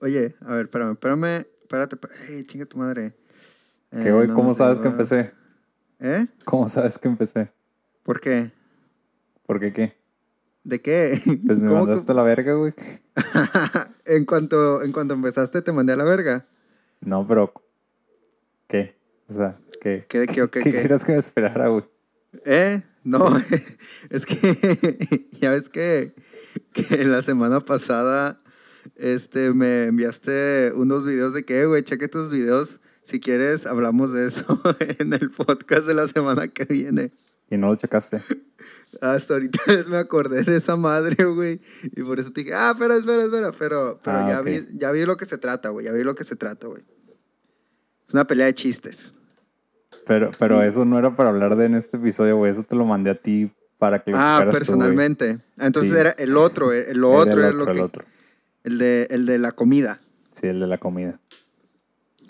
Oye, 0.00 0.34
a 0.40 0.54
ver, 0.54 0.64
espérame, 0.66 0.92
espérame, 0.92 1.46
espérate. 1.62 1.96
Ey, 2.28 2.44
chinga 2.44 2.66
tu 2.66 2.78
madre. 2.78 3.14
¿Qué, 3.90 4.08
Eh, 4.08 4.12
güey? 4.12 4.28
no 4.28 4.34
¿Cómo 4.34 4.54
sabes 4.54 4.78
que 4.78 4.88
empecé? 4.88 5.32
¿Eh? 5.98 6.26
¿Cómo 6.44 6.68
sabes 6.68 6.98
que 6.98 7.08
empecé? 7.08 7.52
¿Por 8.02 8.20
qué? 8.20 8.52
¿Por 9.46 9.60
qué 9.60 9.72
qué? 9.72 9.96
¿De 10.64 10.80
qué? 10.80 11.20
Pues 11.46 11.60
me 11.60 11.68
¿Cómo 11.68 11.80
que- 11.82 11.86
mandaste 11.88 12.12
a 12.12 12.14
la 12.14 12.22
verga, 12.22 12.54
güey. 12.54 12.72
en, 14.06 14.24
cuanto, 14.24 14.82
en 14.82 14.92
cuanto 14.92 15.14
empezaste 15.14 15.60
te 15.62 15.72
mandé 15.72 15.92
a 15.92 15.96
la 15.96 16.04
verga. 16.04 16.46
No, 17.00 17.26
pero... 17.26 17.52
¿Qué? 18.68 18.96
O 19.28 19.32
sea, 19.34 19.58
¿qué? 19.80 20.06
¿Qué 20.08 20.26
qué 20.26 20.34
qué? 20.34 20.48
¿Qué 20.48 20.60
qué? 20.62 20.72
querías 20.72 21.04
que 21.04 21.12
me 21.12 21.18
esperara, 21.18 21.68
güey? 21.68 21.84
¿Eh? 22.44 22.82
No, 23.02 23.26
es 24.10 24.26
que 24.26 25.26
ya 25.32 25.50
ves 25.50 25.68
que, 25.70 26.14
que 26.74 27.04
la 27.06 27.22
semana 27.22 27.60
pasada 27.60 28.40
este, 29.00 29.52
me 29.54 29.84
enviaste 29.84 30.72
unos 30.74 31.04
videos 31.04 31.34
de 31.34 31.44
que, 31.44 31.60
"Eh, 31.60 31.66
güey, 31.66 31.82
cheque 31.82 32.08
tus 32.08 32.30
videos. 32.30 32.80
Si 33.02 33.18
quieres, 33.18 33.66
hablamos 33.66 34.12
de 34.12 34.26
eso 34.26 34.44
en 34.98 35.12
el 35.14 35.30
podcast 35.30 35.86
de 35.86 35.94
la 35.94 36.06
semana 36.06 36.48
que 36.48 36.64
viene. 36.66 37.12
Y 37.50 37.56
no 37.56 37.66
lo 37.68 37.74
checaste. 37.74 38.20
Hasta 39.00 39.34
ahorita 39.34 39.58
me 39.88 39.96
acordé 39.96 40.44
de 40.44 40.56
esa 40.58 40.76
madre, 40.76 41.24
güey. 41.24 41.60
Y 41.96 42.02
por 42.02 42.20
eso 42.20 42.30
te 42.30 42.42
dije, 42.42 42.54
ah, 42.54 42.72
espera, 42.72 42.96
espera, 42.96 43.24
espera. 43.24 43.52
Pero, 43.58 44.00
pero 44.04 44.18
Ah, 44.18 44.28
ya, 44.28 44.40
ok. 44.40 44.46
vi, 44.46 44.66
ya 44.78 44.92
vi 44.92 45.04
lo 45.04 45.16
que 45.16 45.26
se 45.26 45.38
trata, 45.38 45.70
güey. 45.70 45.86
Ya 45.86 45.92
vi 45.92 46.04
lo 46.04 46.14
que 46.14 46.24
se 46.24 46.36
trata, 46.36 46.66
güey. 46.68 46.82
Es 48.06 48.14
una 48.14 48.26
pelea 48.26 48.46
de 48.46 48.54
chistes. 48.54 49.14
Pero, 50.06 50.30
pero 50.38 50.60
Sí. 50.60 50.66
eso 50.66 50.84
no 50.84 50.98
era 50.98 51.16
para 51.16 51.30
hablar 51.30 51.56
de 51.56 51.64
en 51.66 51.74
este 51.74 51.96
episodio, 51.96 52.36
güey. 52.36 52.52
Eso 52.52 52.62
te 52.62 52.76
lo 52.76 52.84
mandé 52.84 53.10
a 53.10 53.14
ti 53.14 53.50
para 53.78 53.98
que 54.00 54.10
lo 54.10 54.16
Ah, 54.18 54.42
tú, 54.44 54.52
personalmente. 54.52 55.38
Ah, 55.58 55.66
Entonces 55.66 55.92
Sí. 55.92 55.98
era 55.98 56.10
el 56.10 56.36
otro, 56.36 56.72
el, 56.72 56.84
el 56.84 56.96
Era 56.98 57.06
otro 57.06 57.32
el 57.32 57.38
era 57.38 57.48
otro, 57.48 57.64
lo 57.74 57.84
el 57.86 57.90
que... 57.90 58.00
El 58.64 58.78
de, 58.78 59.04
el 59.10 59.26
de 59.26 59.38
la 59.38 59.52
comida. 59.52 60.00
Sí, 60.32 60.46
el 60.46 60.60
de 60.60 60.66
la 60.66 60.78
comida. 60.78 61.20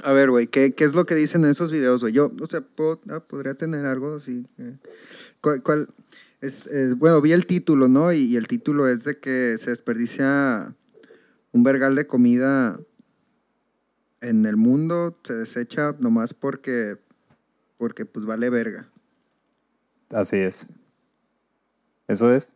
A 0.02 0.12
ver, 0.12 0.30
güey, 0.30 0.47
¿qué, 0.47 0.73
¿qué 0.73 0.84
es 0.84 0.95
lo 0.95 1.05
que 1.05 1.15
dicen 1.15 1.45
en 1.45 1.51
esos 1.51 1.70
videos, 1.70 2.00
güey? 2.00 2.12
Yo, 2.12 2.33
o 2.41 2.47
sea, 2.47 2.61
puedo- 2.62 3.00
ah, 3.11 3.20
podría 3.20 3.55
tener 3.55 3.84
algo 3.84 4.14
así. 4.14 4.47
eh. 4.59 4.78
¿Cuál, 5.42 5.62
cuál? 5.62 5.89
Es, 6.41 6.67
es- 6.67 6.97
bueno, 6.97 7.20
vi 7.20 7.33
el 7.33 7.47
título, 7.47 7.89
¿no? 7.89 8.12
Y, 8.12 8.19
y 8.20 8.37
el 8.37 8.47
título 8.47 8.89
es 8.89 9.05
de 9.05 9.19
que 9.19 9.56
se 9.59 9.70
desperdicia 9.70 10.75
un 11.53 11.62
vergal 11.64 11.95
de 11.97 12.06
comida 12.06 12.81
en 14.22 14.47
el 14.47 14.56
mundo, 14.56 15.19
se 15.25 15.34
desecha 15.34 15.94
nomás 15.98 16.33
porque, 16.33 16.97
porque 17.77 18.06
pues 18.06 18.25
vale 18.25 18.48
verga. 18.50 18.89
Así 20.12 20.37
es. 20.37 20.69
Eso 22.09 22.33
es. 22.33 22.53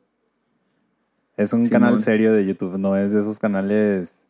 Es 1.36 1.52
un 1.52 1.64
Simón. 1.64 1.80
canal 1.80 2.00
serio 2.00 2.32
de 2.32 2.46
YouTube, 2.46 2.78
no 2.78 2.96
es 2.96 3.12
de 3.12 3.20
esos 3.20 3.38
canales 3.38 4.24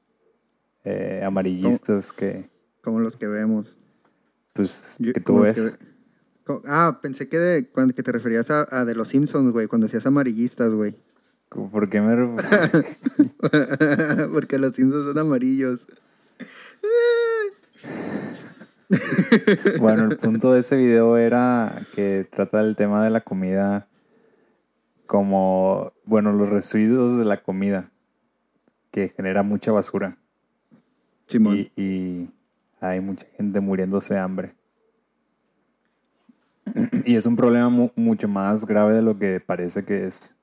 eh, 0.85 1.23
amarillistas 1.25 2.13
que, 2.13 2.49
Como 2.83 3.01
los 3.01 3.17
que 3.17 3.27
vemos. 3.27 3.79
pues, 4.53 4.97
Yo- 4.99 5.13
que 5.13 5.21
tú 5.21 5.33
como 5.35 5.41
ves. 5.45 5.57
que 5.57 5.63
ve- 5.63 5.93
co- 6.45 6.63
ah, 6.67 6.99
pensé 7.03 7.29
que, 7.29 7.39
de, 7.39 7.69
cuando, 7.69 7.95
que 7.95 8.03
te 8.03 8.13
referías 8.13 8.51
a, 8.51 8.67
a 8.71 8.85
de 8.85 8.95
los 8.95 9.09
Simpsons, 9.09 9.53
güey, 9.53 9.67
cuando 9.67 9.87
hacías 9.87 10.07
amarillistas, 10.07 10.73
güey. 10.75 10.95
¿Por 11.51 11.89
qué 11.89 12.01
me... 12.01 12.37
Porque 14.33 14.59
los 14.59 14.75
Simpsons 14.75 15.05
son 15.07 15.19
amarillos. 15.19 15.87
Bueno, 19.79 20.05
el 20.11 20.17
punto 20.19 20.53
de 20.53 20.61
ese 20.61 20.77
video 20.77 21.17
era 21.17 21.81
que 21.95 22.27
trata 22.31 22.63
del 22.63 22.77
tema 22.77 23.03
de 23.05 23.11
la 23.11 23.21
comida 23.21 23.89
como, 25.07 25.93
bueno, 26.07 26.33
los 26.33 26.49
residuos 26.49 27.17
de 27.19 27.25
la 27.25 27.43
comida, 27.43 27.91
que 28.91 29.09
genera 29.09 29.43
mucha 29.43 29.73
basura. 29.73 30.17
Simón. 31.27 31.59
Y, 31.77 31.83
y 31.83 32.31
hay 32.81 33.01
mucha 33.01 33.27
gente 33.37 33.61
muriéndose 33.61 34.15
de 34.15 34.21
hambre. 34.21 34.55
Y 37.05 37.17
es 37.17 37.27
un 37.27 37.37
problema 37.37 37.69
mu- 37.69 37.91
mucho 37.97 38.29
más 38.29 38.65
grave 38.65 38.95
de 38.95 39.03
lo 39.03 39.19
que 39.19 39.41
parece 39.41 39.85
que 39.85 40.05
es. 40.05 40.37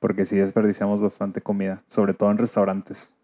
Porque 0.00 0.24
sí 0.24 0.36
desperdiciamos 0.36 1.00
bastante 1.00 1.40
comida, 1.40 1.82
sobre 1.86 2.14
todo 2.14 2.30
en 2.30 2.38
restaurantes. 2.38 3.14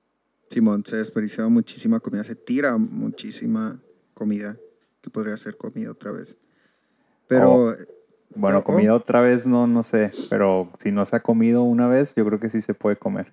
Simón, 0.51 0.85
se 0.87 0.97
desperdicia 0.97 1.47
muchísima 1.49 2.01
comida, 2.01 2.25
se 2.25 2.35
tira 2.35 2.77
muchísima 2.79 3.81
comida 4.15 4.57
que 5.01 5.11
podría 5.11 5.37
ser 5.37 5.57
comida 5.57 5.91
otra 5.91 6.13
vez. 6.13 6.37
Pero, 7.27 7.53
Oh. 7.53 7.75
Bueno, 8.35 8.59
oh. 8.59 8.65
comida 8.65 8.95
otra 8.95 9.21
vez 9.21 9.47
no, 9.47 9.67
no 9.67 9.83
sé, 9.83 10.11
pero 10.31 10.71
si 10.79 10.93
no 10.93 11.05
se 11.05 11.17
ha 11.17 11.21
comido 11.21 11.63
una 11.63 11.89
vez, 11.89 12.15
yo 12.15 12.25
creo 12.27 12.39
que 12.39 12.51
sí 12.51 12.61
se 12.61 12.75
puede 12.75 12.97
comer 12.97 13.33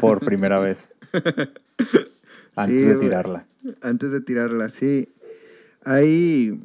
por 0.00 0.20
primera 0.24 0.58
vez. 0.58 0.94
Antes 2.56 2.80
Sí, 2.80 2.88
de 2.88 2.96
tirarla. 2.96 3.46
antes 3.82 4.12
de 4.12 4.20
tirarla, 4.20 4.68
sí. 4.68 5.08
Hay, 5.84 6.60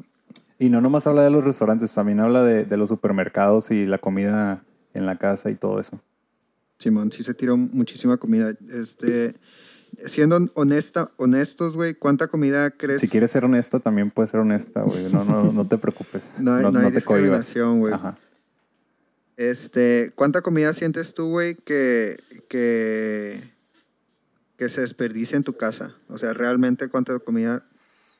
Y 0.59 0.70
no 0.70 0.80
nomás 0.82 1.06
habla 1.08 1.24
de 1.24 1.30
los 1.32 1.44
restaurantes, 1.44 1.94
también 1.94 2.20
habla 2.20 2.44
de, 2.44 2.64
de 2.66 2.78
los 2.78 2.90
supermercados 2.90 3.72
y 3.72 3.86
la 3.86 3.98
comida 3.98 4.64
en 4.94 5.06
la 5.06 5.18
casa 5.18 5.50
y 5.50 5.56
todo 5.56 5.80
eso. 5.80 6.00
Simón, 6.80 7.12
sí 7.12 7.24
se 7.24 7.34
tiró 7.34 7.58
muchísima 7.58 8.18
comida. 8.18 8.53
Este, 8.74 9.36
siendo 10.06 10.50
honesta, 10.56 11.12
honestos, 11.18 11.75
güey, 11.75 11.94
¿cuánta 11.96 12.28
comida 12.28 12.72
crees? 12.72 13.02
Si 13.02 13.07
quieres 13.07 13.31
ser 13.31 13.46
honesta, 13.46 13.79
también 13.79 14.12
puedes 14.12 14.31
ser 14.31 14.40
honesta, 14.40 14.81
güey. 14.81 15.12
No, 15.12 15.24
no, 15.24 15.52
no 15.52 15.68
te 15.68 15.78
preocupes. 15.78 16.38
No 16.41 16.53
hay, 16.56 16.63
no 16.63 16.68
hay 16.79 16.91
te 16.91 17.02
cohibas. 17.02 17.46
discriminación, 17.46 17.79
güey. 17.79 17.94
Este, 19.38 20.12
¿cuánta 20.16 20.41
comida 20.41 20.74
sientes 20.74 21.13
tú, 21.13 21.29
güey, 21.29 21.56
que, 21.56 22.18
que, 22.47 23.41
que 24.57 24.69
se 24.69 24.81
desperdicia 24.81 25.35
en 25.38 25.44
tu 25.44 25.53
casa? 25.57 25.96
O 26.09 26.18
sea, 26.18 26.34
realmente, 26.34 26.90
¿cuánta 26.90 27.18
comida 27.19 27.63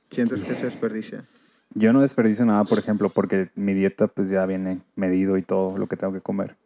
sientes 0.10 0.44
que 0.44 0.56
se 0.56 0.66
desperdicia? 0.66 1.26
Yo 1.74 1.94
no 1.94 2.02
desperdicio 2.02 2.46
nada, 2.46 2.64
por 2.64 2.80
ejemplo, 2.80 3.10
porque 3.10 3.50
mi 3.56 3.74
dieta 3.74 4.08
pues 4.08 4.30
ya 4.30 4.46
viene 4.46 4.82
medido 4.96 5.38
y 5.38 5.42
todo 5.42 5.78
lo 5.78 5.88
que 5.88 5.96
tengo 5.96 6.12
que 6.12 6.22
comer. 6.22 6.58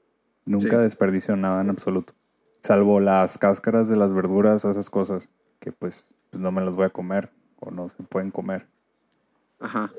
Nunca 0.46 0.70
Sí. 0.70 0.76
desperdicio 0.78 1.36
nada 1.36 1.62
en 1.62 1.70
absoluto. 1.70 2.14
Salvo 2.66 3.00
las 3.00 3.38
cáscaras 3.38 3.90
de 3.90 3.96
las 3.96 4.12
verduras 4.12 4.66
o 4.66 4.72
esas 4.72 4.90
cosas 4.90 5.30
que 5.60 5.72
pues, 5.72 6.16
pues, 6.32 6.42
no 6.42 6.52
me 6.52 6.66
las 6.66 6.76
voy 6.76 6.86
a 6.86 6.90
comer 6.90 7.30
o 7.60 7.70
no 7.70 7.88
se 7.90 8.02
pueden 8.02 8.32
comer. 8.32 8.66
Ajá. 9.60 9.92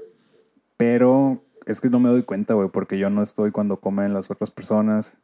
Pero 0.76 1.44
es 1.64 1.80
que 1.80 1.90
no 1.90 2.00
me 2.00 2.08
doy 2.08 2.24
cuenta, 2.24 2.54
güey, 2.54 2.68
porque 2.68 2.98
yo 2.98 3.08
no 3.08 3.22
estoy 3.22 3.52
cuando 3.52 3.76
comen 3.78 4.12
las 4.12 4.32
otras 4.32 4.50
personas 4.50 5.16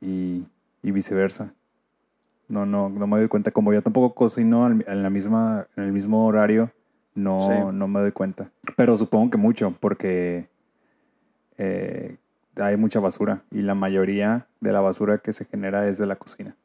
y, 0.00 0.44
y 0.82 0.90
viceversa. 0.90 1.54
No, 2.48 2.66
no, 2.66 2.88
no 2.88 3.06
me 3.06 3.18
doy 3.18 3.28
cuenta. 3.28 3.52
Como 3.52 3.72
yo 3.72 3.80
tampoco 3.80 4.12
cocino 4.12 4.66
en, 4.66 5.02
la 5.04 5.10
misma, 5.10 5.68
en 5.76 5.84
el 5.84 5.92
mismo 5.92 6.26
horario, 6.26 6.72
no, 7.14 7.40
Sí. 7.40 7.52
no 7.72 7.86
me 7.86 8.00
doy 8.00 8.10
cuenta. 8.10 8.50
Pero 8.76 8.96
supongo 8.96 9.30
que 9.30 9.38
mucho, 9.38 9.76
porque 9.78 10.48
eh, 11.56 12.16
hay 12.58 12.76
mucha 12.76 13.00
basura 13.00 13.44
y 13.50 13.62
la 13.62 13.74
mayoría 13.74 14.48
de 14.60 14.72
la 14.72 14.80
basura 14.80 15.18
que 15.18 15.32
se 15.32 15.44
genera 15.44 15.88
es 15.88 15.98
de 15.98 16.06
la 16.06 16.16
cocina. 16.16 16.56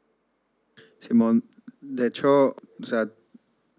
Simón, 0.98 1.44
de 1.80 2.06
hecho, 2.06 2.56
o 2.80 2.84
sea, 2.84 3.10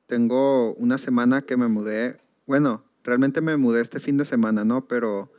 tengo 0.08 0.74
una 0.76 0.98
semana 0.98 1.42
que 1.42 1.58
me 1.58 1.68
mudé. 1.68 2.20
Bueno, 2.46 2.84
realmente 3.04 3.42
me 3.42 3.58
mudé 3.58 3.82
este 3.82 4.00
fin 4.00 4.18
de 4.18 4.26
semana, 4.26 4.66
¿no? 4.66 4.88
Pero 4.88 5.32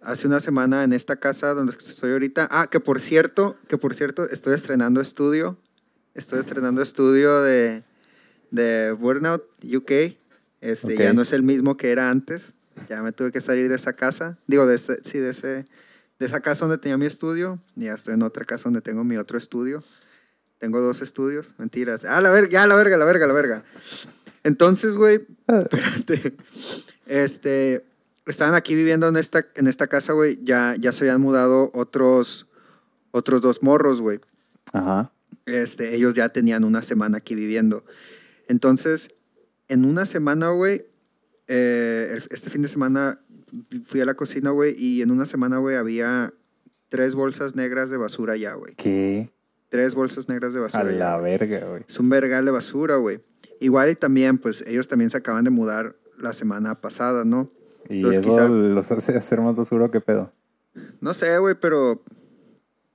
hace 0.00 0.26
una 0.26 0.40
semana 0.40 0.84
en 0.84 0.92
esta 0.92 1.16
casa 1.16 1.54
donde 1.54 1.72
estoy 1.76 2.12
ahorita. 2.12 2.48
Ah, 2.50 2.66
que 2.70 2.80
por 2.80 3.00
cierto, 3.00 3.56
que 3.68 3.78
por 3.78 3.94
cierto, 3.94 4.28
estoy 4.28 4.54
estrenando 4.54 5.00
estudio. 5.00 5.58
Estoy 6.14 6.40
estrenando 6.40 6.82
estudio 6.82 7.40
de, 7.40 7.84
de 8.50 8.92
Burnout 8.92 9.42
UK. 9.64 10.16
Este, 10.60 10.96
ya 10.96 11.08
Ok. 11.10 11.14
no 11.14 11.22
es 11.22 11.32
el 11.32 11.42
mismo 11.42 11.76
que 11.76 11.90
era 11.90 12.10
antes. 12.10 12.56
Ya 12.88 13.02
me 13.02 13.12
tuve 13.12 13.32
que 13.32 13.40
salir 13.40 13.68
de 13.68 13.76
esa 13.76 13.92
casa. 13.92 14.38
Digo, 14.46 14.66
de 14.66 14.76
ese, 14.76 14.98
sí, 15.02 15.18
de 15.18 15.30
ese, 15.30 15.66
de 16.18 16.26
esa 16.26 16.40
casa 16.40 16.66
donde 16.66 16.78
tenía 16.78 16.96
mi 16.96 17.06
estudio. 17.06 17.60
Y 17.76 17.84
ya 17.84 17.94
estoy 17.94 18.14
en 18.14 18.22
otra 18.22 18.44
casa 18.44 18.64
donde 18.64 18.80
tengo 18.80 19.04
mi 19.04 19.16
otro 19.16 19.38
estudio. 19.38 19.84
Tengo 20.58 20.80
dos 20.80 21.00
estudios, 21.00 21.54
mentiras. 21.58 22.04
Ah, 22.04 22.20
la 22.20 22.30
verga, 22.30 22.50
ya, 22.50 22.66
la 22.66 22.76
verga, 22.76 22.98
la 22.98 23.04
verga, 23.04 23.26
la 23.26 23.32
verga. 23.32 23.64
Entonces, 24.44 24.96
güey, 24.96 25.26
espérate. 25.46 26.36
Este, 27.06 27.84
estaban 28.26 28.54
aquí 28.54 28.74
viviendo 28.74 29.08
en 29.08 29.16
esta, 29.16 29.46
en 29.54 29.66
esta 29.66 29.86
casa, 29.86 30.12
güey. 30.12 30.38
Ya, 30.42 30.76
ya 30.78 30.92
se 30.92 31.04
habían 31.04 31.20
mudado 31.20 31.70
otros, 31.74 32.46
otros 33.10 33.40
dos 33.40 33.62
morros, 33.62 34.00
güey. 34.00 34.20
Ajá. 34.72 35.12
Este, 35.46 35.94
ellos 35.94 36.14
ya 36.14 36.28
tenían 36.28 36.64
una 36.64 36.82
semana 36.82 37.18
aquí 37.18 37.34
viviendo. 37.34 37.84
Entonces, 38.48 39.08
en 39.68 39.84
una 39.84 40.06
semana, 40.06 40.50
güey, 40.50 40.84
eh, 41.52 42.10
el- 42.12 42.22
este 42.30 42.48
fin 42.48 42.62
de 42.62 42.68
semana 42.68 43.20
fui 43.84 44.00
a 44.00 44.04
la 44.04 44.14
cocina, 44.14 44.50
güey, 44.50 44.74
y 44.78 45.02
en 45.02 45.10
una 45.10 45.26
semana, 45.26 45.58
güey, 45.58 45.74
había 45.74 46.32
tres 46.88 47.16
bolsas 47.16 47.56
negras 47.56 47.90
de 47.90 47.96
basura 47.96 48.36
ya, 48.36 48.54
güey. 48.54 48.74
¿Qué? 48.76 49.32
Tres 49.68 49.94
bolsas 49.96 50.28
negras 50.28 50.52
de 50.52 50.60
A 50.60 50.62
basura 50.62 50.92
ya. 50.92 50.98
la 50.98 51.16
verga, 51.18 51.66
güey. 51.68 51.84
Es 51.88 51.98
un 51.98 52.08
vergal 52.08 52.44
de 52.44 52.52
basura, 52.52 52.96
güey. 52.96 53.20
Igual 53.58 53.90
y 53.90 53.94
también, 53.96 54.38
pues, 54.38 54.62
ellos 54.66 54.86
también 54.86 55.10
se 55.10 55.16
acaban 55.16 55.44
de 55.44 55.50
mudar 55.50 55.96
la 56.18 56.32
semana 56.32 56.80
pasada, 56.80 57.24
¿no? 57.24 57.50
¿Y 57.88 57.96
Entonces, 57.96 58.20
eso 58.20 58.30
quizá- 58.30 58.48
los 58.48 58.90
hace 58.92 59.18
hacer 59.18 59.40
más 59.40 59.56
basura 59.56 59.86
o 59.86 59.90
qué 59.90 60.00
pedo? 60.00 60.32
No 61.00 61.12
sé, 61.14 61.36
güey, 61.38 61.56
pero 61.60 62.02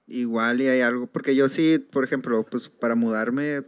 igual 0.08 0.62
y 0.62 0.68
hay 0.68 0.82
algo. 0.82 1.08
Porque 1.08 1.36
yo 1.36 1.50
sí, 1.50 1.80
por 1.92 2.04
ejemplo, 2.04 2.46
pues 2.50 2.70
para 2.70 2.96
mudarme, 2.96 3.64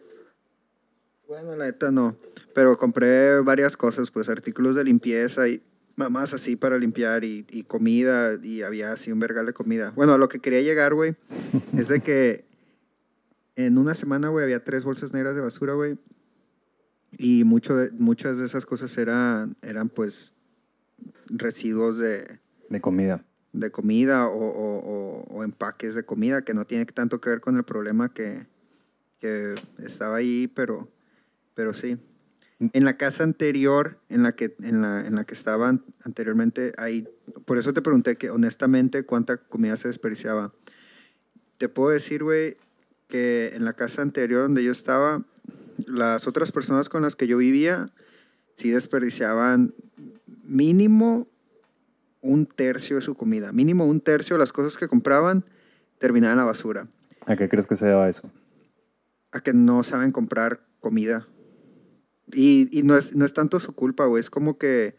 Bueno, 1.28 1.56
la 1.56 1.66
neta 1.66 1.92
no. 1.92 2.18
Pero 2.54 2.78
compré 2.78 3.40
varias 3.42 3.76
cosas, 3.78 4.12
pues 4.12 4.30
artículos 4.30 4.76
de 4.76 4.84
limpieza 4.84 5.48
y 5.48 5.62
mamás 5.96 6.34
así 6.34 6.56
para 6.56 6.78
limpiar 6.78 7.24
y, 7.24 7.46
y 7.50 7.64
comida 7.64 8.34
y 8.42 8.62
había 8.62 8.92
así 8.94 9.12
un 9.12 9.20
vergal 9.20 9.46
de 9.46 9.54
comida. 9.54 9.92
Bueno, 9.96 10.14
a 10.14 10.18
lo 10.18 10.30
que 10.30 10.40
quería 10.40 10.62
llegar, 10.62 10.94
güey, 10.94 11.16
es 11.78 11.88
de 11.90 12.00
que 12.00 12.46
en 13.56 13.78
una 13.78 13.94
semana, 13.96 14.30
güey, 14.30 14.44
había 14.44 14.64
tres 14.64 14.84
bolsas 14.84 15.14
negras 15.14 15.36
de 15.36 15.42
basura, 15.42 15.74
güey. 15.74 15.98
Y 17.18 17.44
mucho 17.46 17.76
de, 17.76 17.90
muchas 17.92 18.38
de 18.38 18.46
esas 18.46 18.66
cosas 18.66 18.96
eran, 18.98 19.56
eran 19.64 19.90
pues 19.90 20.34
residuos 21.28 21.98
de, 21.98 22.40
De 22.70 22.82
comida. 22.82 23.26
de 23.54 23.72
comida 23.72 24.28
o, 24.28 24.38
o- 24.38 24.78
o- 24.80 25.24
o 25.30 25.44
empaques 25.44 25.96
de 25.96 26.04
comida 26.04 26.44
que 26.44 26.54
no 26.54 26.66
tiene 26.66 26.86
tanto 26.86 27.20
que 27.20 27.30
ver 27.32 27.42
con 27.42 27.56
el 27.58 27.64
problema 27.64 28.14
que, 28.14 28.46
que 29.20 29.56
estaba 29.80 30.18
ahí, 30.18 30.48
pero, 30.48 30.90
pero 31.57 31.74
sí. 31.74 31.98
En 32.59 32.86
la 32.86 32.98
casa 32.98 33.24
anterior, 33.24 34.00
en 34.09 34.21
la 34.21 34.33
que, 34.33 34.56
en 34.62 34.81
la, 34.81 35.06
en 35.06 35.15
la 35.15 35.24
que 35.25 35.33
estaban 35.33 35.83
anteriormente, 36.04 36.71
ahí, 36.77 37.07
por 37.45 37.57
eso 37.57 37.74
te 37.74 37.81
pregunté 37.81 38.15
que 38.15 38.30
honestamente 38.30 39.04
cuánta 39.04 39.38
comida 39.38 39.75
se 39.75 39.88
desperdiciaba. 39.88 40.54
Te 41.57 41.68
puedo 41.68 41.89
decir, 41.89 42.24
güey, 42.24 42.57
que 43.07 43.54
en 43.56 43.65
la 43.65 43.74
casa 43.74 44.04
anterior 44.04 44.44
donde 44.44 44.63
yo 44.63 44.71
estaba, 44.71 45.25
las 45.88 46.27
otras 46.27 46.51
personas 46.51 46.89
con 46.89 47.01
las 47.01 47.15
que 47.15 47.25
yo 47.25 47.38
vivía, 47.38 47.92
sí 48.54 48.69
desperdiciaban 48.69 49.74
mínimo 50.44 51.27
un 52.21 52.45
tercio 52.45 52.98
de 52.98 53.01
su 53.01 53.15
comida. 53.15 53.51
Mínimo 53.51 53.88
un 53.88 54.00
tercio 54.00 54.36
de 54.36 54.39
las 54.39 54.54
cosas 54.54 54.77
que 54.77 54.88
compraban 54.88 55.44
terminaban 55.98 56.33
en 56.33 56.38
la 56.39 56.45
basura. 56.45 56.88
¿A 57.25 57.36
qué 57.36 57.50
crees 57.50 57.65
que 57.65 57.75
se 57.75 57.88
deba 57.88 58.07
eso? 58.07 58.30
A 59.31 59.39
que 59.39 59.54
no 59.54 59.83
saben 59.83 60.12
comprar 60.12 60.62
comida. 60.80 61.27
Y, 62.34 62.68
y 62.78 62.84
no, 62.84 62.96
es, 62.98 63.16
no 63.16 63.26
es 63.26 63.34
tanto 63.34 63.60
su 63.60 63.74
culpa, 63.74 64.06
güey. 64.06 64.20
Es 64.22 64.30
como 64.30 64.58
que 64.58 64.96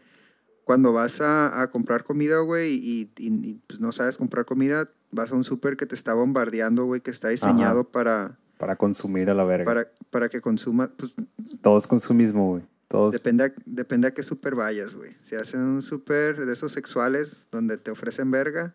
cuando 0.64 0.92
vas 0.92 1.20
a, 1.20 1.60
a 1.62 1.70
comprar 1.70 2.04
comida, 2.04 2.38
güey, 2.40 2.74
y, 2.74 3.10
y- 3.18 3.50
y, 3.50 3.54
pues, 3.66 3.80
no 3.80 3.92
sabes 3.92 4.16
comprar 4.18 4.44
comida, 4.44 4.90
vas 5.10 5.32
a 5.32 5.34
un 5.34 5.44
súper 5.44 5.76
que 5.76 5.86
te 5.86 5.94
está 5.94 6.14
bombardeando, 6.14 6.84
güey, 6.84 7.00
que 7.00 7.10
está 7.10 7.28
diseñado 7.28 7.90
para, 7.90 8.38
Para 8.58 8.76
consumir 8.76 9.30
a 9.30 9.34
la 9.34 9.44
verga. 9.44 9.64
para, 9.64 9.90
para 10.10 10.28
que 10.28 10.40
consumas. 10.40 10.90
Pues 10.96 11.16
Todo 11.62 11.78
es 11.78 11.86
consumismo, 11.86 12.50
güey. 12.50 12.64
Todos. 12.88 13.12
Depende 13.12 13.44
a, 13.44 13.52
depende 13.66 14.08
a 14.08 14.14
qué 14.14 14.22
súper 14.22 14.54
vayas, 14.54 14.94
güey. 14.94 15.12
Si 15.20 15.34
hacen 15.36 15.60
un 15.60 15.82
súper 15.82 16.46
de 16.46 16.52
esos 16.54 16.72
sexuales 16.72 17.48
donde 17.52 17.76
te 17.76 17.90
ofrecen 17.90 18.30
verga, 18.30 18.74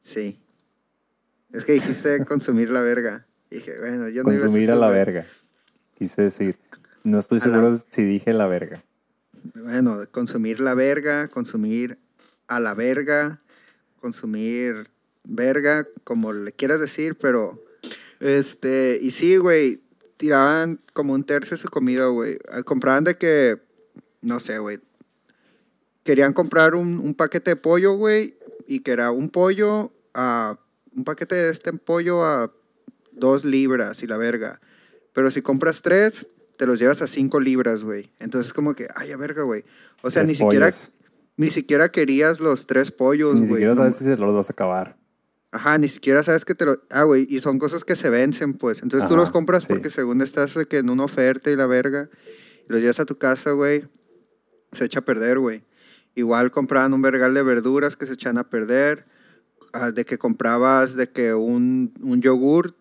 sí. 0.00 0.38
Es 1.52 1.64
que 1.66 1.72
dijiste 1.72 2.24
consumir 2.26 2.70
la 2.70 2.80
verga. 2.80 3.26
Dije, 3.50 3.72
bueno, 3.80 4.08
yo 4.08 4.22
no 4.24 4.32
iba 4.32 4.40
consumir 4.40 4.62
ese 4.64 4.72
a 4.72 4.76
la 4.76 4.88
verga. 4.90 5.26
Quise 5.98 6.22
decir. 6.22 6.56
No 7.04 7.18
estoy 7.18 7.38
la- 7.38 7.44
seguro 7.44 7.76
si 7.88 8.02
dije 8.02 8.32
la 8.32 8.46
verga. 8.46 8.84
Bueno, 9.54 9.98
consumir 10.10 10.60
la 10.60 10.74
verga, 10.74 11.28
consumir 11.28 11.98
a 12.46 12.60
la 12.60 12.74
verga, 12.74 13.40
consumir 14.00 14.88
verga, 15.24 15.86
como 16.04 16.32
le 16.32 16.52
quieras 16.52 16.80
decir, 16.80 17.16
pero 17.16 17.62
este, 18.20 18.98
y 19.00 19.10
sí, 19.10 19.36
güey, 19.36 19.80
tiraban 20.16 20.80
como 20.92 21.12
un 21.14 21.24
tercio 21.24 21.56
de 21.56 21.60
su 21.62 21.68
comida, 21.68 22.06
güey. 22.06 22.38
Ah, 22.50 22.62
Compraban 22.62 23.04
de 23.04 23.16
que, 23.16 23.60
no 24.20 24.38
sé, 24.38 24.58
güey, 24.58 24.78
querían 26.04 26.32
comprar 26.32 26.74
un, 26.74 26.98
un 26.98 27.14
paquete 27.14 27.50
de 27.50 27.56
pollo, 27.56 27.94
güey, 27.94 28.36
y 28.66 28.80
que 28.80 28.92
era 28.92 29.10
un 29.10 29.28
pollo 29.28 29.92
a, 30.14 30.58
un 30.94 31.04
paquete 31.04 31.34
de 31.34 31.50
este 31.50 31.72
pollo 31.72 32.24
a 32.24 32.52
dos 33.12 33.44
libras 33.44 34.02
y 34.02 34.06
la 34.06 34.18
verga. 34.18 34.60
Pero 35.12 35.30
si 35.30 35.42
compras 35.42 35.82
tres, 35.82 36.28
te 36.56 36.66
los 36.66 36.78
llevas 36.78 37.02
a 37.02 37.06
cinco 37.06 37.40
libras, 37.40 37.84
güey. 37.84 38.10
Entonces 38.20 38.52
como 38.52 38.74
que, 38.74 38.86
ay, 38.94 39.12
a 39.12 39.16
verga, 39.16 39.42
güey. 39.42 39.64
O 40.02 40.10
sea, 40.10 40.22
Tres 40.22 40.30
ni 40.30 40.34
siquiera, 40.36 40.70
ni 41.36 41.50
siquiera 41.50 41.90
querías 41.90 42.40
los 42.40 42.66
tres 42.66 42.90
pollos, 42.90 43.34
Ni 43.34 43.40
güey. 43.40 43.50
siquiera 43.50 43.70
no- 43.72 43.76
sabes 43.76 43.96
si 43.96 44.04
se 44.04 44.16
los 44.16 44.34
vas 44.34 44.50
a 44.50 44.52
acabar. 44.52 44.96
Ajá, 45.50 45.76
ni 45.76 45.88
siquiera 45.88 46.22
sabes 46.22 46.44
que 46.46 46.54
te 46.54 46.64
lo... 46.64 46.82
Ah, 46.90 47.02
güey, 47.02 47.26
y 47.28 47.40
son 47.40 47.58
cosas 47.58 47.84
que 47.84 47.94
se 47.94 48.08
vencen, 48.08 48.54
pues. 48.54 48.82
Entonces 48.82 49.06
tú 49.08 49.16
los 49.16 49.24
Ajá, 49.24 49.32
compras 49.32 49.64
sí. 49.64 49.68
porque 49.68 49.90
según 49.90 50.22
estás 50.22 50.56
que 50.68 50.78
en 50.78 50.88
una 50.88 51.04
oferta 51.04 51.50
y 51.50 51.56
la 51.56 51.66
verga, 51.66 52.08
y 52.68 52.72
los 52.72 52.80
llevas 52.80 53.00
a 53.00 53.04
tu 53.04 53.18
casa, 53.18 53.50
güey, 53.50 53.84
se 54.72 54.86
echa 54.86 55.00
a 55.00 55.04
perder, 55.04 55.38
güey. 55.38 55.62
Igual 56.14 56.50
compraban 56.52 56.94
un 56.94 57.02
vergal 57.02 57.34
de 57.34 57.42
verduras 57.42 57.96
que 57.96 58.06
se 58.06 58.14
echan 58.14 58.38
a 58.38 58.48
perder, 58.48 59.04
ah, 59.74 59.90
de 59.90 60.06
que 60.06 60.16
comprabas 60.16 60.94
de 60.96 61.10
que 61.10 61.34
un, 61.34 61.92
un 62.00 62.22
yogur 62.22 62.74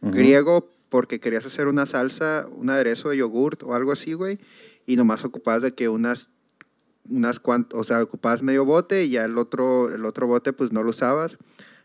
Ujú. 0.00 0.12
griego 0.12 0.70
porque 0.92 1.20
querías 1.20 1.46
hacer 1.46 1.68
una 1.68 1.86
salsa, 1.86 2.46
un 2.52 2.68
aderezo 2.68 3.08
de 3.08 3.16
yogurt 3.16 3.62
o 3.62 3.74
algo 3.74 3.92
así, 3.92 4.12
güey, 4.12 4.38
y 4.84 4.96
nomás 4.96 5.24
ocupabas 5.24 5.62
de 5.62 5.72
que 5.72 5.88
unas 5.88 6.28
unas 7.08 7.40
cuantas, 7.40 7.80
o 7.80 7.82
sea, 7.82 8.02
ocupabas 8.02 8.42
medio 8.42 8.66
bote 8.66 9.04
y 9.04 9.08
ya 9.08 9.24
el 9.24 9.38
otro 9.38 9.88
el 9.88 10.04
otro 10.04 10.26
bote 10.26 10.52
pues 10.52 10.70
no 10.70 10.82
lo 10.82 10.90
usabas, 10.90 11.38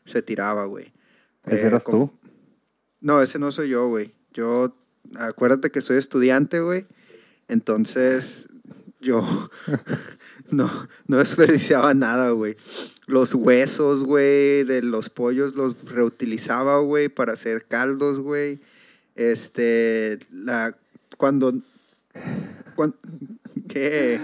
se 0.04 0.22
tiraba, 0.22 0.66
güey. 0.66 0.92
¿Ese 1.46 1.64
Eh, 1.64 1.68
eras 1.68 1.86
tú? 1.86 2.12
No, 3.00 3.22
ese 3.22 3.40
no 3.40 3.50
soy 3.50 3.70
yo, 3.70 3.88
güey. 3.88 4.14
Yo 4.34 4.76
acuérdate 5.16 5.72
que 5.72 5.80
soy 5.80 5.96
estudiante, 5.96 6.60
güey. 6.60 6.86
Entonces, 7.48 8.50
yo 9.00 9.26
no, 10.52 10.70
no 11.08 11.18
desperdiciaba 11.18 11.94
nada, 11.94 12.32
güey. 12.32 12.58
Los 13.06 13.34
huesos, 13.34 14.04
güey, 14.04 14.66
de 14.66 14.82
los 14.82 15.10
pollos 15.10 15.56
los 15.56 15.82
reutilizaba, 15.86 16.80
güey, 16.80 17.08
para 17.08 17.32
hacer 17.32 17.66
caldos, 17.68 18.20
güey. 18.20 18.60
Este, 19.18 20.20
la, 20.32 20.78
cuando, 21.18 21.52
cuan- 22.76 22.96
¿qué? 23.68 24.20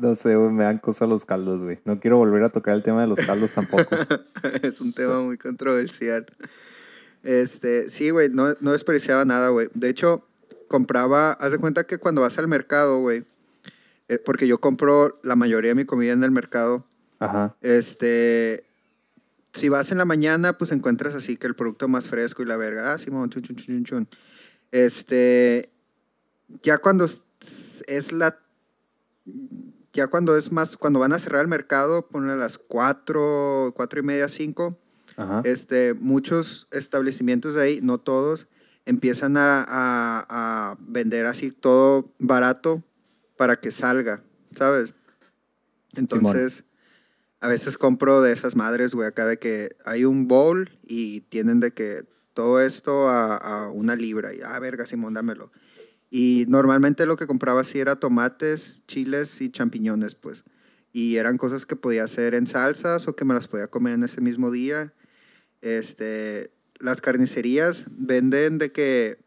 No 0.00 0.14
sé, 0.14 0.34
güey, 0.36 0.50
me 0.50 0.64
dan 0.64 0.78
cosas 0.78 1.08
los 1.08 1.24
caldos, 1.24 1.62
güey. 1.62 1.78
No 1.84 2.00
quiero 2.00 2.18
volver 2.18 2.42
a 2.42 2.48
tocar 2.50 2.74
el 2.74 2.82
tema 2.82 3.00
de 3.00 3.06
los 3.06 3.20
caldos 3.20 3.52
tampoco. 3.54 3.96
es 4.62 4.80
un 4.80 4.92
tema 4.92 5.20
muy 5.20 5.38
controversial. 5.38 6.26
Este, 7.22 7.88
sí, 7.88 8.10
güey, 8.10 8.30
no, 8.30 8.54
no 8.60 8.72
desperdiciaba 8.72 9.24
nada, 9.24 9.50
güey. 9.50 9.68
De 9.74 9.88
hecho, 9.88 10.26
compraba, 10.66 11.32
haz 11.34 11.52
de 11.52 11.58
cuenta 11.58 11.84
que 11.84 11.98
cuando 11.98 12.20
vas 12.22 12.36
al 12.38 12.48
mercado, 12.48 12.98
güey, 12.98 13.24
eh, 14.08 14.18
porque 14.18 14.48
yo 14.48 14.58
compro 14.58 15.20
la 15.22 15.36
mayoría 15.36 15.70
de 15.70 15.74
mi 15.76 15.84
comida 15.84 16.12
en 16.12 16.24
el 16.24 16.32
mercado, 16.32 16.84
Ajá. 17.20 17.54
este, 17.60 18.64
si 19.52 19.68
vas 19.68 19.92
en 19.92 19.98
la 19.98 20.04
mañana, 20.04 20.58
pues 20.58 20.72
encuentras 20.72 21.14
así 21.14 21.36
que 21.36 21.46
el 21.46 21.54
producto 21.54 21.86
más 21.86 22.08
fresco 22.08 22.42
y 22.42 22.46
la 22.46 22.56
verga, 22.56 22.92
ah, 22.92 22.98
Simón, 22.98 23.30
chun, 23.30 23.42
chun, 23.42 23.54
chun, 23.54 23.66
chun, 23.66 23.84
chun. 23.84 24.08
Este, 24.72 25.70
ya 26.62 26.78
cuando 26.78 27.04
es, 27.04 28.12
la, 28.12 28.38
ya 29.92 30.06
cuando 30.08 30.36
es 30.36 30.50
más, 30.50 30.76
cuando 30.76 30.98
van 30.98 31.12
a 31.12 31.18
cerrar 31.18 31.42
el 31.42 31.48
mercado, 31.48 32.08
ponle 32.08 32.32
a 32.32 32.36
las 32.36 32.58
cuatro, 32.58 33.72
cuatro 33.76 34.00
y 34.00 34.02
media, 34.02 34.28
cinco, 34.28 34.78
Ajá. 35.16 35.42
este, 35.44 35.94
muchos 35.94 36.66
establecimientos 36.72 37.54
de 37.54 37.62
ahí, 37.62 37.80
no 37.82 37.98
todos, 37.98 38.48
empiezan 38.86 39.36
a, 39.36 39.62
a- 39.62 40.26
a 40.72 40.76
vender 40.80 41.26
así 41.26 41.50
todo 41.52 42.10
barato 42.18 42.82
para 43.36 43.60
que 43.60 43.70
salga, 43.70 44.24
¿sabes? 44.56 44.94
Entonces, 45.94 46.64
a 47.40 47.48
veces 47.48 47.76
compro 47.76 48.22
de 48.22 48.32
esas 48.32 48.56
madres, 48.56 48.94
güey, 48.94 49.06
acá 49.08 49.26
de 49.26 49.38
que 49.38 49.76
hay 49.84 50.04
un 50.06 50.26
bowl 50.28 50.70
y 50.86 51.20
tienen 51.22 51.60
de 51.60 51.72
que 51.72 52.04
todo 52.34 52.60
esto 52.60 53.08
a, 53.08 53.70
una 53.72 53.96
libra 53.96 54.32
y, 54.34 54.40
ah, 54.44 54.58
verga, 54.58 54.86
Simón, 54.86 55.14
dámelo. 55.14 55.50
Y 56.10 56.44
normalmente 56.48 57.06
lo 57.06 57.16
que 57.16 57.26
compraba 57.26 57.64
sí 57.64 57.78
era 57.78 57.96
tomates, 57.96 58.84
chiles 58.86 59.40
y 59.40 59.50
champiñones, 59.50 60.14
pues. 60.14 60.44
Y 60.92 61.16
eran 61.16 61.38
cosas 61.38 61.64
que 61.64 61.74
podía 61.74 62.04
hacer 62.04 62.34
en 62.34 62.46
salsas 62.46 63.08
o 63.08 63.16
que 63.16 63.24
me 63.24 63.32
las 63.32 63.48
podía 63.48 63.68
comer 63.68 63.94
en 63.94 64.04
ese 64.04 64.20
mismo 64.20 64.50
día. 64.50 64.92
Este, 65.62 66.52
las 66.78 67.00
carnicerías 67.00 67.86
venden 67.90 68.58
de 68.58 68.72
que 68.72 69.24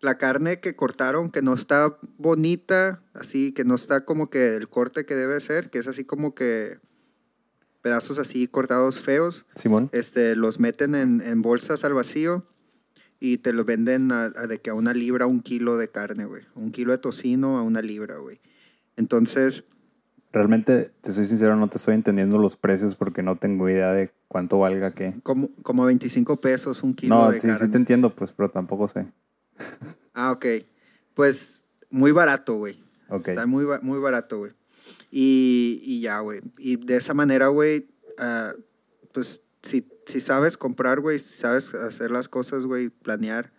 la 0.00 0.18
carne 0.18 0.60
que 0.60 0.76
cortaron, 0.76 1.30
que 1.30 1.42
no 1.42 1.54
está 1.54 1.98
bonita, 2.18 3.02
así, 3.14 3.52
que 3.52 3.64
no 3.64 3.74
está 3.74 4.04
como 4.04 4.30
que 4.30 4.56
el 4.56 4.68
corte 4.68 5.06
que 5.06 5.14
debe 5.14 5.40
ser, 5.40 5.70
que 5.70 5.78
es 5.78 5.86
así 5.86 6.04
como 6.04 6.34
que 6.34 6.80
pedazos 7.82 8.18
así 8.18 8.46
cortados 8.46 8.98
feos, 9.00 9.46
Simón. 9.54 9.88
este, 9.92 10.36
los 10.36 10.60
meten 10.60 10.94
en, 10.94 11.20
en 11.20 11.42
bolsas 11.42 11.84
al 11.84 11.94
vacío 11.94 12.44
y 13.18 13.38
te 13.38 13.52
lo 13.52 13.64
venden 13.64 14.12
a, 14.12 14.24
a 14.24 14.46
de 14.46 14.58
que 14.60 14.70
a 14.70 14.74
una 14.74 14.94
libra, 14.94 15.26
un 15.26 15.40
kilo 15.40 15.76
de 15.76 15.88
carne, 15.88 16.24
güey. 16.24 16.42
Un 16.54 16.70
kilo 16.72 16.92
de 16.92 16.98
tocino 16.98 17.58
a 17.58 17.62
una 17.62 17.82
libra, 17.82 18.16
güey. 18.16 18.40
Entonces, 18.96 19.64
Realmente, 20.32 20.92
te 21.00 21.12
soy 21.12 21.24
sincero, 21.26 21.56
no 21.56 21.68
te 21.68 21.78
estoy 21.78 21.96
entendiendo 21.96 22.38
los 22.38 22.54
precios 22.56 22.94
porque 22.94 23.20
no 23.20 23.34
tengo 23.36 23.68
idea 23.68 23.92
de 23.92 24.12
cuánto 24.28 24.60
valga 24.60 24.94
qué. 24.94 25.16
como, 25.24 25.48
como 25.64 25.84
25 25.84 26.40
pesos 26.40 26.84
un 26.84 26.94
kilo 26.94 27.16
No, 27.16 27.32
de 27.32 27.40
sí, 27.40 27.48
carne. 27.48 27.64
sí 27.66 27.68
te 27.72 27.76
entiendo, 27.76 28.14
pues, 28.14 28.30
pero 28.30 28.48
tampoco 28.48 28.86
sé. 28.86 29.06
Ah, 30.14 30.30
ok. 30.30 30.46
Pues 31.14 31.66
muy 31.90 32.12
barato, 32.12 32.54
güey. 32.58 32.80
Ok. 33.08 33.26
Está 33.28 33.44
muy, 33.46 33.66
muy 33.82 33.98
barato, 33.98 34.38
güey. 34.38 34.52
Y, 35.10 35.80
y 35.82 36.00
ya, 36.00 36.20
güey. 36.20 36.40
Y 36.58 36.76
de 36.76 36.96
esa 36.96 37.14
manera, 37.14 37.48
güey, 37.48 37.88
ah, 38.18 38.52
pues 39.12 39.42
si, 39.62 39.88
si 40.06 40.20
sabes 40.20 40.56
comprar, 40.56 41.00
güey, 41.00 41.18
si 41.18 41.36
sabes 41.38 41.74
hacer 41.74 42.10
las 42.10 42.28
cosas, 42.28 42.66
güey, 42.66 42.90
planear, 42.90 43.52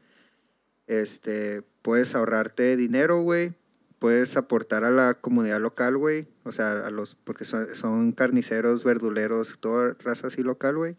este, 0.87 1.63
puedes 1.81 2.15
ahorrarte 2.15 2.75
dinero, 2.77 3.21
güey. 3.21 3.53
Puedes 3.99 4.35
aportar 4.35 4.83
a 4.83 4.89
la 4.89 5.13
comunidad 5.13 5.61
local, 5.61 5.95
güey. 5.97 6.27
O 6.43 6.51
sea, 6.51 6.71
a 6.71 6.89
los, 6.89 7.13
porque 7.15 7.45
son, 7.45 7.75
son 7.75 8.13
carniceros, 8.13 8.83
verduleros, 8.83 9.59
toda 9.59 9.95
raza 9.99 10.27
así 10.27 10.41
local, 10.41 10.75
güey. 10.77 10.97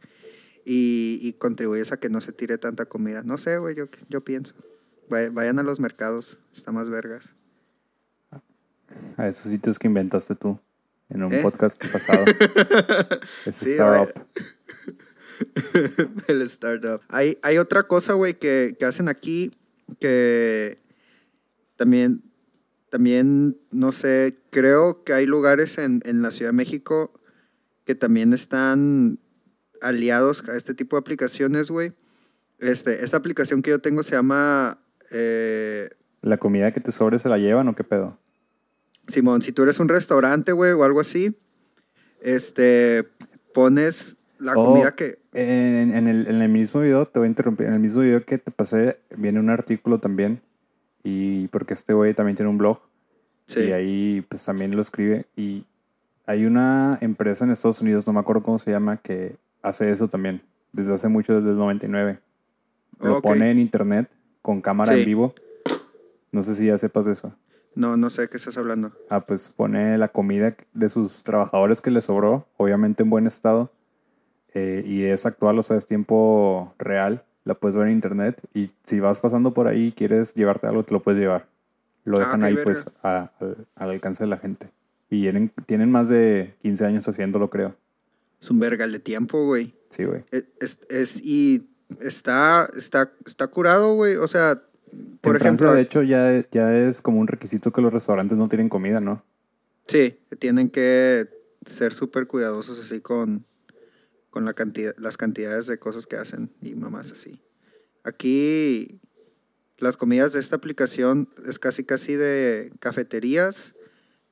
Y, 0.65 1.19
y 1.21 1.33
contribuyes 1.33 1.91
a 1.91 1.97
que 1.99 2.09
no 2.11 2.21
se 2.21 2.31
tire 2.33 2.59
tanta 2.59 2.85
comida. 2.87 3.23
No 3.25 3.39
sé, 3.39 3.59
güey, 3.59 3.75
yo, 3.75 3.87
yo 4.09 4.23
pienso. 4.23 4.55
Vay- 5.11 5.31
Vayan 5.35 5.59
a 5.59 5.65
los 5.65 5.81
mercados, 5.81 6.39
está 6.53 6.71
más 6.71 6.91
vergas. 6.91 7.35
A 9.17 9.29
esos 9.29 9.51
sitios 9.51 9.79
que 9.79 9.89
inventaste 9.89 10.35
tú 10.35 10.59
en 11.09 11.23
un 11.23 11.33
¿Eh? 11.33 11.43
podcast 11.43 11.83
pasado. 11.93 12.25
Sí, 13.51 13.73
startup. 13.73 14.25
el 16.29 16.43
startup. 16.43 17.01
Hay, 17.09 17.39
hay 17.43 17.59
otra 17.59 17.85
cosa, 17.85 18.15
güey, 18.15 18.39
que, 18.39 18.77
que 18.79 18.85
hacen 18.85 19.09
aquí 19.09 19.53
que 20.01 20.79
también, 21.77 22.23
también, 22.91 23.59
no 23.71 23.93
sé, 23.93 24.39
creo 24.51 25.05
que 25.05 25.13
hay 25.13 25.27
lugares 25.27 25.79
en, 25.79 26.01
en 26.05 26.23
la 26.23 26.31
Ciudad 26.31 26.51
de 26.51 26.57
México 26.57 27.13
que 27.85 27.95
también 27.95 28.33
están 28.33 29.19
aliados 29.83 30.49
a 30.49 30.57
este 30.57 30.75
tipo 30.75 30.97
de 30.97 31.01
aplicaciones, 31.01 31.71
güey. 31.71 31.93
Este, 32.59 33.05
esta 33.05 33.17
aplicación 33.17 33.61
que 33.61 33.71
yo 33.71 33.81
tengo 33.81 34.03
se 34.05 34.13
llama 34.13 34.79
eh, 35.11 35.91
¿La 36.23 36.39
comida 36.39 36.73
que 36.73 36.81
te 36.81 36.93
sobre 36.93 37.19
se 37.19 37.29
la 37.29 37.39
llevan 37.39 37.69
o 37.69 37.75
qué 37.75 37.83
pedo? 37.85 38.19
Simón, 39.09 39.43
si 39.43 39.53
tú 39.53 39.63
eres 39.63 39.81
un 39.81 39.89
restaurante, 39.89 40.53
güey, 40.53 40.73
o 40.73 40.85
algo 40.85 41.01
así, 41.01 41.37
este, 42.21 43.05
pones 43.55 44.17
la 44.39 44.53
Oh. 44.57 44.67
comida 44.73 44.95
que... 44.95 45.19
En, 45.35 45.95
en 45.95 46.09
el, 46.09 46.27
en 46.29 46.43
el 46.43 46.49
mismo 46.51 46.81
video, 46.81 47.07
te 47.07 47.19
voy 47.19 47.27
a 47.27 47.29
interrumpir, 47.31 47.67
en 47.67 47.75
el 47.75 47.81
mismo 47.81 48.03
video 48.03 48.25
que 48.25 48.37
te 48.39 48.51
pasé, 48.51 49.01
viene 49.17 49.41
un 49.41 49.49
artículo 49.51 49.99
también. 49.99 50.43
Y 51.03 51.49
porque 51.49 51.75
este 51.75 51.95
güey 51.95 52.13
también 52.15 52.37
tiene 52.37 52.51
un 52.51 52.59
blog. 52.59 52.81
Sí. 53.47 53.61
Y 53.61 53.73
ahí 53.73 54.27
pues 54.29 54.45
también 54.45 54.75
lo 54.77 54.83
escribe. 54.83 55.27
Y 55.37 55.65
hay 56.27 56.45
una 56.45 56.99
empresa 57.01 57.45
en 57.45 57.51
Estados 57.51 57.81
Unidos, 57.81 58.07
no 58.07 58.13
me 58.13 58.21
acuerdo 58.21 58.43
cómo 58.43 58.59
se 58.59 58.71
llama, 58.71 58.99
que 58.99 59.37
hace 59.63 59.91
eso 59.91 60.07
también. 60.07 60.43
Desde 60.73 60.93
hace 60.95 61.09
mucho, 61.09 61.35
desde 61.35 61.51
el 61.51 61.57
99. 61.57 62.21
Lo 63.01 63.21
pone 63.23 63.51
en 63.51 63.59
internet 63.59 64.09
con 64.43 64.61
cámara 64.61 64.93
Sí. 64.93 65.01
en 65.01 65.07
vivo. 65.07 65.35
No 66.31 66.43
sé 66.43 66.55
si 66.55 66.67
ya 66.67 66.79
sepas 66.79 67.07
eso. 67.07 67.35
No, 67.75 67.97
no 67.97 68.11
sé 68.11 68.23
de 68.23 68.29
qué 68.29 68.37
estás 68.37 68.59
hablando. 68.59 68.93
Ah, 69.09 69.21
pues 69.25 69.49
pone 69.49 69.97
la 69.99 70.09
comida 70.09 70.55
de 70.75 70.89
sus 70.89 71.23
trabajadores 71.23 71.81
que 71.81 71.91
le 71.91 72.01
sobró, 72.03 72.47
obviamente 72.57 73.03
en 73.03 73.11
buen 73.11 73.27
estado. 73.27 73.73
eh, 74.55 74.85
y 74.87 75.05
es 75.05 75.25
actual, 75.25 75.59
o 75.59 75.63
sea, 75.63 75.79
es 75.79 75.87
tiempo 75.87 76.75
real. 76.79 77.25
La 77.45 77.55
puedes 77.55 77.75
ver 77.75 77.87
en 77.87 77.95
internet. 77.95 78.39
Y 78.53 78.71
si 78.85 79.01
vas 79.01 79.19
pasando 79.19 79.55
por 79.55 79.67
ahí 79.67 79.87
y 79.87 79.93
quieres 79.93 80.35
llevarte 80.35 80.67
algo, 80.67 80.85
te 80.85 80.93
lo 80.93 81.03
puedes 81.03 81.19
llevar. 81.19 81.49
Lo 82.05 82.19
Ah, 82.19 82.21
dejan 82.21 82.41
qué 82.41 82.47
ahí, 82.47 82.55
verga. 82.57 82.65
pues, 82.65 82.87
a- 83.03 83.31
al, 83.41 83.67
al 83.77 83.91
alcance 83.91 84.25
de 84.25 84.29
la 84.29 84.37
gente. 84.37 84.71
Y 85.09 85.23
tienen, 85.23 85.51
tienen 85.67 85.91
más 85.91 86.09
de 86.11 86.55
15 86.61 86.85
años 86.85 87.09
haciéndolo, 87.09 87.49
creo. 87.49 87.75
Es 88.41 88.51
un 88.51 88.61
vergal 88.61 88.93
de 88.93 88.99
tiempo, 88.99 89.43
güey. 89.47 89.75
Sí, 89.89 90.05
güey. 90.05 90.23
Es, 90.31 90.47
es, 90.61 90.81
es- 90.91 91.25
y 91.25 91.71
está, 92.01 92.69
está, 92.77 93.11
está 93.25 93.47
curado, 93.47 93.95
güey. 93.95 94.17
O 94.17 94.29
sea, 94.29 94.63
por 95.21 95.37
en 95.37 95.41
Francia, 95.41 95.67
ejemplo, 95.67 95.75
de 95.75 95.81
hecho, 95.81 96.03
ya, 96.03 96.45
ya 96.51 96.75
es 96.75 97.01
como 97.01 97.21
un 97.21 97.27
requisito 97.27 97.73
que 97.73 97.81
los 97.81 97.93
restaurantes 97.93 98.39
no 98.39 98.49
tienen 98.49 98.69
comida, 98.69 99.01
¿no? 99.01 99.25
sí, 99.87 100.19
tienen 100.39 100.71
que 100.71 101.29
ser 101.67 101.93
súper 101.93 102.27
cuidadosos 102.27 102.79
así 102.79 103.01
con, 103.01 103.45
con 104.31 104.45
la 104.45 104.55
cantidad, 104.55 104.95
las 104.99 105.17
cantidades 105.17 105.67
de 105.67 105.79
cosas 105.79 106.07
que 106.07 106.17
hacen 106.17 106.51
y 106.61 106.75
mamás 106.75 107.13
así. 107.13 107.41
Aquí 108.05 109.01
las 109.79 109.97
comidas 109.97 110.33
de 110.33 110.41
esta 110.41 110.57
aplicación 110.57 111.29
es 111.47 111.59
casi 111.59 111.85
casi 111.85 112.15
de 112.15 112.73
cafeterías, 112.81 113.75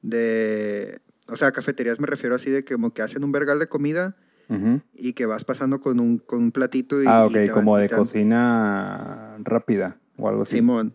de, 0.03 1.01
o 1.29 1.37
sea, 1.37 1.53
cafeterías 1.53 2.01
me 2.01 2.07
refiero 2.07 2.35
así 2.35 2.51
de 2.51 2.65
que 2.65 2.75
como 2.75 2.93
que 2.93 3.03
hacen 3.03 3.23
un 3.25 3.33
vergal 3.33 3.59
de 3.59 3.69
comida 3.69 4.17
y 4.95 5.13
que 5.13 5.27
vas 5.27 5.45
pasando 5.45 5.81
con 5.81 6.01
un, 6.01 6.19
con 6.19 6.43
un 6.43 6.51
platito 6.51 7.01
y... 7.01 7.07
ah, 7.07 7.23
y 7.23 7.29
ok, 7.29 7.33
te 7.33 7.51
como 7.51 7.77
de 7.77 7.89
te 7.89 7.95
cocina 7.95 9.37
rápida 9.45 10.01
o 10.21 10.29
algo 10.29 10.43
así. 10.43 10.57
Simón. 10.57 10.95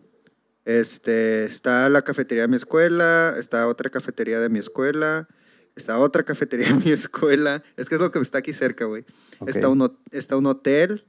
Este, 0.64 1.44
está 1.44 1.88
la 1.88 2.02
cafetería 2.02 2.42
de 2.42 2.48
mi 2.48 2.56
escuela, 2.56 3.34
está 3.38 3.68
otra 3.68 3.88
cafetería 3.90 4.40
de 4.40 4.48
mi 4.48 4.58
escuela, 4.58 5.28
está 5.76 5.98
otra 5.98 6.24
cafetería 6.24 6.66
de 6.68 6.74
mi 6.74 6.90
escuela. 6.90 7.62
Es 7.76 7.88
que 7.88 7.94
es 7.94 8.00
lo 8.00 8.10
que 8.10 8.18
está 8.18 8.38
aquí 8.38 8.52
cerca, 8.52 8.84
güey. 8.86 9.04
Está, 9.46 9.68
un, 9.68 9.96
está 10.10 10.36
un 10.36 10.46
hotel. 10.46 11.06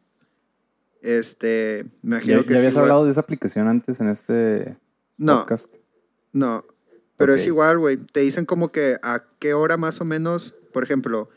Este, 1.01 1.86
me 2.01 2.15
imagino 2.17 2.38
¿Ya, 2.41 2.43
que 2.43 2.53
ya 2.53 2.59
habías 2.59 2.74
igual- 2.74 2.83
hablado 2.86 3.05
de 3.05 3.12
esa 3.12 3.21
aplicación 3.21 3.67
antes 3.67 4.00
en 4.00 4.09
este 4.09 4.77
No, 5.17 5.39
podcast? 5.39 5.74
no. 6.33 6.65
Pero 7.17 7.33
es 7.33 7.47
igual, 7.47 7.79
güey. 7.79 7.97
Te 7.97 8.19
dicen 8.19 8.45
como 8.45 8.69
que 8.69 8.97
a 9.01 9.24
qué 9.39 9.55
hora 9.55 9.75
más 9.75 10.01
o 10.01 10.05
menos, 10.05 10.53
por 10.71 10.83
ejemplo, 10.83 11.29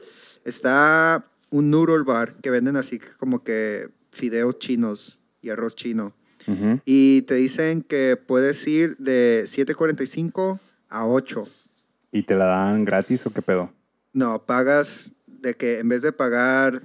está 0.45 1.27
un 1.49 1.71
noodle 1.71 2.05
bar 2.05 2.35
que 2.43 2.51
venden 2.51 2.77
así 2.77 3.01
como 3.19 3.43
que 3.43 3.89
fideos 4.13 4.59
chinos 4.59 5.19
y 5.41 5.49
arroz 5.49 5.75
chino. 5.77 6.15
Y 6.85 7.23
te 7.23 7.35
dicen 7.35 7.83
que 7.83 8.17
puedes 8.17 8.67
ir 8.67 8.97
de 8.99 9.43
7.45 9.47 10.59
a 10.89 11.07
8. 11.07 11.49
¿Y 12.13 12.23
te 12.25 12.35
la 12.35 12.47
dan 12.47 12.85
gratis 12.85 13.25
o 13.27 13.31
qué 13.31 13.43
pedo? 13.43 13.71
No, 14.13 14.43
pagas 14.45 15.15
de 15.27 15.55
que 15.55 15.79
en 15.79 15.89
vez 15.89 16.03
de 16.03 16.13
pagar 16.13 16.83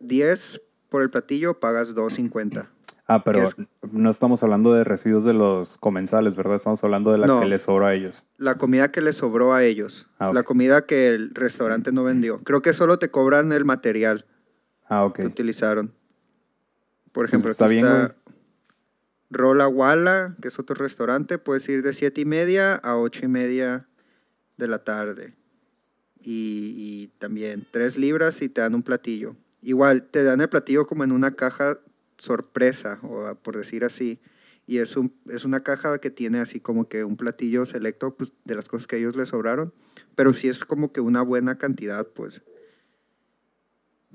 10 0.00 0.60
por 0.88 1.02
el 1.02 1.10
platillo, 1.10 1.60
pagas 1.60 1.94
2.50. 1.94 2.68
Ah, 3.06 3.22
pero 3.22 3.40
Es- 3.42 3.56
no 3.92 4.10
estamos 4.10 4.42
hablando 4.42 4.72
de 4.72 4.82
residuos 4.82 5.24
de 5.24 5.34
los 5.34 5.76
comensales, 5.78 6.34
¿verdad? 6.36 6.56
Estamos 6.56 6.82
hablando 6.84 7.12
de 7.12 7.18
la 7.18 7.26
No. 7.26 7.40
que 7.40 7.46
les 7.46 7.62
sobra 7.62 7.88
a 7.88 7.94
ellos. 7.94 8.26
La 8.38 8.56
comida 8.56 8.90
que 8.90 9.02
les 9.02 9.16
sobró 9.16 9.52
a 9.52 9.62
ellos. 9.62 10.06
Ah. 10.18 10.30
La 10.32 10.42
comida 10.42 10.86
que 10.86 11.08
el 11.08 11.34
restaurante 11.34 11.92
no 11.92 12.02
vendió. 12.02 12.38
Creo 12.38 12.62
que 12.62 12.72
solo 12.72 12.98
te 12.98 13.10
cobran 13.10 13.52
el 13.52 13.64
material 13.66 14.24
Ah, 14.88 15.04
ok. 15.04 15.16
que 15.16 15.26
utilizaron. 15.26 15.92
Por 17.12 17.28
Pues 17.28 17.30
ejemplo, 17.30 17.50
está 17.50 17.66
aquí 17.66 17.74
bien, 17.74 17.86
está 17.86 18.16
Rola 19.34 19.68
Wala, 19.68 20.36
que 20.40 20.48
es 20.48 20.58
otro 20.58 20.74
restaurante. 20.76 21.38
Puedes 21.38 21.68
ir 21.68 21.82
de 21.82 21.92
7 21.92 22.22
y 22.22 22.24
media 22.24 22.76
a 22.76 22.96
8 22.96 23.26
y 23.26 23.28
media 23.28 23.86
de 24.56 24.68
la 24.68 24.82
tarde. 24.82 25.34
Y, 26.20 26.74
y 26.76 27.08
también 27.18 27.66
3 27.70 27.98
libras 27.98 28.40
y 28.40 28.48
te 28.48 28.62
dan 28.62 28.74
un 28.74 28.82
platillo. 28.82 29.36
Igual, 29.60 30.04
te 30.04 30.22
dan 30.22 30.40
el 30.40 30.48
platillo 30.48 30.86
como 30.86 31.04
en 31.04 31.12
una 31.12 31.34
caja 31.34 31.78
sorpresa, 32.16 32.98
o 33.02 33.34
por 33.34 33.56
decir 33.56 33.84
así. 33.84 34.20
Y 34.66 34.78
es, 34.78 34.96
un, 34.96 35.14
es 35.28 35.44
una 35.44 35.62
caja 35.62 35.98
que 35.98 36.10
tiene 36.10 36.38
así 36.38 36.60
como 36.60 36.88
que 36.88 37.04
un 37.04 37.16
platillo 37.16 37.66
selecto 37.66 38.16
pues, 38.16 38.32
de 38.44 38.54
las 38.54 38.68
cosas 38.68 38.86
que 38.86 38.96
ellos 38.96 39.16
les 39.16 39.28
sobraron. 39.28 39.74
Pero 40.14 40.32
sí 40.32 40.48
es 40.48 40.64
como 40.64 40.92
que 40.92 41.00
una 41.00 41.22
buena 41.22 41.58
cantidad, 41.58 42.06
pues. 42.06 42.42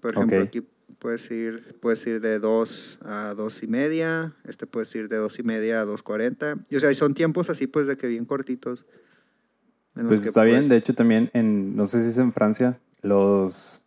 Por 0.01 0.15
ejemplo, 0.15 0.39
Ok. 0.39 0.47
aquí 0.47 0.67
puedes 0.97 1.29
ir, 1.31 1.75
puedes 1.79 2.05
ir 2.07 2.21
de 2.21 2.39
2 2.39 2.99
a 3.03 3.33
2 3.35 3.63
y 3.63 3.67
media. 3.67 4.33
Este 4.45 4.65
puedes 4.67 4.93
ir 4.95 5.09
de 5.09 5.17
2 5.17 5.39
y 5.39 5.43
media 5.43 5.81
a 5.81 5.85
2.40. 5.85 6.63
Y 6.69 6.75
o 6.75 6.79
sea, 6.79 6.93
son 6.93 7.13
tiempos 7.13 7.49
así 7.49 7.67
pues 7.67 7.87
de 7.87 7.97
que 7.97 8.07
bien 8.07 8.25
cortitos. 8.25 8.85
Pues 9.93 10.25
está 10.25 10.43
bien. 10.43 10.67
De 10.69 10.77
hecho, 10.77 10.93
también 10.95 11.29
en, 11.33 11.75
no 11.75 11.85
sé 11.85 12.01
si 12.01 12.09
es 12.09 12.17
en 12.17 12.33
Francia, 12.33 12.79
los, 13.01 13.83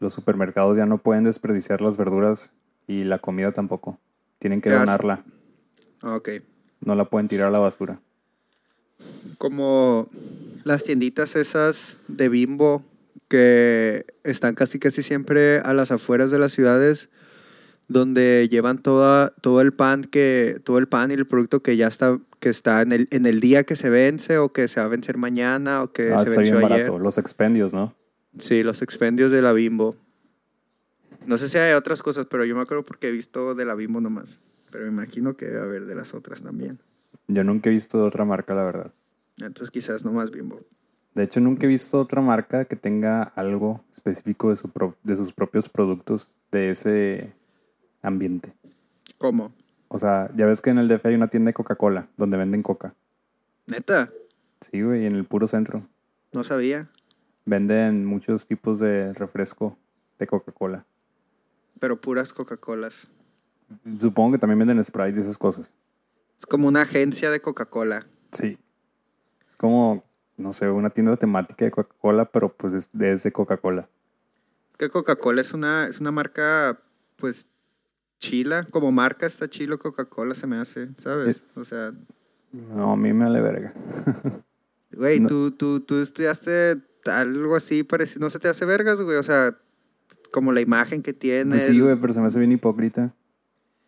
los 0.00 0.12
supermercados 0.12 0.76
ya 0.76 0.86
no 0.86 0.98
pueden 0.98 1.24
desperdiciar 1.24 1.80
las 1.80 1.96
verduras 1.96 2.52
y 2.86 3.04
la 3.04 3.18
comida 3.18 3.52
tampoco. 3.52 3.98
Tienen 4.38 4.60
que 4.60 4.70
donarla. 4.70 5.24
Ah, 6.02 6.16
Ok. 6.16 6.28
No 6.80 6.94
la 6.94 7.06
pueden 7.06 7.28
tirar 7.28 7.48
a 7.48 7.50
la 7.50 7.58
basura. 7.58 7.98
como 9.38 10.08
las 10.64 10.84
tienditas 10.84 11.34
esas 11.34 11.98
de 12.08 12.28
bimbo 12.28 12.84
que 13.34 14.06
están 14.22 14.54
casi 14.54 14.78
casi 14.78 15.02
siempre 15.02 15.58
a 15.58 15.74
las 15.74 15.90
afueras 15.90 16.30
de 16.30 16.38
las 16.38 16.52
ciudades 16.52 17.10
donde 17.88 18.48
llevan 18.48 18.78
toda, 18.80 19.30
todo 19.40 19.60
el 19.60 19.72
pan 19.72 20.04
que 20.04 20.60
todo 20.62 20.78
el 20.78 20.86
pan 20.86 21.10
y 21.10 21.14
el 21.14 21.26
producto 21.26 21.60
que 21.60 21.76
ya 21.76 21.88
está 21.88 22.20
que 22.38 22.48
está 22.48 22.80
en 22.82 22.92
el, 22.92 23.08
en 23.10 23.26
el 23.26 23.40
día 23.40 23.64
que 23.64 23.74
se 23.74 23.90
vence 23.90 24.38
o 24.38 24.52
que 24.52 24.68
se 24.68 24.78
va 24.78 24.86
a 24.86 24.88
vencer 24.88 25.16
mañana 25.16 25.82
o 25.82 25.92
que 25.92 26.12
Ah, 26.12 26.18
se 26.24 26.30
está 26.30 26.40
bien 26.42 26.54
venció 26.54 26.58
ayer. 26.58 26.86
barato. 26.90 26.98
Los 27.00 27.18
expendios, 27.18 27.74
¿no? 27.74 27.92
Sí, 28.38 28.62
los 28.62 28.82
expendios 28.82 29.32
de 29.32 29.42
la 29.42 29.52
bimbo. 29.52 29.96
No 31.26 31.36
sé 31.36 31.48
si 31.48 31.58
hay 31.58 31.72
otras 31.74 32.02
cosas, 32.02 32.26
pero 32.30 32.44
yo 32.44 32.54
me 32.54 32.62
acuerdo 32.62 32.84
porque 32.84 33.08
he 33.08 33.10
visto 33.10 33.56
de 33.56 33.64
la 33.64 33.74
bimbo 33.74 34.00
nomás. 34.00 34.38
Pero 34.70 34.84
me 34.84 34.90
imagino 34.92 35.36
que 35.36 35.46
debe 35.46 35.60
haber 35.60 35.86
de 35.86 35.96
las 35.96 36.14
otras 36.14 36.42
también. 36.42 36.78
Yo 37.26 37.42
nunca 37.42 37.68
he 37.68 37.72
visto 37.72 37.98
de 37.98 38.04
otra 38.04 38.24
marca, 38.24 38.54
la 38.54 38.62
verdad. 38.64 38.92
Entonces 39.38 39.70
quizás 39.70 40.04
nomás 40.04 40.30
bimbo. 40.30 40.60
De 41.14 41.22
hecho, 41.22 41.40
nunca 41.40 41.64
he 41.64 41.68
visto 41.68 42.00
otra 42.00 42.20
marca 42.20 42.64
que 42.64 42.74
tenga 42.76 43.22
algo 43.22 43.84
específico 43.92 44.50
de, 44.50 44.56
su 44.56 44.70
pro- 44.70 44.96
de 45.04 45.14
sus 45.16 45.32
propios 45.32 45.68
productos 45.68 46.36
de 46.50 46.70
ese 46.70 47.32
ambiente. 48.02 48.52
¿Cómo? 49.18 49.52
O 49.88 49.98
sea, 49.98 50.30
ya 50.34 50.44
ves 50.46 50.60
que 50.60 50.70
en 50.70 50.78
el 50.78 50.88
DF 50.88 51.06
hay 51.06 51.14
una 51.14 51.28
tienda 51.28 51.50
de 51.50 51.54
Coca-Cola 51.54 52.08
donde 52.16 52.36
venden 52.36 52.62
coca. 52.64 52.94
¿Neta? 53.66 54.10
Sí, 54.60 54.82
güey, 54.82 55.06
en 55.06 55.14
el 55.14 55.24
puro 55.24 55.46
centro. 55.46 55.86
No 56.32 56.42
sabía. 56.42 56.90
Venden 57.46 58.04
muchos 58.06 58.46
tipos 58.46 58.80
de 58.80 59.12
refresco 59.12 59.78
de 60.18 60.26
Coca-Cola. 60.26 60.84
Pero 61.78 62.00
puras 62.00 62.32
Coca-Colas. 62.32 63.08
Supongo 64.00 64.32
que 64.32 64.38
también 64.38 64.58
venden 64.58 64.82
Sprite 64.84 65.18
y 65.18 65.20
esas 65.22 65.38
cosas. 65.38 65.76
Es 66.38 66.46
como 66.46 66.66
una 66.66 66.82
agencia 66.82 67.30
de 67.30 67.40
Coca-Cola. 67.40 68.06
Sí. 68.32 68.58
Es 69.46 69.54
como, 69.56 70.02
no 70.36 70.52
sé, 70.52 70.68
una 70.70 70.90
tienda 70.90 71.16
temática 71.16 71.64
de 71.64 71.70
Coca-Cola, 71.70 72.24
pero 72.26 72.52
pues 72.54 72.74
es 72.74 72.88
desde 72.92 73.32
Coca-Cola. 73.32 73.88
Es 74.70 74.76
que 74.76 74.90
Coca-Cola 74.90 75.40
es 75.40 75.52
una, 75.54 75.86
es 75.86 76.00
una 76.00 76.10
marca, 76.10 76.78
pues, 77.16 77.48
chila. 78.18 78.64
Como 78.70 78.90
marca 78.92 79.26
está 79.26 79.48
chilo 79.48 79.78
Coca-Cola, 79.78 80.34
se 80.34 80.46
me 80.46 80.56
hace, 80.56 80.88
¿sabes? 80.96 81.46
O 81.54 81.64
sea, 81.64 81.92
No, 82.52 82.92
a 82.92 82.96
mí 82.96 83.12
me 83.12 83.24
vale 83.24 83.40
verga. 83.40 83.72
güey, 84.92 85.20
No. 85.20 85.28
tú, 85.28 85.50
tú, 85.52 85.80
tú 85.80 85.98
estudiaste 86.00 86.80
algo 87.06 87.54
así 87.56 87.82
parecido. 87.82 88.20
¿No 88.24 88.30
se 88.30 88.38
te 88.38 88.48
hace 88.48 88.64
vergas, 88.64 89.00
güey? 89.00 89.16
O 89.16 89.22
sea, 89.22 89.56
como 90.32 90.52
la 90.52 90.60
imagen 90.60 91.02
que 91.02 91.12
tiene. 91.12 91.50
Pues 91.50 91.66
sí, 91.66 91.78
güey, 91.80 91.96
pero 92.00 92.12
se 92.12 92.20
me 92.20 92.26
hace 92.26 92.38
bien 92.38 92.52
hipócrita. 92.52 93.14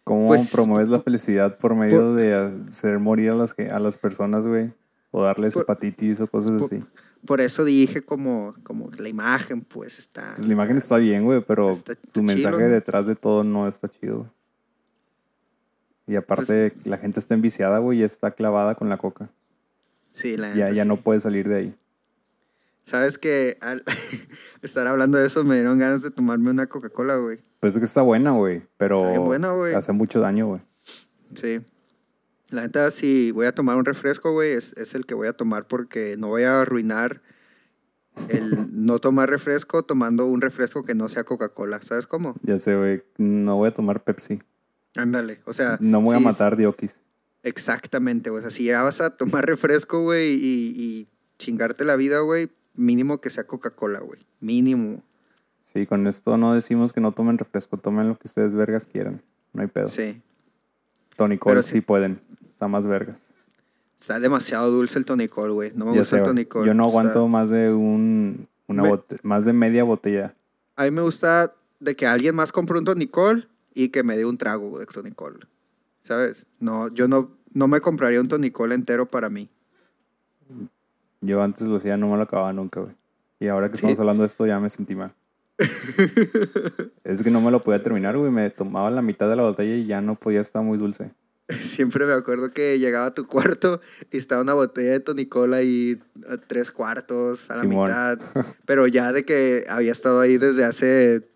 ¿Cómo 0.05 0.29
Pues, 0.29 0.53
promueves 0.53 0.89
la 0.89 1.01
felicidad 1.01 1.59
por 1.59 1.75
medio 1.75 2.15
de 2.15 2.35
hacer 2.69 3.01
morir 3.01 3.31
a 3.31 3.35
las, 3.35 3.55
que, 3.55 3.71
a 3.71 3.81
las 3.81 3.97
personas, 3.99 4.47
güey? 4.47 4.73
O 5.19 5.23
darles 5.23 5.55
Por- 5.55 5.63
hepatitis 5.63 6.21
o 6.21 6.27
cosas 6.27 6.61
por- 6.61 6.65
así. 6.75 6.85
Por 7.27 7.41
eso 7.41 7.65
dije 7.65 8.03
como, 8.05 8.55
como 8.63 8.91
la 8.99 9.09
imagen, 9.09 9.63
pues, 9.63 9.99
está... 9.99 10.35
Pues 10.37 10.47
la 10.47 10.53
imagen 10.53 10.77
está 10.77 10.99
bien, 10.99 11.25
güey, 11.25 11.41
pero 11.43 11.71
está- 11.71 11.93
está 11.93 12.07
su 12.13 12.23
mensaje 12.23 12.65
detrás 12.69 13.07
de 13.07 13.17
todo 13.17 13.43
no 13.43 13.67
está 13.67 13.89
chido. 13.89 14.31
Y 16.07 16.17
aparte, 16.17 16.71
Pues 16.73 16.87
la 16.87 16.99
gente 16.99 17.19
está 17.19 17.33
enviciada, 17.35 17.79
güey, 17.79 18.01
y 18.01 18.03
está 18.03 18.31
clavada 18.33 18.75
con 18.75 18.91
la 18.91 18.99
coca. 18.99 19.31
Sí, 20.11 20.37
la 20.37 20.55
Ya, 20.55 20.71
ya 20.71 20.83
sí. 20.83 20.89
no 20.89 20.99
puede 20.99 21.19
salir 21.21 21.49
de 21.49 21.55
ahí. 21.57 21.75
Sabes 22.85 23.17
que 23.17 23.57
al 23.63 23.83
estar 24.63 24.87
hablando 24.87 25.17
de 25.19 25.27
eso 25.27 25.43
me 25.45 25.55
dieron 25.55 25.79
ganas 25.79 26.03
de 26.03 26.11
tomarme 26.11 26.51
una 26.51 26.67
Coca-Cola, 26.67 27.17
güey. 27.17 27.39
Pues 27.59 27.73
es 27.75 27.79
que 27.81 27.87
está 27.87 28.03
buena, 28.03 28.33
güey, 28.33 28.63
pero 28.77 29.03
buena, 29.25 29.51
güey. 29.53 29.75
hace 29.75 29.93
mucho 29.93 30.21
daño, 30.21 30.47
güey. 30.47 30.61
Sí. 31.35 31.61
La 32.51 32.63
neta, 32.63 32.91
si 32.91 33.33
voy 33.33 33.47
a 33.47 33.55
tomar 33.55 33.77
un 33.77 33.85
refresco, 33.85 34.33
güey, 34.33 34.53
es, 34.53 34.73
es 34.75 34.95
el 34.95 35.05
que 35.05 35.15
voy 35.15 35.29
a 35.29 35.33
tomar 35.33 35.67
porque 35.67 36.17
no 36.19 36.29
voy 36.29 36.45
a 36.45 36.61
arruinar 36.61 37.21
el 38.29 38.69
no 38.73 38.99
tomar 38.99 39.29
refresco 39.29 39.83
tomando 39.83 40.27
un 40.27 40.41
refresco 40.41 40.83
que 40.83 40.95
no 40.95 41.09
sea 41.09 41.25
Coca-Cola. 41.25 41.81
¿Sabes 41.83 42.07
cómo? 42.07 42.37
Ya 42.43 42.59
sé, 42.59 42.77
güey, 42.77 43.03
no 43.19 43.57
voy 43.57 43.69
a 43.69 43.75
tomar 43.75 44.05
Pepsi. 44.05 44.41
Ándale. 44.95 45.41
O 45.45 45.53
sea, 45.53 45.77
No 45.81 46.01
voy 46.01 46.17
a 46.17 46.21
matar 46.21 46.57
diokis. 46.57 47.01
Exactamente, 47.43 48.31
güey. 48.31 48.41
O 48.41 48.43
sea, 48.43 48.51
si 48.51 48.65
ya 48.65 48.83
vas 48.83 49.01
a 49.01 49.11
tomar 49.17 49.45
refresco, 49.47 50.03
güey, 50.03 50.35
y, 50.35 50.73
y 50.77 51.09
chingarte 51.39 51.85
la 51.85 51.97
vida, 51.97 52.21
güey, 52.21 52.51
mínimo 52.75 53.21
que 53.21 53.31
sea 53.31 53.45
Coca-Cola, 53.45 54.01
güey. 54.01 54.21
Mínimo. 54.41 55.03
Sí, 55.63 55.87
con 55.87 56.07
esto 56.07 56.37
no 56.37 56.55
decimos 56.55 56.93
que 56.93 57.01
no 57.01 57.13
tomen 57.13 57.39
refresco, 57.39 57.77
tomen 57.77 58.09
lo 58.09 58.15
que 58.17 58.29
ustedes 58.29 58.55
vergas 58.55 58.87
quieran. 58.87 59.21
No 59.53 59.63
hay 59.63 59.69
pedo. 59.69 59.87
Sí. 59.87 60.23
Tony 61.17 61.39
Cole 61.39 61.63
sí. 61.63 61.73
sí- 61.75 61.81
pueden. 61.81 62.21
Está 62.47 62.69
más 62.69 62.87
vergas. 62.87 63.33
Está 63.99 64.21
demasiado 64.21 64.71
dulce 64.71 64.99
el 64.99 65.05
tonicol, 65.05 65.53
güey. 65.53 65.73
No 65.75 65.87
me 65.87 65.93
Ya 65.93 65.99
gusta 66.01 66.11
sé, 66.11 66.17
el 66.17 66.23
güey. 66.23 66.35
tonicol. 66.35 66.67
Yo 66.67 66.75
no 66.75 66.87
Está- 66.87 66.99
aguanto 66.99 67.29
más 67.29 67.51
de 67.51 67.73
un 67.73 68.49
una 68.69 68.83
Me- 68.83 68.89
bote- 68.91 69.17
más 69.23 69.45
de 69.45 69.53
media 69.53 69.85
botella. 69.85 70.35
A 70.77 70.85
mí 70.85 70.91
me 70.91 71.03
gusta 71.03 71.55
de 71.81 71.95
que 71.97 72.07
alguien 72.07 72.35
más 72.35 72.53
compre 72.53 72.79
un 72.79 72.85
tonicol 72.85 73.49
y 73.75 73.89
que 73.91 74.03
me 74.03 74.17
dé 74.17 74.25
un 74.25 74.37
trago 74.39 74.79
de 74.79 74.87
tonicol. 74.87 75.47
¿Sabes? 76.01 76.47
No, 76.61 76.89
yo 76.89 77.09
no, 77.09 77.31
no 77.53 77.69
me 77.69 77.81
compraría 77.81 78.21
un 78.21 78.29
tonicol 78.29 78.73
entero 78.73 79.07
para 79.07 79.29
mí. 79.31 79.49
Yo 81.21 81.43
antes 81.43 81.67
lo 81.69 81.77
hacía, 81.77 81.97
no 81.97 82.09
me 82.11 82.17
lo 82.17 82.23
acababa 82.23 82.53
nunca, 82.53 82.81
güey. 82.81 82.95
Y 83.41 83.49
ahora 83.49 83.69
que 83.69 83.77
¿Sí? 83.77 83.81
estamos 83.81 84.01
hablando 84.01 84.23
de 84.23 84.27
esto 84.29 84.47
ya 84.47 84.61
me 84.61 84.71
sentí 84.71 84.95
mal. 84.95 85.13
es 87.05 87.23
que 87.23 87.31
no 87.31 87.41
me 87.41 87.51
lo 87.51 87.63
podía 87.63 87.83
terminar, 87.83 88.17
güey. 88.17 88.31
Me 88.31 88.51
tomaba 88.51 88.91
la 88.91 89.03
mitad 89.03 89.29
de 89.29 89.37
la 89.37 89.43
botella 89.43 89.75
y 89.75 89.87
ya 89.87 90.01
no 90.01 90.17
podía 90.17 90.41
estar 90.41 90.63
muy 90.63 90.79
dulce. 90.79 91.13
Siempre 91.49 92.07
me 92.07 92.13
acuerdo 92.13 92.51
que 92.51 92.79
llegaba 92.79 93.07
a 93.07 93.15
tu 93.15 93.27
cuarto 93.27 93.81
y 94.11 94.17
estaba 94.17 94.43
una 94.43 94.55
botella 94.55 94.91
de 94.91 95.01
tonicol 95.01 95.55
ahí 95.55 96.01
a 96.29 96.39
tres 96.39 96.73
cuartos, 96.73 97.51
a 97.51 97.55
la 97.55 97.61
Simón. 97.61 97.87
mitad. 97.87 98.19
Pero 98.67 98.87
ya 98.89 99.13
de 99.13 99.25
que 99.25 99.65
había 99.69 99.93
estado 99.93 100.21
ahí 100.21 100.39
desde 100.39 100.65
hace... 100.65 101.29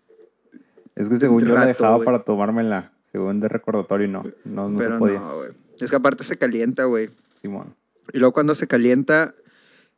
Es 0.95 1.07
que 1.07 1.15
según 1.17 1.45
yo 1.45 1.53
la 1.53 1.65
dejaba 1.65 2.03
para 2.03 2.23
tomármela. 2.23 2.91
Según 3.01 3.39
de 3.39 3.47
recordatorio, 3.47 4.07
no. 4.07 4.23
No, 4.43 4.69
no 4.69 4.79
se 4.79 4.85
pero 4.85 4.99
podía. 4.99 5.19
no. 5.19 5.43
Es 5.79 5.89
que 5.89 5.95
aparte 5.95 6.23
se 6.23 6.37
calienta, 6.37 6.85
güey. 6.85 7.09
Simón. 7.35 7.75
Y 8.13 8.19
luego 8.19 8.33
cuando 8.33 8.55
se 8.55 8.67
calienta, 8.67 9.33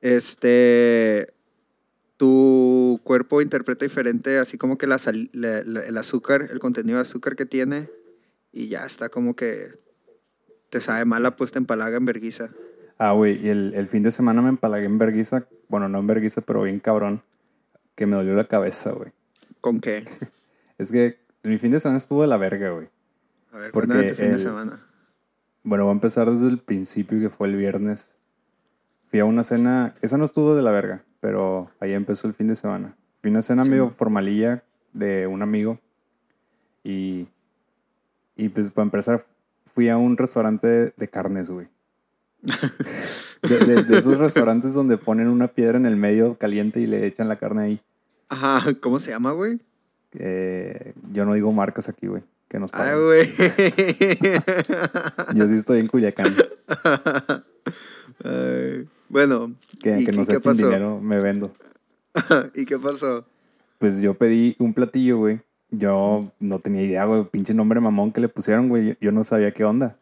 este, 0.01 1.32
tu 2.17 2.99
cuerpo 3.03 3.41
interpreta 3.41 3.85
diferente, 3.85 4.37
así 4.37 4.57
como 4.57 4.77
que 4.77 4.87
la 4.87 4.97
sal- 4.97 5.29
la- 5.33 5.63
la- 5.63 5.83
el 5.85 5.97
azúcar, 5.97 6.47
el 6.51 6.59
contenido 6.59 6.97
de 6.97 7.01
azúcar 7.01 7.35
que 7.35 7.45
tiene, 7.45 7.89
y 8.51 8.67
ya 8.67 8.85
está 8.85 9.09
como 9.09 9.35
que 9.35 9.71
te 10.69 10.79
sabe 10.81 11.05
mal 11.05 11.23
la 11.23 11.35
puesta 11.35 11.59
en 11.59 11.65
palaga 11.65 11.97
en 11.97 12.05
verguiza. 12.05 12.49
Ah, 12.97 13.11
güey, 13.11 13.43
y 13.45 13.49
el, 13.49 13.73
el 13.75 13.87
fin 13.87 14.03
de 14.03 14.11
semana 14.11 14.41
me 14.41 14.49
empalagué 14.49 14.85
en 14.85 14.97
verguiza. 14.97 15.47
Bueno, 15.67 15.89
no 15.89 15.99
en 15.99 16.07
verguiza, 16.07 16.41
pero 16.41 16.61
bien 16.63 16.79
cabrón. 16.79 17.21
Que 17.95 18.05
me 18.05 18.15
dolió 18.15 18.33
la 18.35 18.47
cabeza, 18.47 18.91
güey. 18.91 19.11
¿Con 19.61 19.79
qué? 19.79 20.05
Es 20.79 20.91
que 20.91 21.19
mi 21.43 21.57
fin 21.59 21.71
de 21.71 21.79
semana 21.79 21.97
estuvo 21.97 22.21
de 22.21 22.27
la 22.27 22.37
verga, 22.37 22.71
güey. 22.71 22.87
A 23.51 23.57
ver, 23.57 23.71
Porque 23.71 23.87
cuéntame 23.89 24.09
tu 24.09 24.15
fin 24.15 24.31
de 24.31 24.39
semana. 24.39 24.85
Bueno, 25.63 25.83
voy 25.85 25.91
a 25.91 25.93
empezar 25.93 26.29
desde 26.29 26.47
el 26.47 26.57
principio, 26.59 27.19
que 27.19 27.29
fue 27.29 27.47
el 27.47 27.55
viernes. 27.55 28.17
Fui 29.07 29.19
a 29.19 29.25
una 29.25 29.43
cena, 29.43 29.93
esa 30.01 30.17
no 30.17 30.25
estuvo 30.25 30.55
de 30.55 30.61
la 30.63 30.71
verga, 30.71 31.03
pero 31.23 31.71
ahí 31.79 31.93
empezó 31.93 32.27
el 32.27 32.33
fin 32.33 32.47
de 32.47 32.55
semana. 32.57 32.97
Fui 33.21 33.29
a 33.29 33.31
una 33.31 33.41
cena 33.41 33.63
Sí, 33.63 33.69
medio 33.69 33.89
formalilla 33.91 34.61
de 34.91 35.25
un 35.25 35.41
amigo. 35.41 35.79
Y, 36.83 37.29
y 38.35 38.49
pues 38.49 38.67
para 38.69 38.83
empezar, 38.83 39.25
fui 39.73 39.87
a 39.87 39.95
un 39.95 40.17
restaurante 40.17 40.67
de, 40.67 40.93
de 40.97 41.07
carnes, 41.07 41.49
güey. 41.49 41.67
De, 43.43 43.57
de- 43.59 43.83
de 43.83 43.97
esos 43.97 44.17
restaurantes 44.17 44.73
donde 44.73 44.97
ponen 44.97 45.27
una 45.27 45.47
piedra 45.49 45.77
en 45.77 45.85
el 45.85 45.95
medio 45.97 46.37
caliente 46.37 46.79
y 46.81 46.87
le 46.87 47.05
echan 47.05 47.27
la 47.29 47.35
carne 47.37 47.61
ahí. 47.63 47.81
Ajá, 48.29 48.73
¿cómo 48.81 48.99
se 48.99 49.11
llama, 49.11 49.31
güey? 49.33 49.59
Eh, 50.13 50.93
yo 51.11 51.25
no 51.25 51.33
digo 51.33 51.51
marcas 51.53 51.87
aquí, 51.89 52.07
güey. 52.07 52.23
Que 52.47 52.57
nos 52.59 52.71
paguen. 52.71 52.93
Ah, 52.95 52.97
güey. 52.97 53.27
Yo 55.35 55.45
sí 55.47 55.55
estoy 55.55 55.79
en 55.81 55.87
Culiacán. 55.87 56.27
Ay, 58.23 58.87
bueno, 59.09 59.53
Que, 59.81 59.99
¿y, 59.99 60.05
que 60.05 60.11
y 60.11 60.17
nos 60.17 60.27
qué 60.27 60.33
echen 60.33 60.43
pasó? 60.43 60.65
dinero, 60.65 60.99
me 60.99 61.19
vendo. 61.19 61.53
¿Y 62.55 62.65
qué 62.65 62.79
pasó? 62.79 63.25
Pues 63.79 64.01
yo 64.01 64.13
pedí 64.13 64.55
un 64.59 64.73
platillo, 64.73 65.17
güey. 65.17 65.41
Yo 65.69 66.31
no 66.39 66.59
tenía 66.59 66.83
idea, 66.83 67.05
güey. 67.05 67.25
Pinche 67.25 67.53
nombre 67.53 67.79
mamón 67.79 68.11
que 68.11 68.21
le 68.21 68.29
pusieron, 68.29 68.69
güey. 68.69 68.97
Yo 69.01 69.11
no 69.11 69.23
sabía 69.23 69.51
qué 69.51 69.65
onda. 69.65 69.97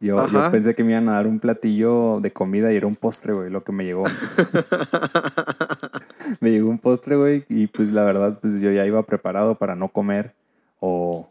Yo, 0.00 0.16
pensé 0.50 0.74
que 0.74 0.82
me 0.82 0.92
iban 0.92 1.10
a 1.10 1.12
dar 1.12 1.26
un 1.26 1.40
platillo 1.40 2.20
de 2.20 2.32
comida 2.32 2.72
y 2.72 2.76
era 2.76 2.86
un 2.86 2.96
postre, 2.96 3.34
güey, 3.34 3.50
lo 3.50 3.64
que 3.64 3.72
me 3.72 3.84
llegó. 3.84 4.04
me 6.40 6.50
llegó 6.50 6.70
un 6.70 6.78
postre, 6.78 7.16
güey, 7.16 7.44
y 7.50 7.66
pues 7.66 7.92
la 7.92 8.04
verdad, 8.04 8.38
pues 8.40 8.62
yo 8.62 8.70
ya 8.70 8.86
iba 8.86 9.04
preparado 9.04 9.56
para 9.56 9.76
no 9.76 9.88
comer 9.88 10.34
o, 10.80 11.28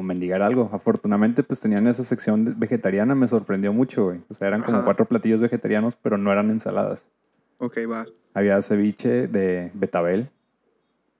o 0.00 0.02
mendigar 0.02 0.42
algo. 0.42 0.70
Afortunadamente, 0.72 1.42
pues 1.42 1.60
tenían 1.60 1.86
esa 1.86 2.02
sección 2.02 2.56
vegetariana, 2.58 3.14
me 3.14 3.28
sorprendió 3.28 3.72
mucho, 3.72 4.06
güey. 4.06 4.20
O 4.28 4.34
sea, 4.34 4.48
eran 4.48 4.62
como 4.62 4.78
Ajá. 4.78 4.84
cuatro 4.86 5.06
platillos 5.06 5.40
vegetarianos, 5.40 5.94
pero 5.96 6.18
no 6.18 6.32
eran 6.32 6.50
ensaladas. 6.50 7.08
ok, 7.58 7.78
va. 7.90 8.06
Había 8.34 8.60
ceviche 8.62 9.26
de 9.28 9.70
betabel. 9.74 10.30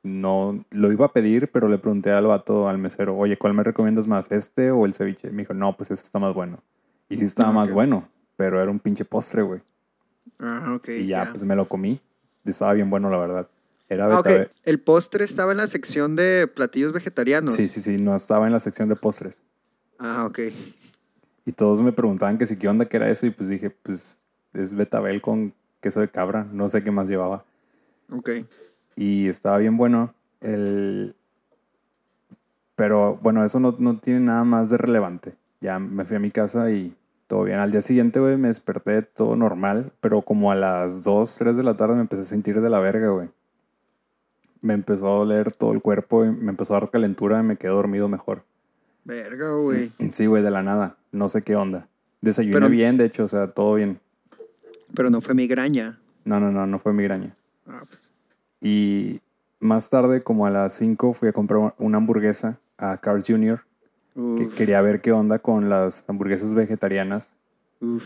No 0.03 0.65
lo 0.71 0.91
iba 0.93 1.07
a 1.07 1.13
pedir, 1.13 1.51
pero 1.51 1.69
le 1.69 1.77
pregunté 1.77 2.11
al 2.11 2.27
vato, 2.27 2.69
al 2.69 2.79
mesero, 2.79 3.17
oye, 3.19 3.37
¿cuál 3.37 3.53
me 3.53 3.63
recomiendas 3.63 4.07
más, 4.09 4.31
este 4.33 4.71
o 4.71 4.87
el 4.87 4.95
ceviche? 4.95 5.31
Me 5.31 5.43
dijo, 5.43 5.53
no, 5.53 5.77
pues 5.77 5.91
este 5.91 6.05
está 6.05 6.19
más 6.19 6.33
bueno. 6.33 6.61
Y 7.11 7.17
sí 7.19 7.25
estaba 7.27 7.51
Ah, 7.51 7.53
más 7.53 7.73
bueno, 7.73 8.09
pero 8.37 8.63
era 8.63 8.71
un 8.71 8.79
pinche 8.79 9.05
postre, 9.05 9.43
güey. 9.43 9.61
Ah, 10.39 10.73
ok, 10.77 10.89
y 11.01 11.07
ya, 11.07 11.25
ya. 11.25 11.31
pues 11.31 11.45
me 11.45 11.55
lo 11.55 11.69
comí. 11.69 12.01
Estaba 12.47 12.73
bien 12.73 12.89
bueno, 12.89 13.11
la 13.11 13.19
verdad. 13.19 13.49
Era 13.91 14.07
Ah, 14.07 14.21
ok. 14.21 14.25
betabel. 14.27 14.51
El 14.65 14.81
postre 14.81 15.25
estaba 15.25 15.51
en 15.53 15.59
la 15.59 15.67
sección 15.67 16.17
de 16.17 16.47
platillos 16.47 16.93
vegetarianos. 16.95 17.53
Sí, 17.53 17.69
sí, 17.69 17.81
sí, 17.83 17.99
no 17.99 18.15
estaba 18.17 18.47
en 18.47 18.53
la 18.53 18.61
sección 18.61 18.89
de 18.89 18.97
postres. 18.97 19.43
Ah, 19.99 20.25
ok. 20.27 20.39
Y 21.45 21.53
todos 21.53 21.83
me 21.83 21.93
preguntaban 21.93 22.39
que 22.39 22.47
si 22.47 22.57
qué 22.57 22.69
onda 22.69 22.87
que 22.87 22.97
era 22.97 23.11
eso 23.11 23.27
y 23.27 23.31
pues 23.31 23.49
dije, 23.51 23.69
pues 23.71 24.25
es 24.55 24.73
betabel 24.75 25.21
con 25.21 25.53
queso 25.81 26.01
de 26.01 26.09
cabra, 26.09 26.47
no 26.53 26.69
sé 26.69 26.83
qué 26.83 26.91
más 26.91 27.09
llevaba. 27.09 27.45
Ok. 28.13 28.31
y 28.97 29.29
estaba 29.29 29.59
bien 29.59 29.77
bueno. 29.77 30.15
El... 30.41 31.15
Pero 32.77 33.19
bueno, 33.23 33.45
eso 33.45 33.61
no, 33.61 33.75
no 33.79 33.99
tiene 33.99 34.21
nada 34.21 34.45
más 34.45 34.71
de 34.71 34.79
relevante. 34.79 35.35
Ya 35.61 35.79
me 35.79 36.05
fui 36.05 36.17
a 36.17 36.21
mi 36.21 36.31
casa 36.31 36.71
y 36.71 36.95
todo 37.27 37.45
bien. 37.45 37.59
Al 37.59 37.71
día 37.71 37.83
siguiente, 37.83 38.21
güey, 38.21 38.37
me 38.37 38.49
desperté 38.49 39.03
todo 39.03 39.37
normal, 39.37 39.93
pero 40.01 40.23
como 40.23 40.51
a 40.51 40.55
las 40.55 41.05
2, 41.05 41.37
3 41.39 41.57
de 41.57 41.63
la 41.63 41.77
tarde 41.77 41.95
me 41.97 42.01
empecé 42.03 42.23
a 42.23 42.25
sentir 42.25 42.61
de 42.61 42.71
la 42.71 42.79
verga, 42.79 43.09
güey. 43.11 43.29
Me 44.63 44.75
empezó 44.75 45.07
a 45.09 45.17
doler 45.19 45.53
todo 45.53 45.73
el 45.73 45.81
cuerpo, 45.81 46.25
y 46.25 46.31
me 46.31 46.51
empezó 46.51 46.75
a 46.77 46.81
dar 46.81 46.91
calentura 46.91 47.41
y 47.41 47.43
me 47.43 47.57
quedé 47.57 47.71
dormido 47.73 48.09
mejor. 48.09 48.45
Verga, 49.05 49.55
güey. 49.55 49.93
Sí, 50.13 50.27
güey, 50.27 50.43
de 50.43 50.51
la 50.51 50.63
nada. 50.63 50.97
No 51.13 51.29
sé 51.29 51.43
qué 51.43 51.57
onda. 51.57 51.89
Desayuné 52.21 52.53
Pero- 52.55 52.69
bien, 52.69 52.97
de 52.97 53.07
hecho, 53.07 53.25
o 53.25 53.29
sea, 53.29 53.49
todo 53.49 53.75
bien. 53.75 53.99
Pero 54.95 55.09
no 55.11 55.21
fue 55.21 55.35
migraña. 55.35 55.99
No, 56.25 56.39
no, 56.41 56.51
no, 56.53 56.67
no 56.67 56.79
fue 56.79 56.93
migraña. 56.93 57.35
Ah, 57.67 57.83
pues. 57.89 58.13
Y 58.61 59.21
más 59.59 59.89
tarde, 59.89 60.23
como 60.23 60.45
a 60.47 60.51
las 60.51 60.75
5, 60.75 61.15
fui 61.15 61.29
a 61.29 61.33
comprar 61.33 61.75
una 61.79 61.97
hamburguesa 61.97 62.59
a 62.77 62.99
Carl 62.99 63.23
Jr. 63.27 63.63
que 64.15 64.21
Uf. 64.21 64.55
quería 64.55 64.81
ver 64.83 65.01
qué 65.01 65.13
onda 65.13 65.39
con 65.39 65.69
las 65.71 66.05
hamburguesas 66.09 66.53
vegetarianas 66.53 67.37
Uf, 67.81 68.03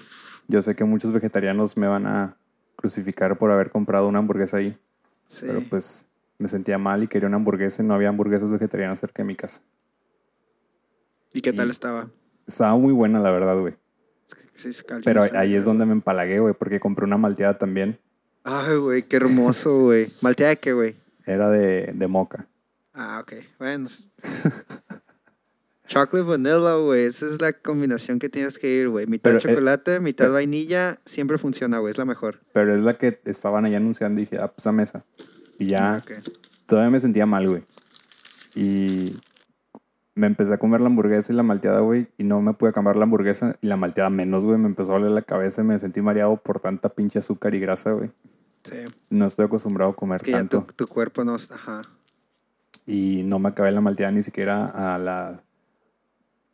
Yo 0.46 0.62
sé 0.62 0.76
que 0.76 0.84
muchos 0.84 1.10
vegetarianos 1.10 1.76
me 1.76 1.88
van 1.88 2.06
a 2.06 2.36
crucificar 2.76 3.36
por 3.38 3.50
haber 3.50 3.70
comprado 3.70 4.06
una 4.06 4.18
hamburguesa 4.20 4.58
ahí, 4.58 4.76
sí. 5.26 5.46
pero 5.48 5.60
pues 5.68 6.06
me 6.38 6.48
sentía 6.48 6.78
mal 6.78 7.02
y 7.02 7.08
quería 7.08 7.28
una 7.28 7.36
hamburguesa 7.36 7.82
y 7.82 7.86
no 7.86 7.94
había 7.94 8.08
hamburguesas 8.08 8.50
vegetarianas 8.50 9.00
cerca 9.00 9.22
de 9.22 9.26
mi 9.26 9.36
casa. 9.36 9.62
¿Y 11.32 11.40
qué 11.40 11.52
tal 11.52 11.68
y- 11.68 11.70
estaba? 11.72 12.10
Estaba 12.46 12.76
muy 12.76 12.92
buena, 12.92 13.20
la 13.20 13.30
verdad, 13.30 13.58
güey. 13.58 13.74
Sí, 14.54 14.70
Pero 15.04 15.22
ahí 15.34 15.54
es 15.56 15.64
donde 15.64 15.84
me 15.86 15.92
empalagué, 15.92 16.38
güey, 16.38 16.54
porque 16.54 16.78
compré 16.78 17.04
una 17.04 17.16
malteada 17.18 17.58
también. 17.58 17.98
Ay, 18.44 18.76
güey, 18.76 19.02
qué 19.02 19.16
hermoso, 19.16 19.80
güey. 19.84 20.12
¿Malteada 20.20 20.50
de 20.50 20.56
qué, 20.58 20.72
güey? 20.72 20.96
Era 21.26 21.48
de, 21.50 21.92
de 21.94 22.06
moca. 22.06 22.46
Ah, 22.92 23.18
ok. 23.22 23.32
Bueno. 23.58 23.86
Chocolate 25.86 26.22
vanilla, 26.22 26.76
güey. 26.76 27.04
Esa 27.04 27.26
es 27.26 27.40
la 27.40 27.52
combinación 27.52 28.18
que 28.18 28.28
tienes 28.28 28.58
que 28.58 28.68
ir, 28.74 28.88
güey. 28.88 29.06
Mitad 29.06 29.32
Pero, 29.32 29.38
eh, 29.38 29.40
chocolate, 29.54 30.00
mitad 30.00 30.24
pero- 30.26 30.34
vainilla. 30.34 30.98
Siempre 31.04 31.36
funciona, 31.36 31.78
güey. 31.78 31.90
Es 31.90 31.98
la 31.98 32.04
mejor. 32.06 32.40
Pero 32.52 32.74
es 32.74 32.82
la 32.84 32.96
que 32.96 33.20
estaban 33.24 33.64
ahí 33.66 33.74
anunciando 33.74 34.20
y 34.20 34.24
dije, 34.24 34.38
ah, 34.38 34.48
pues 34.52 34.66
a 34.66 34.72
mesa. 34.72 35.04
Y 35.58 35.66
ya 35.66 36.02
todavía 36.66 36.90
me 36.90 37.00
sentía 37.00 37.26
mal, 37.26 37.48
güey. 37.48 37.64
Y 38.54 39.16
me 40.14 40.26
empecé 40.26 40.54
a 40.54 40.58
comer 40.58 40.80
la 40.80 40.86
hamburguesa 40.86 41.32
y 41.32 41.36
la 41.36 41.42
malteada, 41.42 41.80
güey, 41.80 42.08
y 42.18 42.24
no 42.24 42.40
me 42.40 42.54
pude 42.54 42.70
acabar 42.70 42.96
la 42.96 43.04
hamburguesa 43.04 43.56
y 43.60 43.66
la 43.66 43.76
malteada 43.76 44.10
menos, 44.10 44.44
güey. 44.44 44.58
Me 44.58 44.66
empezó 44.66 44.92
a 44.92 44.98
doler 44.98 45.12
la 45.12 45.22
cabeza 45.22 45.62
y 45.62 45.64
me 45.64 45.78
sentí 45.78 46.00
mareado 46.02 46.36
por 46.36 46.60
tanta 46.60 46.88
pinche 46.88 47.18
azúcar 47.18 47.54
y 47.54 47.60
grasa, 47.60 47.92
güey. 47.92 48.10
Sí. 48.62 48.76
No 49.10 49.26
estoy 49.26 49.46
acostumbrado 49.46 49.90
a 49.90 49.96
comer 49.96 50.16
Es 50.16 50.22
que 50.22 50.30
ya 50.30 50.38
tanto. 50.38 50.64
tu, 50.64 50.72
tu 50.72 50.86
cuerpo 50.86 51.24
no 51.24 51.34
está. 51.34 51.56
Ajá. 51.56 51.82
Y 52.86 53.22
no 53.24 53.38
me 53.38 53.48
acabé 53.48 53.72
la 53.72 53.80
malteada 53.80 54.12
ni 54.12 54.22
siquiera 54.22 54.94
a 54.94 54.98
la... 54.98 55.42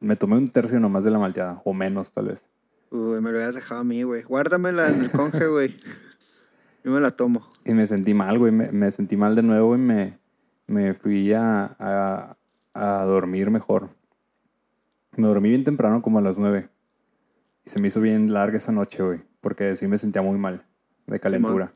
Me 0.00 0.16
tomé 0.16 0.36
un 0.36 0.48
tercio 0.48 0.80
nomás 0.80 1.04
de 1.04 1.10
la 1.10 1.18
malteada, 1.18 1.60
o 1.64 1.74
menos 1.74 2.10
tal 2.10 2.28
vez. 2.28 2.48
Uy, 2.90 3.20
me 3.20 3.30
lo 3.30 3.38
habías 3.38 3.54
dejado 3.54 3.82
a 3.82 3.84
mí, 3.84 4.02
güey. 4.02 4.22
Guárdamela 4.22 4.88
en 4.88 5.02
el 5.02 5.10
conge, 5.10 5.46
güey. 5.46 5.76
Yo 6.84 6.90
me 6.92 7.00
la 7.00 7.10
tomo. 7.10 7.46
Y 7.70 7.74
me 7.74 7.86
sentí 7.86 8.14
mal, 8.14 8.36
güey. 8.36 8.50
Me, 8.50 8.72
me 8.72 8.90
sentí 8.90 9.16
mal 9.16 9.36
de 9.36 9.44
nuevo 9.44 9.76
y 9.76 9.78
me, 9.78 10.18
me 10.66 10.92
fui 10.92 11.32
a, 11.32 11.76
a, 11.78 12.36
a 12.74 13.04
dormir 13.04 13.48
mejor. 13.50 13.90
Me 15.16 15.28
dormí 15.28 15.50
bien 15.50 15.62
temprano, 15.62 16.02
como 16.02 16.18
a 16.18 16.22
las 16.22 16.40
nueve. 16.40 16.68
Y 17.64 17.70
se 17.70 17.80
me 17.80 17.86
hizo 17.86 18.00
bien 18.00 18.32
larga 18.32 18.56
esa 18.56 18.72
noche, 18.72 19.04
güey. 19.04 19.20
Porque 19.40 19.76
sí 19.76 19.86
me 19.86 19.98
sentía 19.98 20.20
muy 20.20 20.36
mal 20.36 20.64
de 21.06 21.20
calentura. 21.20 21.72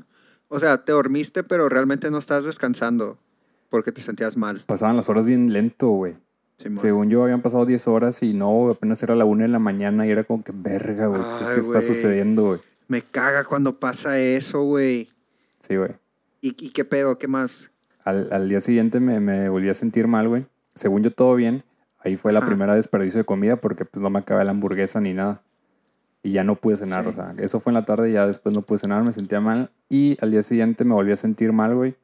O 0.49 0.59
sea, 0.59 0.85
te 0.85 0.91
dormiste, 0.91 1.45
pero 1.45 1.69
realmente 1.69 2.11
no 2.11 2.19
estás 2.19 2.45
descansando 2.45 3.17
porque 3.69 3.93
te 3.93 4.01
sentías 4.01 4.37
mal. 4.37 4.65
Pasaban 4.67 4.97
las 4.97 5.09
horas 5.09 5.27
bien 5.27 5.53
lento, 5.53 5.91
güey. 5.91 6.17
Simón. 6.57 6.79
Según 6.81 7.09
yo, 7.09 7.23
habían 7.23 7.41
pasado 7.41 7.67
10 7.67 7.87
horas 7.87 8.21
y 8.25 8.35
no, 8.35 8.69
apenas 8.71 9.01
era 9.05 9.15
la 9.15 9.25
una 9.25 9.45
de 9.45 9.49
la 9.49 9.61
mañana 9.61 10.09
y 10.09 10.11
era 10.11 10.25
como 10.25 10.43
que 10.43 10.51
verga, 10.53 11.07
güey. 11.07 11.23
¿Qué, 11.55 11.61
está 11.61 11.83
sucediendo, 11.83 12.43
güey? 12.47 12.61
Me 12.89 13.03
caga 13.03 13.45
cuando 13.45 13.79
pasa 13.79 14.19
eso, 14.19 14.63
güey. 14.63 15.09
Sí, 15.67 15.77
güey. 15.77 15.93
¿Y, 16.43 16.49
¿Y 16.63 16.71
qué 16.71 16.85
pedo? 16.85 17.17
¿Qué 17.17 17.27
más? 17.27 17.73
Al, 18.05 18.31
al 18.33 18.51
día 18.51 18.61
siguiente 18.61 19.01
me, 19.01 19.19
me 19.19 19.49
volví 19.49 19.71
a 19.71 19.75
sentir 19.75 20.07
mal, 20.07 20.29
güey. 20.29 20.45
Según 20.75 21.03
yo, 21.03 21.11
todo 21.11 21.35
bien. 21.37 21.65
Ahí 22.01 22.17
fue 22.17 22.35
la 22.35 22.45
primera 22.45 22.75
desperdicio 22.75 23.19
de 23.21 23.25
comida 23.25 23.57
porque 23.57 23.87
pues 23.87 24.03
no 24.03 24.11
me 24.11 24.19
acabé 24.19 24.45
la 24.45 24.51
hamburguesa 24.51 25.01
ni 25.01 25.15
nada. 25.15 25.41
Y 26.23 26.33
ya 26.33 26.45
no 26.45 26.57
pude 26.57 26.77
cenar, 26.77 27.05
Sí. 27.05 27.09
o 27.11 27.13
sea, 27.15 27.35
eso 27.39 27.61
fue 27.61 27.71
en 27.71 27.75
la 27.75 27.87
tarde 27.87 28.11
y 28.11 28.13
ya 28.13 28.27
después 28.27 28.55
no 28.55 28.61
pude 28.61 28.79
cenar, 28.79 29.03
me 29.05 29.13
sentía 29.15 29.41
mal. 29.41 29.71
Y 29.89 30.19
al 30.21 30.33
día 30.33 30.43
siguiente 30.43 30.85
me 30.85 30.93
volví 30.93 31.13
a 31.13 31.17
sentir 31.17 31.53
mal, 31.55 31.75
güey. 31.75 31.97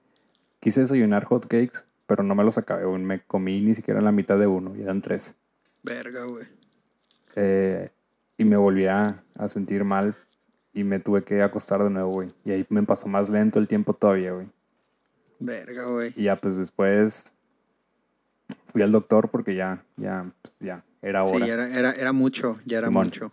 Quise 0.60 0.80
desayunar 0.80 1.24
hot 1.24 1.42
cakes, 1.46 1.80
pero 2.06 2.22
no 2.22 2.34
me 2.34 2.44
los 2.44 2.56
acabé, 2.56 2.86
güey. 2.86 3.02
Me 3.02 3.20
comí 3.20 3.60
ni 3.60 3.74
siquiera 3.74 4.00
la 4.00 4.12
mitad 4.12 4.38
de 4.38 4.46
uno, 4.46 4.74
y 4.74 4.80
eran 4.82 5.02
tres. 5.02 5.36
Verga, 5.82 6.24
güey. 6.24 6.46
Eh, 7.36 7.90
y 8.38 8.44
me 8.44 8.56
volví 8.56 8.86
a, 8.86 9.22
a 9.36 9.48
sentir 9.48 9.84
mal 9.84 10.14
y 10.72 10.84
me 10.84 11.00
tuve 11.00 11.22
que 11.24 11.42
acostar 11.42 11.82
de 11.82 11.90
nuevo, 11.90 12.10
güey. 12.12 12.28
Y 12.44 12.52
ahí 12.52 12.66
me 12.68 12.82
pasó 12.82 13.08
más 13.08 13.28
lento 13.28 13.58
el 13.58 13.66
tiempo 13.68 13.92
todavía, 13.94 14.32
güey. 14.32 14.48
Verga, 15.38 15.84
güey. 15.86 16.12
Y 16.16 16.24
ya 16.24 16.36
pues 16.36 16.56
después 16.56 17.34
fui 18.68 18.82
al 18.82 18.92
doctor 18.92 19.28
porque 19.30 19.54
ya, 19.54 19.82
ya, 19.96 20.30
pues, 20.42 20.54
ya, 20.60 20.84
era 21.02 21.24
Sí, 21.26 21.34
hora. 21.36 21.46
ya 21.46 21.52
era, 21.54 21.78
era, 21.78 21.92
era 21.92 22.12
mucho, 22.12 22.58
ya 22.66 22.78
era 22.78 22.88
Simón. 22.88 23.06
mucho. 23.06 23.30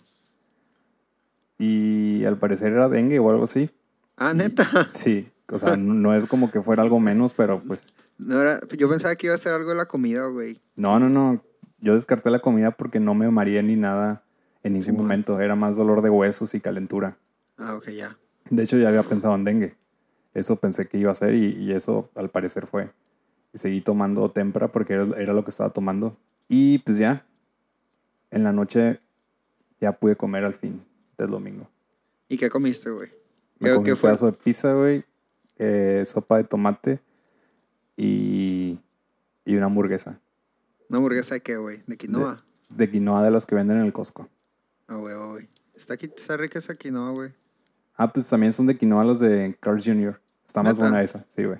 Y 1.58 2.24
al 2.26 2.38
parecer 2.38 2.72
era 2.74 2.88
dengue 2.90 3.20
o 3.20 3.30
algo 3.30 3.44
así. 3.44 3.70
Ah, 4.16 4.34
neta. 4.34 4.66
Sí, 4.94 5.30
o 5.50 5.58
sea, 5.60 5.78
no, 5.78 6.14
es 6.16 6.26
como 6.26 6.52
que 6.52 6.62
fuera 6.62 6.84
algo 6.84 7.00
menos, 7.00 7.34
pero 7.34 7.62
pues, 7.64 7.94
No 8.18 8.42
era, 8.42 8.60
yo 8.78 8.90
pensaba 8.90 9.16
que 9.16 9.28
iba 9.28 9.36
a 9.36 9.40
ser 9.40 9.54
algo 9.54 9.70
de 9.70 9.76
la 9.76 9.86
comida, 9.86 10.26
güey. 10.28 10.60
no, 10.76 11.00
no, 11.00 11.10
no. 11.10 11.44
Yo 11.80 11.94
descarté 11.94 12.32
la 12.32 12.40
comida 12.40 12.72
porque 12.72 13.00
no 13.00 13.14
me 13.14 13.30
mareé 13.30 13.62
ni 13.62 13.76
nada 13.76 14.24
en 14.64 14.74
ningún 14.74 14.96
momento. 14.98 15.40
Era 15.40 15.56
más 15.56 15.76
dolor 15.76 16.02
de 16.02 16.10
huesos 16.10 16.56
y 16.56 16.60
calentura. 16.60 17.18
Ah, 17.58 17.76
ok, 17.76 17.90
ya. 17.90 18.18
De 18.50 18.64
hecho, 18.64 18.78
ya 18.78 18.90
había 18.90 19.04
pensado 19.04 19.36
en 19.36 19.44
dengue. 19.44 19.76
Eso 20.34 20.56
pensé 20.58 20.86
que 20.86 20.98
iba 20.98 21.12
a 21.12 21.16
ser 21.16 21.34
y, 21.34 21.56
y 21.56 21.72
eso 21.72 22.10
al 22.16 22.30
parecer 22.30 22.68
fue. 22.68 22.92
Y 23.54 23.58
seguí 23.58 23.82
tomando 23.82 24.30
tempra 24.32 24.72
porque 24.72 24.94
era, 24.94 25.08
era 25.18 25.34
lo 25.34 25.44
que 25.44 25.50
estaba 25.50 25.72
tomando. 25.72 26.16
Y 26.48 26.78
pues 26.80 26.98
ya, 26.98 27.26
en 28.32 28.44
la 28.44 28.52
noche 28.52 29.00
ya 29.82 29.92
pude 29.94 30.16
comer 30.16 30.44
al 30.46 30.54
fin 30.54 30.84
del 31.18 31.32
domingo. 31.32 31.68
¿Y 32.30 32.38
qué 32.38 32.50
comiste, 32.50 32.90
güey? 32.92 33.10
Me 33.60 33.70
¿Qué, 33.70 33.76
comí 33.76 33.86
qué 33.86 33.92
un 33.94 33.98
fue? 33.98 34.10
pedazo 34.10 34.26
de 34.28 34.34
pizza, 34.34 34.74
güey, 34.74 35.04
eh, 35.58 36.04
sopa 36.06 36.38
de 36.38 36.44
tomate 36.44 37.00
y, 37.96 38.78
y 39.46 39.56
una 39.56 39.66
hamburguesa 39.66 40.20
¿Una 40.90 40.98
hamburguesa 41.00 41.36
de 41.36 41.42
qué, 41.42 41.58
güey? 41.58 41.84
¿De 41.88 41.98
quinoa? 41.98 42.44
de 42.70 42.90
quinoa 42.92 43.24
de 43.24 43.32
las 43.32 43.46
que 43.46 43.56
venden 43.56 43.78
en 43.78 43.86
el 43.86 43.94
Costco. 43.94 44.30
Ah, 44.88 44.96
güey, 44.98 45.16
güey. 45.16 45.50
Está, 45.74 45.96
aquí, 45.96 46.12
está 46.16 46.38
rica 46.38 46.60
esa 46.60 46.76
quinoa, 46.76 47.12
güey. 47.12 47.32
Ah, 47.98 48.14
pues 48.14 48.30
también 48.30 48.54
son 48.54 48.68
de 48.68 48.78
quinoa 48.78 49.04
los 49.04 49.20
de 49.20 49.58
Carl's 49.60 49.84
Jr. 49.84 50.22
Está 50.46 50.64
más 50.64 50.78
buena 50.78 51.02
esa, 51.02 51.26
sí, 51.28 51.44
güey. 51.44 51.60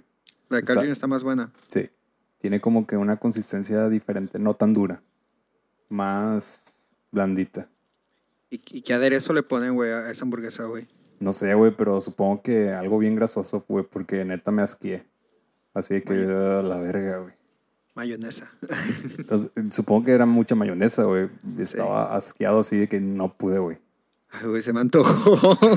La 0.50 0.58
de 0.58 0.64
Carl 0.64 0.80
Jr. 0.80 0.92
está 0.92 1.08
más 1.08 1.24
buena. 1.24 1.52
Sí. 1.68 1.90
Tiene 2.38 2.62
como 2.62 2.86
que 2.86 2.96
una 2.96 3.18
consistencia 3.18 3.90
diferente, 3.90 4.40
no 4.40 4.54
tan 4.54 4.72
dura. 4.72 5.02
Más 5.90 6.92
blandita. 7.12 7.68
¿Y, 8.50 8.62
y 8.78 8.82
qué 8.82 8.94
aderezo 8.94 9.34
le 9.34 9.44
ponen, 9.44 9.74
güey, 9.74 9.92
a 9.92 10.12
esa 10.12 10.24
hamburguesa, 10.24 10.66
güey? 10.66 10.88
No 11.20 11.34
sé, 11.34 11.54
güey, 11.56 11.76
pero 11.76 12.00
supongo 12.00 12.44
que 12.44 12.72
algo 12.72 13.00
bien 13.00 13.16
grasoso, 13.16 13.66
güey, 13.68 13.84
porque 13.84 14.24
neta 14.24 14.52
me 14.52 14.62
asqué. 14.62 15.04
Así 15.74 15.96
de 15.96 16.04
que, 16.04 16.14
ah, 16.14 16.62
la 16.64 16.78
verga, 16.78 17.18
güey. 17.18 17.34
Mayonesa. 17.96 18.52
Supongo 19.72 20.06
que 20.06 20.12
era 20.12 20.28
mucha 20.28 20.54
mayonesa, 20.54 21.04
güey. 21.04 21.30
Estaba 21.58 22.16
asqueado 22.16 22.60
así 22.60 22.78
de 22.78 22.88
que 22.88 23.02
no 23.02 23.34
pude, 23.34 23.58
güey. 23.58 23.80
Ay, 24.32 24.48
güey, 24.48 24.62
se 24.62 24.74
me 24.74 24.82
antojó. 24.82 25.58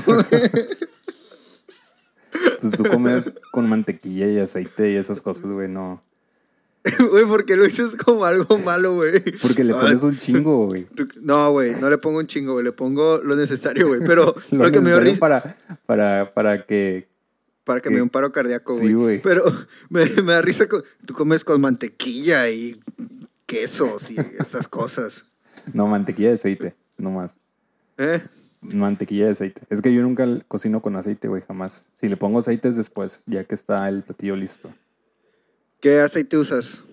Pues 2.61 2.77
tú 2.77 2.83
comes 2.85 3.33
con 3.51 3.67
mantequilla 3.67 4.27
y 4.27 4.39
aceite 4.39 4.91
y 4.91 4.95
esas 4.95 5.21
cosas, 5.21 5.47
güey, 5.51 5.67
no. 5.67 6.01
Güey, 7.11 7.25
porque 7.25 7.57
lo 7.57 7.65
dices 7.65 7.95
como 7.97 8.23
algo 8.23 8.57
malo, 8.59 8.95
güey. 8.95 9.21
Porque 9.41 9.63
le 9.63 9.73
Ay, 9.73 9.79
pones 9.81 10.03
un 10.03 10.17
chingo, 10.17 10.67
güey. 10.67 10.87
No, 11.21 11.51
güey, 11.51 11.75
no 11.79 11.89
le 11.89 11.97
pongo 11.97 12.19
un 12.19 12.27
chingo, 12.27 12.53
güey. 12.53 12.63
Le 12.65 12.71
pongo 12.71 13.17
lo 13.19 13.35
necesario, 13.35 13.87
güey. 13.89 14.01
Pero 14.05 14.33
Lo, 14.51 14.63
lo, 14.63 14.71
que 14.71 14.79
me 14.79 14.89
dio 14.91 14.99
risa 14.99 15.19
para, 15.19 15.57
para, 15.85 16.33
para 16.33 16.65
que... 16.65 17.09
para 17.65 17.81
que 17.81 17.83
que- 17.83 17.89
me 17.91 17.95
dé 17.97 18.01
un 18.03 18.09
paro 18.09 18.31
cardíaco, 18.31 18.73
güey. 18.73 18.87
Sí, 18.87 18.93
güey. 18.93 19.21
Pero 19.21 19.43
me, 19.89 20.05
me 20.23 20.33
da 20.33 20.41
risa. 20.41 20.67
con- 20.67 20.83
tú 21.05 21.13
comes 21.13 21.43
con 21.43 21.59
mantequilla 21.61 22.49
y 22.49 22.79
quesos 23.45 24.09
y 24.09 24.17
estas 24.19 24.67
cosas. 24.67 25.25
No, 25.73 25.85
mantequilla 25.87 26.29
de 26.29 26.35
aceite, 26.35 26.75
no 26.97 27.11
más. 27.11 27.37
¿Eh? 27.97 28.21
Mantequilla 28.61 29.25
de 29.25 29.31
aceite. 29.31 29.61
Es 29.69 29.81
que 29.81 29.93
yo 29.93 30.01
nunca 30.01 30.25
cocino 30.47 30.81
con 30.81 30.95
aceite, 30.95 31.27
güey, 31.27 31.41
jamás. 31.41 31.87
Si 31.93 32.07
le 32.07 32.15
pongo 32.17 32.39
aceite 32.39 32.69
es 32.69 32.75
después, 32.75 33.23
ya 33.25 33.43
que 33.43 33.55
está 33.55 33.87
el 33.89 34.03
platillo 34.03 34.35
listo. 34.35 34.71
¿Qué 35.79 35.99
aceite 35.99 36.37
usas? 36.37 36.83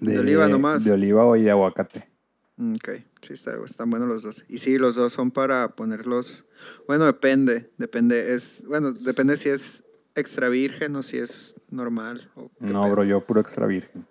De 0.00 0.18
oliva 0.18 0.48
nomás. 0.48 0.84
De 0.84 0.92
oliva 0.92 1.24
o 1.26 1.34
de 1.34 1.50
aguacate. 1.50 2.08
Mm, 2.56 2.74
Ok, 2.76 2.88
sí, 3.20 3.34
está, 3.34 3.52
están 3.64 3.90
buenos 3.90 4.08
los 4.08 4.22
dos. 4.22 4.44
Y 4.48 4.58
sí, 4.58 4.78
los 4.78 4.94
dos 4.94 5.12
son 5.12 5.30
para 5.30 5.68
ponerlos. 5.74 6.44
Bueno, 6.86 7.04
depende. 7.06 7.70
Depende. 7.76 8.34
Es, 8.34 8.64
bueno, 8.68 8.92
depende 8.92 9.36
si 9.36 9.48
es 9.48 9.84
extra 10.14 10.48
virgen 10.48 10.94
o 10.96 11.02
si 11.02 11.18
es 11.18 11.56
normal. 11.70 12.30
o 12.36 12.50
No, 12.60 12.88
bro, 12.90 13.04
yo 13.04 13.24
puro 13.26 13.40
extra 13.40 13.66
virgen. 13.66 14.06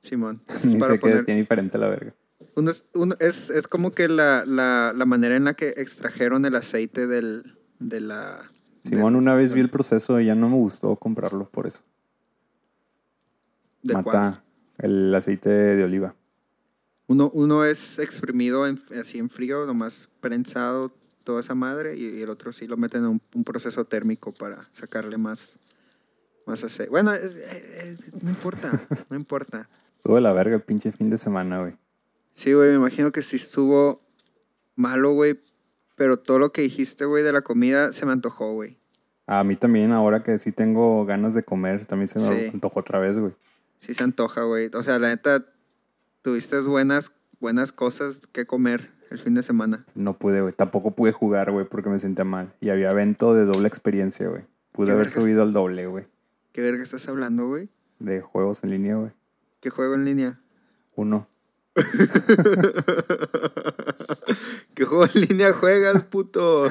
Simón. 0.00 0.40
Es 0.48 0.64
Ni 0.66 0.78
para 0.78 0.92
sé 0.92 0.98
que 0.98 1.00
poner. 1.00 1.24
tiene 1.24 1.40
diferente 1.40 1.76
la 1.78 1.88
verga. 1.88 2.14
Uno 2.56 2.70
es, 2.70 2.84
uno 2.94 3.14
es, 3.20 3.50
es 3.50 3.68
como 3.68 3.92
que 3.92 4.08
la, 4.08 4.44
la, 4.46 4.92
la 4.94 5.06
manera 5.06 5.36
en 5.36 5.44
la 5.44 5.54
que 5.54 5.68
extrajeron 5.76 6.44
el 6.44 6.54
aceite 6.56 7.06
del, 7.06 7.56
de 7.78 8.00
la. 8.00 8.50
Simón, 8.82 9.12
del- 9.12 9.22
una 9.22 9.34
vez 9.34 9.52
vi 9.52 9.60
el 9.60 9.70
proceso 9.70 10.20
y 10.20 10.26
ya 10.26 10.34
no 10.34 10.48
me 10.48 10.56
gustó 10.56 10.96
comprarlo 10.96 11.48
por 11.48 11.66
eso. 11.66 11.82
¿De 13.82 13.92
cuál? 13.94 14.04
Mata 14.04 14.44
el 14.78 15.14
aceite 15.14 15.48
de 15.50 15.84
oliva. 15.84 16.14
Uno, 17.06 17.30
uno 17.34 17.64
es 17.64 17.98
exprimido 17.98 18.66
en- 18.66 18.80
así 18.98 19.18
en 19.18 19.28
frío, 19.30 19.66
nomás 19.66 20.08
prensado 20.20 20.92
toda 21.24 21.40
esa 21.40 21.54
madre, 21.54 21.96
y, 21.96 22.06
y 22.18 22.22
el 22.22 22.30
otro 22.30 22.52
sí 22.52 22.66
lo 22.66 22.76
meten 22.76 23.02
en 23.02 23.08
un, 23.08 23.22
un 23.34 23.44
proceso 23.44 23.84
térmico 23.84 24.32
para 24.32 24.68
sacarle 24.72 25.18
más, 25.18 25.58
más 26.46 26.62
aceite. 26.64 26.90
Bueno, 26.90 27.12
es- 27.12 28.12
no 28.22 28.30
importa, 28.30 28.70
no 29.08 29.16
importa. 29.16 29.68
Estuvo 29.98 30.14
de 30.14 30.20
la 30.22 30.32
verga 30.32 30.56
el 30.56 30.62
pinche 30.62 30.92
fin 30.92 31.10
de 31.10 31.18
semana, 31.18 31.60
güey. 31.60 31.74
Sí, 32.40 32.54
güey, 32.54 32.70
me 32.70 32.76
imagino 32.76 33.12
que 33.12 33.20
sí 33.20 33.36
estuvo 33.36 34.00
malo, 34.74 35.12
güey, 35.12 35.38
pero 35.94 36.18
todo 36.18 36.38
lo 36.38 36.52
que 36.52 36.62
dijiste, 36.62 37.04
güey, 37.04 37.22
de 37.22 37.32
la 37.32 37.42
comida 37.42 37.92
se 37.92 38.06
me 38.06 38.12
antojó, 38.12 38.54
güey. 38.54 38.78
A 39.26 39.44
mí 39.44 39.56
también, 39.56 39.92
ahora 39.92 40.22
que 40.22 40.38
sí 40.38 40.50
tengo 40.50 41.04
ganas 41.04 41.34
de 41.34 41.42
comer, 41.42 41.84
también 41.84 42.08
se 42.08 42.18
me 42.18 42.24
Sí. 42.24 42.50
antojó 42.54 42.80
otra 42.80 42.98
vez, 42.98 43.18
güey. 43.18 43.34
Sí 43.76 43.92
se 43.92 44.02
antoja, 44.04 44.44
güey. 44.44 44.70
O 44.72 44.82
sea, 44.82 44.98
la 44.98 45.08
neta, 45.08 45.44
tuviste 46.22 46.58
buenas, 46.62 47.12
buenas 47.40 47.72
cosas 47.72 48.26
que 48.28 48.46
comer 48.46 48.90
el 49.10 49.18
fin 49.18 49.34
de 49.34 49.42
semana. 49.42 49.84
No 49.94 50.16
pude, 50.16 50.40
güey. 50.40 50.54
Tampoco 50.54 50.92
pude 50.92 51.12
jugar, 51.12 51.50
güey, 51.50 51.66
porque 51.68 51.90
me 51.90 51.98
sentía 51.98 52.24
mal. 52.24 52.54
Y 52.62 52.70
había 52.70 52.90
evento 52.90 53.34
de 53.34 53.44
doble 53.44 53.68
experiencia, 53.68 54.26
güey. 54.30 54.44
Pude 54.72 54.86
¿Qué 54.86 54.92
haber 54.92 55.10
subido 55.10 55.42
al 55.42 55.52
doble, 55.52 55.86
güey. 55.88 56.06
¿Qué 56.52 56.62
verga 56.62 56.82
estás 56.82 57.06
hablando, 57.06 57.48
güey? 57.48 57.68
De 57.98 58.22
juegos 58.22 58.64
en 58.64 58.70
línea, 58.70 58.96
güey. 58.96 59.10
¿Qué 59.60 59.68
juego 59.68 59.94
en 59.94 60.06
línea? 60.06 60.40
Uno. 60.96 61.28
¿Qué 64.74 64.84
juego 64.84 65.04
en 65.04 65.20
línea 65.20 65.52
juegas, 65.52 66.02
puto? 66.02 66.68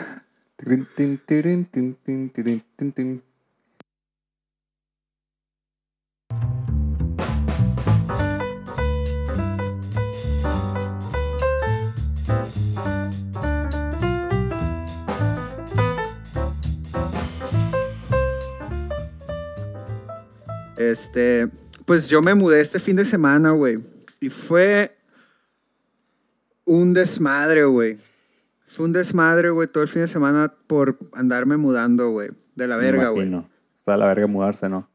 Este, 20.76 21.48
pues 21.86 22.10
yo 22.10 22.22
me 22.22 22.34
mudé 22.34 22.62
este 22.62 22.80
fin 22.80 22.96
de 22.96 23.06
semana, 23.06 23.52
güey. 23.52 23.99
Y 24.20 24.30
fue 24.30 24.98
un 26.66 26.94
desmadre, 26.94 27.66
güey. 27.66 27.98
Fue 28.68 28.86
un 28.86 28.94
desmadre, 28.94 29.50
güey, 29.50 29.68
todo 29.68 29.82
el 29.84 29.90
fin 29.90 30.04
de 30.04 30.08
semana 30.08 30.54
por 30.68 30.98
andarme 31.14 31.58
mudando, 31.58 32.12
güey. 32.12 32.30
De 32.56 32.68
la 32.68 32.78
verga, 32.78 33.10
güey. 33.10 33.32
Está 33.74 33.94
de 33.94 33.98
la 33.98 34.06
verga 34.06 34.28
mudarse, 34.28 34.70
¿no? 34.70 34.90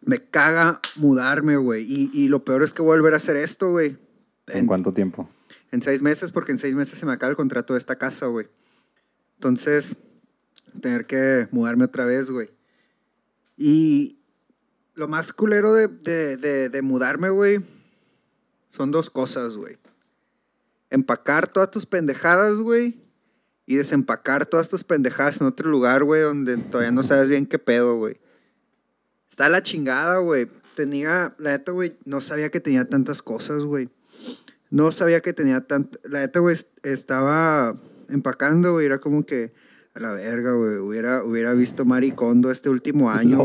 Me 0.00 0.24
caga 0.24 0.80
mudarme, 0.96 1.56
güey. 1.56 1.84
Y, 1.86 2.10
y 2.14 2.28
lo 2.28 2.44
peor 2.44 2.62
es 2.62 2.72
que 2.72 2.80
voy 2.80 2.92
a 2.92 2.96
volver 2.96 3.14
a 3.14 3.18
hacer 3.18 3.36
esto, 3.36 3.70
güey. 3.72 3.98
¿En 4.46 4.66
cuánto 4.66 4.92
tiempo? 4.92 5.28
En 5.70 5.82
seis 5.82 6.00
meses, 6.00 6.30
porque 6.30 6.52
en 6.52 6.58
seis 6.58 6.74
meses 6.74 6.98
se 6.98 7.04
me 7.04 7.12
acaba 7.12 7.30
el 7.30 7.36
contrato 7.36 7.74
de 7.74 7.78
esta 7.78 7.96
casa, 7.96 8.26
güey. 8.26 8.48
Entonces, 9.34 9.96
tener 10.80 11.06
que 11.06 11.48
mudarme 11.50 11.84
otra 11.84 12.06
vez, 12.06 12.30
güey. 12.30 12.50
Y 13.56 14.17
lo 14.98 15.06
más 15.08 15.32
culero 15.32 15.72
de, 15.72 15.86
de, 15.88 16.36
de, 16.36 16.68
de 16.68 16.82
mudarme, 16.82 17.30
güey, 17.30 17.64
son 18.68 18.90
dos 18.90 19.10
cosas, 19.10 19.56
güey. 19.56 19.78
Empacar 20.90 21.46
todas 21.46 21.70
tus 21.70 21.86
pendejadas, 21.86 22.56
güey. 22.56 23.00
Y 23.64 23.76
desempacar 23.76 24.46
todas 24.46 24.70
tus 24.70 24.82
pendejadas 24.82 25.40
en 25.40 25.46
otro 25.46 25.70
lugar, 25.70 26.02
güey, 26.02 26.22
donde 26.22 26.56
todavía 26.56 26.90
no 26.90 27.02
sabes 27.02 27.28
bien 27.28 27.46
qué 27.46 27.58
pedo, 27.58 27.96
güey. 27.96 28.18
Está 29.30 29.48
la 29.50 29.62
chingada, 29.62 30.18
güey. 30.18 30.48
Tenía, 30.74 31.34
la 31.38 31.50
neta, 31.50 31.72
güey, 31.72 31.96
no 32.04 32.20
sabía 32.22 32.48
que 32.50 32.60
tenía 32.60 32.88
tantas 32.88 33.20
cosas, 33.22 33.64
güey. 33.66 33.90
No 34.70 34.90
sabía 34.90 35.20
que 35.20 35.32
tenía 35.34 35.60
tanto. 35.60 35.98
La 36.04 36.20
neta, 36.20 36.40
güey, 36.40 36.54
est- 36.54 36.68
estaba 36.82 37.78
empacando, 38.08 38.72
güey. 38.72 38.86
Era 38.86 38.98
como 38.98 39.24
que, 39.26 39.52
a 39.94 40.00
la 40.00 40.12
verga, 40.12 40.52
güey. 40.54 40.78
Hubiera, 40.78 41.22
hubiera 41.22 41.52
visto 41.52 41.84
Maricondo 41.84 42.50
este 42.50 42.70
último 42.70 43.10
año, 43.12 43.36
No. 43.36 43.44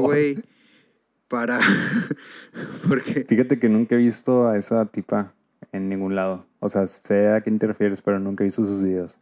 Para. 1.33 1.59
Porque. 2.87 3.25
Fíjate 3.27 3.57
que 3.57 3.67
nunca 3.67 3.95
he 3.95 3.97
visto 3.97 4.47
a 4.47 4.55
esa 4.55 4.85
tipa 4.85 5.33
en 5.71 5.89
ningún 5.89 6.13
lado. 6.13 6.45
O 6.59 6.69
sea, 6.69 6.85
sé 6.85 7.29
a 7.29 7.41
qué 7.41 7.49
te 7.49 7.65
refieres, 7.65 8.03
pero 8.03 8.19
nunca 8.19 8.43
he 8.43 8.45
visto 8.45 8.63
sus 8.63 8.83
videos. 8.83 9.17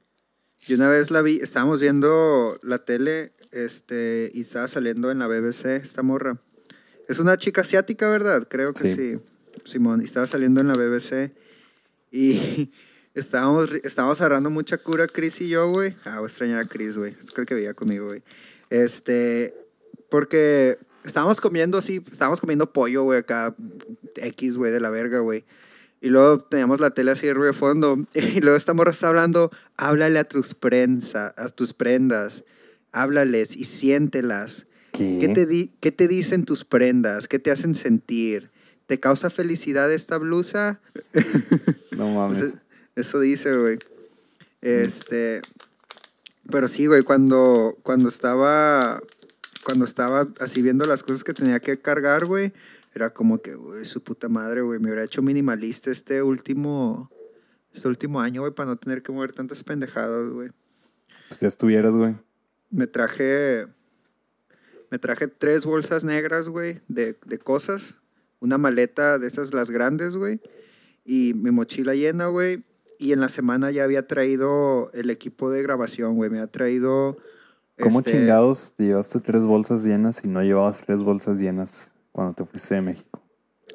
Yo 0.60 0.76
una 0.76 0.89
vez 0.89 1.10
la 1.10 1.21
vi, 1.21 1.38
estábamos 1.38 1.80
viendo 1.80 2.60
la 2.63 2.80
tele, 2.84 3.32
este, 3.54 4.30
y 4.34 4.41
estaba 4.41 4.67
saliendo 4.67 5.10
en 5.10 5.19
la 5.19 5.28
BBC 5.28 5.67
esta 5.82 6.04
morra. 6.04 6.38
Es 7.08 7.19
una 7.19 7.38
chica 7.38 7.62
asiática, 7.62 8.10
¿verdad? 8.10 8.45
Creo 8.50 8.74
que 8.74 8.88
sí. 8.88 9.12
Sí. 9.13 9.19
Simón, 9.63 10.02
y 10.02 10.04
estaba 10.04 10.28
saliendo 10.28 10.60
en 10.60 10.67
la 10.67 10.74
BBC. 10.74 11.32
Y 12.12 12.74
estábamos, 13.13 13.71
estábamos 13.86 14.19
agarrando 14.19 14.50
mucha 14.50 14.78
cura, 14.78 15.08
Chris 15.08 15.39
y 15.39 15.47
yo, 15.47 15.71
güey. 15.71 15.95
Ah, 16.04 16.15
voy 16.15 16.26
a 16.26 16.28
extrañar 16.28 16.60
a 16.60 16.67
Chris, 16.67 16.97
güey. 16.97 17.15
Es 17.17 17.28
el 17.34 17.45
que 17.45 17.56
veía 17.56 17.74
conmigo, 17.74 18.08
güey. 18.08 18.21
Este, 18.69 19.56
porque 20.10 20.78
estábamos 21.04 21.42
comiendo 21.42 21.78
así, 21.78 22.04
estábamos 22.08 22.40
comiendo 22.42 22.72
pollo, 22.72 23.04
güey, 23.04 23.20
acá, 23.20 23.56
X, 24.16 24.58
güey, 24.58 24.72
de 24.72 24.80
la 24.80 24.90
verga, 24.90 25.20
güey. 25.20 25.44
Y 26.02 26.10
luego 26.10 26.42
teníamos 26.42 26.80
la 26.80 26.92
tele 26.92 27.12
así 27.12 27.28
de 27.28 27.34
ruido 27.34 27.52
de 27.54 27.58
fondo. 27.58 27.98
Y 28.14 28.40
luego 28.42 28.58
esta 28.58 28.74
morra 28.74 28.92
está 28.92 29.08
hablando, 29.10 29.52
háblale 29.78 30.20
a 30.20 30.24
tus 30.24 30.54
prensa, 30.56 31.34
a 31.38 31.48
tus 31.50 31.74
prendas. 31.74 32.44
Háblales 32.92 33.56
y 33.56 33.66
siéntelas. 33.66 34.66
¿Qué? 34.92 35.18
¿Qué 35.22 35.28
te, 35.30 35.46
di- 35.46 35.72
¿Qué 35.80 35.92
te 35.92 36.08
dicen 36.08 36.44
tus 36.44 36.66
prendas? 36.66 37.28
¿Qué 37.28 37.40
te 37.40 37.52
hacen 37.52 37.76
sentir? 37.76 38.50
¿Te 38.88 39.00
causa 39.00 39.30
felicidad 39.30 39.92
esta 39.92 40.18
blusa? 40.18 40.82
No 41.92 42.10
mames. 42.10 42.40
Pues 42.40 42.54
es- 42.54 42.62
eso 42.96 43.20
dice, 43.20 43.56
güey. 43.58 43.78
Este. 44.62 45.42
Pero 46.50 46.68
sí, 46.68 46.88
güey, 46.88 47.04
cuando, 47.04 47.78
cuando 47.84 48.10
estaba. 48.10 49.02
Cuando 49.63 49.86
estaba 49.86 50.28
así 50.39 50.62
viendo 50.62 50.86
las 50.86 51.04
cosas 51.04 51.24
que 51.24 51.34
tenía 51.34 51.60
que 51.60 51.80
cargar, 51.80 52.26
güey, 52.26 52.54
era 52.93 53.12
como 53.12 53.41
que, 53.41 53.56
güey, 53.56 53.86
su 53.86 54.02
puta 54.02 54.28
madre, 54.28 54.62
güey, 54.62 54.80
me 54.80 54.88
hubiera 54.88 55.04
hecho 55.04 55.21
minimalista 55.21 55.91
este 55.91 56.21
último. 56.24 57.10
Este 57.74 57.88
último 57.88 58.19
año, 58.19 58.41
güey, 58.41 58.54
para 58.54 58.69
no 58.69 58.76
tener 58.76 59.02
que 59.02 59.13
mover 59.13 59.32
tantas 59.32 59.63
pendejadas, 59.63 60.30
güey. 60.30 60.50
Pues 61.30 61.39
ya 61.39 61.47
estuvieras, 61.47 61.95
güey. 61.95 62.17
Me 62.69 62.86
traje. 62.86 63.65
Me 64.89 65.00
traje 65.00 65.28
tres 65.28 65.65
bolsas 65.65 66.04
negras, 66.04 66.50
güey, 66.50 66.82
de, 66.89 67.17
de 67.26 67.38
cosas. 67.38 67.97
Una 68.41 68.58
maleta 68.58 69.19
de 69.19 69.28
esas, 69.28 69.54
las 69.54 69.71
grandes, 69.71 70.17
güey. 70.17 70.41
Y 71.06 71.34
mi 71.36 71.52
mochila 71.52 71.95
llena, 71.95 72.28
güey. 72.28 72.65
Y 73.00 73.13
en 73.13 73.21
la 73.21 73.30
semana 73.30 73.71
ya 73.71 73.86
había 73.86 74.06
traído 74.06 74.91
el 74.93 75.10
equipo 75.10 75.50
de 75.50 75.63
grabación, 75.63 76.17
güey. 76.17 76.30
Me 76.30 76.41
ha 76.41 76.47
traído. 76.47 77.17
¿Cómo 77.82 78.00
este, 78.00 78.12
chingados 78.12 78.74
te 78.74 78.86
llevaste 78.86 79.20
tres 79.20 79.46
bolsas 79.46 79.84
llenas 79.84 80.24
y 80.24 80.28
no 80.28 80.41
llevabas 80.41 80.84
tres 80.86 81.00
bolsas 81.00 81.39
llenas 81.39 81.94
cuando 82.12 82.34
te 82.34 82.46
fuiste 82.46 82.76
de 82.76 82.82
México? 82.82 83.22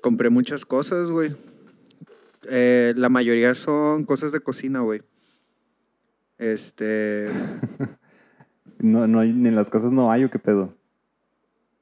Compré 0.03 0.31
muchas 0.31 0.65
cosas, 0.65 1.11
güey. 1.11 1.35
Eh, 2.49 2.95
la 2.97 3.09
mayoría 3.09 3.55
son 3.55 4.05
cosas 4.05 4.33
de 4.33 4.41
cocina, 4.41 4.81
güey. 4.81 5.03
Este. 6.39 7.29
No, 8.79 9.07
no 9.07 9.21
hay, 9.21 9.33
ni 9.33 9.49
en 9.49 9.57
las 9.57 9.71
casas 9.71 9.91
no 9.91 10.13
hay 10.13 10.25
o 10.25 10.31
qué 10.31 10.39
pedo. 10.39 10.77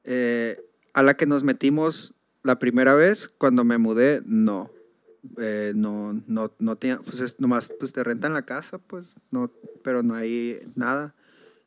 Eh, 0.05 0.57
a 0.93 1.03
la 1.03 1.15
que 1.15 1.25
nos 1.25 1.43
metimos 1.43 2.15
la 2.41 2.57
primera 2.57 2.95
vez, 2.95 3.27
cuando 3.27 3.63
me 3.63 3.77
mudé, 3.77 4.21
no. 4.25 4.71
Eh, 5.39 5.73
no, 5.75 6.13
no, 6.27 6.53
no 6.59 6.75
tenía, 6.77 6.99
pues 6.99 7.19
es 7.19 7.39
nomás, 7.39 7.73
pues 7.79 7.91
te 7.91 8.03
rentan 8.03 8.33
la 8.33 8.45
casa, 8.45 8.77
pues, 8.77 9.19
no, 9.31 9.51
pero 9.83 10.03
no 10.03 10.13
hay 10.13 10.59
nada. 10.75 11.15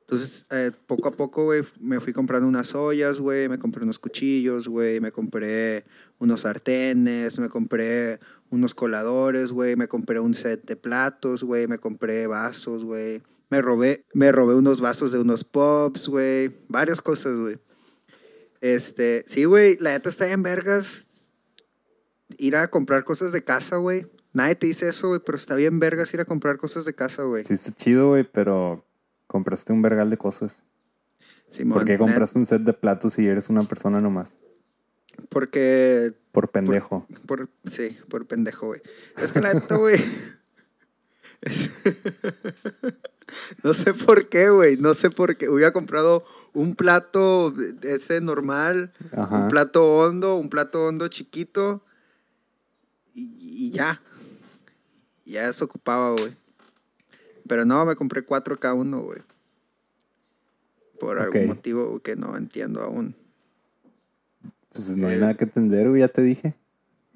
Entonces, 0.09 0.47
eh, 0.51 0.71
poco 0.87 1.09
a 1.09 1.11
poco, 1.11 1.45
güey, 1.45 1.63
me 1.81 2.01
fui 2.01 2.15
comprando 2.15 2.49
unas 2.49 2.75
ollas, 2.75 3.21
güey, 3.21 3.47
me 3.47 3.59
compré 3.59 3.85
unos 3.85 3.99
cuchillos, 3.99 4.67
güey, 4.67 5.01
me 5.01 5.13
compré 5.13 5.85
unos 6.19 6.41
sartenes, 6.41 7.39
me 7.39 7.51
compré 7.51 8.19
unos 8.49 8.75
coladores, 8.75 9.53
güey, 9.53 9.77
me 9.77 9.87
compré 9.87 10.19
un 10.19 10.33
set 10.33 10.65
de 10.65 10.77
platos, 10.77 11.45
güey, 11.45 11.67
me 11.67 11.77
compré 11.77 12.27
vasos, 12.27 12.87
güey. 12.87 13.21
Me 13.51 13.61
robé, 13.61 14.07
me 14.15 14.33
robé 14.33 14.55
unos 14.55 14.81
vasos 14.81 15.13
de 15.13 15.19
unos 15.19 15.45
pops, 15.45 16.09
güey, 16.09 16.57
varias 16.69 17.03
cosas, 17.03 17.37
güey. 17.37 17.59
Este, 18.63 19.25
sí, 19.27 19.45
güey, 19.45 19.77
la 19.79 19.91
neta 19.91 20.09
está 20.09 20.33
en 20.33 20.43
vergas 20.43 21.35
ir 22.39 22.57
a 22.57 22.69
comprar 22.69 23.05
cosas 23.05 23.33
de 23.33 23.45
casa, 23.45 23.77
güey. 23.77 24.07
Nadie 24.33 24.55
te 24.55 24.69
dice 24.69 24.89
eso, 24.89 25.09
güey, 25.09 25.21
pero 25.23 25.37
está 25.37 25.55
bien 25.55 25.79
vergas 25.79 26.15
ir 26.15 26.23
a 26.23 26.25
comprar 26.25 26.57
cosas 26.57 26.87
de 26.87 26.95
casa, 26.95 27.25
güey. 27.25 27.45
Sí, 27.45 27.53
está 27.53 27.73
chido, 27.73 28.09
güey, 28.09 28.25
pero 28.25 28.88
compraste 29.29 29.73
un 29.73 29.83
vergal 29.83 30.11
de 30.11 30.19
cosas. 30.19 30.65
Simón, 31.49 31.79
¿Por 31.79 31.87
qué 31.87 31.97
compraste 31.97 32.39
un 32.39 32.47
set 32.47 32.63
de 32.63 32.73
platos 32.73 33.13
si 33.13 33.27
eres 33.27 33.49
una 33.49 33.63
persona 33.63 34.01
nomás? 34.01 34.37
Porque, 35.29 36.13
Por 36.33 36.51
pendejo. 36.51 37.07
por, 37.27 37.49
sí, 37.65 37.97
por 38.09 38.27
pendejo, 38.27 38.67
güey. 38.67 38.83
Es 39.17 39.33
que 39.33 39.41
neta, 39.41 39.77
güey. 39.77 39.99
no 43.63 43.75
sé 43.75 43.95
por 43.95 44.29
qué, 44.29 44.51
güey. 44.51 44.77
No 44.77 44.95
sé 44.95 45.11
por 45.11 45.37
qué. 45.37 45.49
Hubiera 45.49 45.73
comprado 45.73 46.25
un 46.53 46.75
plato 46.75 47.55
ese 47.83 48.21
normal, 48.21 48.93
Ajá. 49.13 49.37
un 49.37 49.49
plato 49.49 49.99
hondo, 49.99 50.37
un 50.37 50.51
plato 50.51 50.87
hondo 50.87 51.09
chiquito. 51.09 51.83
Y, 53.15 53.33
y 53.35 53.71
ya. 53.71 54.01
Ya 55.25 55.53
se 55.53 55.65
ocupaba, 55.65 56.13
güey. 56.13 56.37
Pero 57.49 57.65
no, 57.65 57.85
me 57.87 57.97
compré 57.97 58.23
cuatro 58.25 58.59
cada 58.59 58.75
uno, 58.75 59.01
güey. 59.03 59.21
Por 61.01 61.19
algún 61.21 61.47
motivo 61.47 62.01
que 62.01 62.17
no 62.17 62.37
entiendo 62.37 62.83
aún. 62.83 63.15
Pues 64.73 64.97
no 64.97 65.09
hay 65.09 65.15
Eh, 65.17 65.21
nada 65.21 65.35
que 65.37 65.45
atender, 65.45 65.89
güey, 65.89 66.01
ya 66.01 66.09
te 66.09 66.23
dije. 66.23 66.55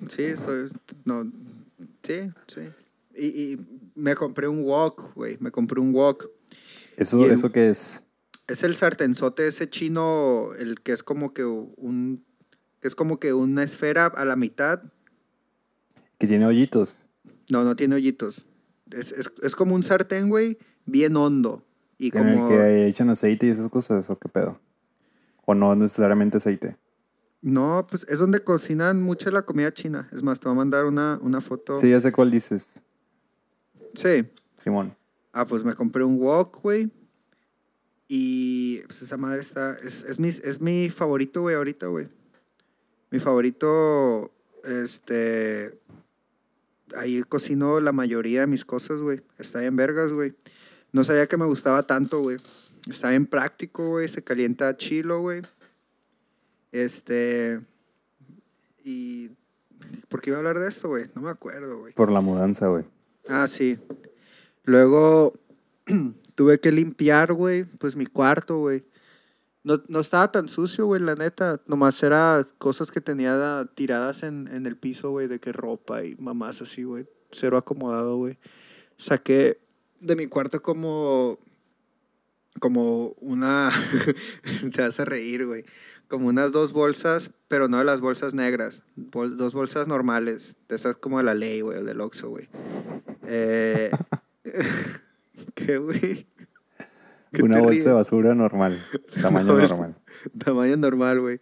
Sí, 0.09 0.23
estoy. 0.23 0.71
No. 1.05 1.31
Sí, 2.03 2.31
sí. 2.47 2.61
Y, 3.15 3.27
y 3.27 3.67
me 3.95 4.15
compré 4.15 4.49
un 4.49 4.63
wok, 4.65 5.15
güey. 5.15 5.37
Me 5.41 5.51
compré 5.51 5.81
un 5.81 5.93
wok. 5.93 6.29
¿Eso, 6.97 7.25
el- 7.25 7.33
¿Eso 7.33 7.53
qué 7.53 7.69
es? 7.71 8.05
Es 8.49 8.65
el 8.65 8.75
sartenzote 8.75 9.47
ese 9.47 9.69
chino, 9.71 10.51
el 10.59 10.81
que 10.81 10.93
es 10.93 11.03
como 11.03 11.33
que 11.33 11.45
un... 11.45 12.25
que 12.81 12.89
es 12.89 12.95
como 12.95 13.19
que 13.21 13.33
una 13.33 13.63
esfera 13.63 14.07
a 14.07 14.25
la 14.25 14.37
mitad. 14.37 14.83
Que 16.19 16.27
tiene 16.27 16.47
hoyitos. 16.47 16.99
No, 17.51 17.63
no 17.65 17.77
tiene 17.77 17.95
hoyitos. 17.95 18.47
Es, 18.93 19.13
es, 19.13 19.33
es 19.43 19.55
como 19.57 19.75
un 19.75 19.83
sartén, 19.83 20.29
güey, 20.29 20.59
bien 20.87 21.17
hondo. 21.17 21.65
Y 21.99 22.17
En 22.17 22.27
el 22.29 22.49
que 22.49 22.87
echan 22.89 23.11
aceite 23.11 23.47
y 23.47 23.51
esas 23.51 23.69
cosas, 23.69 24.11
¿o 24.11 24.19
qué 24.19 24.29
pedo? 24.29 24.59
¿O 25.45 25.55
no 25.55 25.75
necesariamente 25.77 26.39
aceite? 26.39 26.77
No, 27.41 27.87
pues 27.89 28.07
es 28.09 28.19
donde 28.19 28.43
cocinan 28.43 29.03
mucha 29.03 29.31
la 29.31 29.43
comida 29.43 29.73
china. 29.73 30.09
Es 30.13 30.23
más, 30.23 30.39
te 30.41 30.49
voy 30.49 30.55
a 30.55 30.59
mandar 30.59 30.85
una, 30.85 31.19
una 31.23 31.41
foto. 31.41 31.79
Sí, 31.79 31.91
ya 31.91 32.01
sé 32.01 32.13
cuál 32.13 32.31
dices, 32.31 32.83
Sí. 33.95 34.25
Simón. 34.57 34.97
Ah, 35.33 35.47
pues 35.47 35.65
me 35.65 35.75
compré 35.75 36.05
un 36.05 36.19
wok, 36.19 36.63
güey. 36.63 36.91
Y 38.09 38.81
pues 38.83 39.03
esa 39.03 39.17
madre 39.17 39.41
está. 39.41 39.75
Es, 39.83 40.05
es, 40.05 40.19
mi, 40.19 40.29
es 40.29 40.61
mi 40.61 40.89
favorito, 40.91 41.43
güey, 41.43 41.57
ahorita, 41.57 41.87
güey. 41.87 42.09
Mi 43.11 43.19
favorito. 43.19 44.31
Este. 44.65 45.79
Ahí 46.97 47.23
cocino 47.23 47.81
la 47.81 47.93
mayoría 47.93 48.41
de 48.41 48.47
mis 48.47 48.65
cosas, 48.65 49.01
güey. 49.01 49.21
Está 49.39 49.61
bien 49.61 49.77
vergas, 49.77 50.13
güey. 50.13 50.35
No 50.93 51.05
sabía 51.05 51.27
que 51.27 51.37
me 51.37 51.47
gustaba 51.47 51.87
tanto, 51.87 52.21
güey. 52.21 52.39
Está 52.89 53.11
bien 53.11 53.27
práctico, 53.27 53.89
güey. 53.91 54.09
Se 54.09 54.23
calienta 54.23 54.77
chilo, 54.77 55.21
güey. 55.21 55.43
Este. 56.73 57.61
Y. 58.85 59.31
¿Por 60.09 60.21
qué 60.21 60.31
iba 60.31 60.37
a 60.37 60.41
hablar 60.41 60.59
de 60.59 60.69
esto, 60.69 60.89
güey? 60.89 61.05
No 61.15 61.23
me 61.23 61.31
acuerdo, 61.31 61.79
güey. 61.79 61.93
Por 61.95 62.11
la 62.11 62.21
mudanza, 62.21 62.69
güey. 62.69 62.85
Ah, 63.29 63.47
sí. 63.47 63.79
Luego 64.65 65.35
tuve 66.35 66.61
que 66.61 66.73
limpiar, 66.73 67.33
güey, 67.33 67.65
pues 67.65 67.97
mi 67.97 68.07
cuarto, 68.07 68.59
güey. 68.59 68.85
No, 69.65 69.81
no 69.89 70.01
estaba 70.01 70.33
tan 70.33 70.49
sucio, 70.49 70.87
güey, 70.87 71.01
la 71.01 71.15
neta. 71.15 71.61
Nomás 71.67 72.03
era 72.03 72.45
cosas 72.59 72.91
que 72.91 73.01
tenía 73.01 73.69
tiradas 73.75 74.25
en, 74.25 74.49
en 74.49 74.67
el 74.67 74.77
piso, 74.77 75.11
güey, 75.11 75.29
de 75.29 75.39
que 75.39 75.53
ropa 75.53 76.05
y 76.05 76.17
mamás 76.17 76.63
así, 76.63 76.83
güey. 76.83 77.07
Cero 77.31 77.57
acomodado, 77.57 78.17
güey. 78.17 78.39
Saqué 78.97 79.61
de 80.01 80.17
mi 80.17 80.27
cuarto 80.27 80.63
como... 80.63 81.39
Como 82.61 83.15
una... 83.21 83.71
Te 84.75 84.83
vas 84.83 85.01
a 85.01 85.05
reír, 85.05 85.47
güey. 85.47 85.65
Como 86.09 86.29
unas 86.29 86.53
dos 86.53 86.73
bolsas, 86.73 87.31
pero 87.49 87.69
no 87.69 87.79
de 87.79 87.85
las 87.85 88.01
bolsas 88.01 88.35
negras. 88.35 88.83
dos 88.97 89.55
bolsas 89.55 89.89
normales. 89.89 90.57
De 90.69 90.75
esas 90.75 90.97
como 90.97 91.19
de 91.19 91.25
la 91.25 91.35
ley, 91.35 91.63
güey, 91.63 91.83
del 91.83 92.01
Oxxo, 92.01 92.29
güey. 92.29 92.49
Eh, 93.27 93.91
¿Qué, 95.55 95.79
güey? 95.79 96.27
¿Qué 97.33 97.43
Una 97.43 97.61
bolsa 97.61 97.89
de 97.89 97.93
basura 97.95 98.35
normal. 98.35 98.79
Tamaño 99.23 99.53
bolsa. 99.55 99.69
normal. 99.69 99.97
Tamaño 100.39 100.77
normal, 100.77 101.21
güey. 101.21 101.41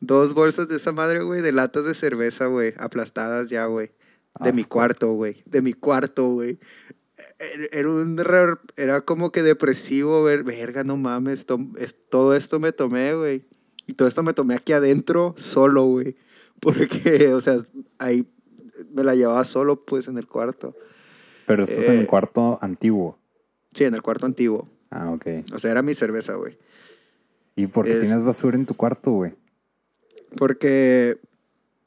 Dos 0.00 0.34
bolsas 0.34 0.68
de 0.68 0.76
esa 0.76 0.92
madre, 0.92 1.22
güey, 1.22 1.42
de 1.42 1.52
latas 1.52 1.84
de 1.84 1.94
cerveza, 1.94 2.46
güey, 2.46 2.74
aplastadas 2.78 3.48
ya, 3.50 3.66
güey. 3.66 3.90
De 4.40 4.52
mi 4.52 4.64
cuarto, 4.64 5.12
güey. 5.12 5.42
De 5.46 5.60
mi 5.62 5.72
cuarto, 5.72 6.28
güey. 6.28 6.58
Era- 7.38 7.80
Era 7.80 7.90
un 7.90 8.18
error, 8.18 8.60
era 8.76 9.00
como 9.02 9.30
que 9.32 9.42
depresivo 9.42 10.22
ver, 10.22 10.42
verga, 10.44 10.84
no 10.84 10.96
mames, 10.96 11.44
tom- 11.46 11.74
es- 11.78 11.96
todo 12.08 12.34
esto 12.34 12.60
me 12.60 12.72
tomé, 12.72 13.14
güey. 13.14 13.44
Y 13.86 13.94
todo 13.94 14.08
esto 14.08 14.22
me 14.22 14.32
tomé 14.32 14.54
aquí 14.54 14.72
adentro, 14.72 15.34
solo, 15.36 15.84
güey. 15.84 16.16
Porque, 16.60 17.32
o 17.34 17.40
sea, 17.40 17.58
ahí 17.98 18.26
me 18.92 19.02
la 19.04 19.14
llevaba 19.14 19.44
solo, 19.44 19.84
pues, 19.84 20.08
en 20.08 20.16
el 20.16 20.26
cuarto. 20.26 20.74
Pero 21.46 21.64
estás 21.64 21.88
en 21.88 21.94
Eh. 21.96 22.00
el 22.02 22.06
cuarto 22.06 22.58
antiguo. 22.62 23.18
Sí, 23.74 23.84
en 23.84 23.94
el 23.94 24.02
cuarto 24.02 24.26
antiguo. 24.26 24.68
Ah, 24.90 25.10
ok. 25.10 25.26
O 25.54 25.58
sea, 25.58 25.70
era 25.70 25.82
mi 25.82 25.94
cerveza, 25.94 26.34
güey. 26.34 26.58
¿Y 27.56 27.66
por 27.66 27.84
qué 27.86 27.92
Es- 27.92 28.00
tienes 28.02 28.24
basura 28.24 28.56
en 28.56 28.66
tu 28.66 28.74
cuarto, 28.74 29.12
güey? 29.12 29.34
Porque, 30.36 31.18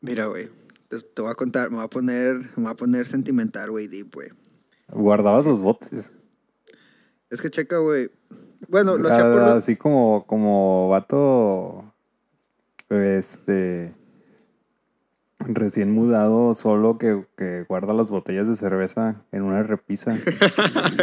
mira, 0.02 0.26
güey, 0.26 0.50
te, 0.90 1.22
voy 1.22 1.32
a 1.32 1.36
contar, 1.36 1.70
me 1.70 1.78
voy 1.78 1.86
a 1.86 1.90
poner, 1.90 2.36
me 2.56 2.64
voy 2.64 2.72
a 2.72 2.76
poner 2.76 3.06
sentimental, 3.08 3.72
güey, 3.72 3.88
deep, 3.88 4.14
güey. 4.14 4.30
Guardabas 4.90 5.46
los 5.46 5.62
botes. 5.62 6.14
Es 7.30 7.42
que 7.42 7.50
checa, 7.50 7.78
güey. 7.78 8.12
Bueno, 8.68 8.98
lo 8.98 9.10
hacía 9.10 9.28
Ah, 9.30 9.32
por... 9.34 9.40
dos- 9.42 9.50
Así 9.58 9.76
como, 9.76 10.26
como 10.28 10.90
vato. 10.90 11.94
Este. 12.90 13.94
Recién 15.48 15.92
mudado, 15.92 16.54
solo 16.54 16.98
que, 16.98 17.26
que 17.38 17.64
guarda 17.64 17.94
las 17.94 18.10
botellas 18.10 18.48
de 18.48 18.56
cerveza 18.56 19.24
en 19.32 19.44
una 19.44 19.64
repisa 19.64 20.18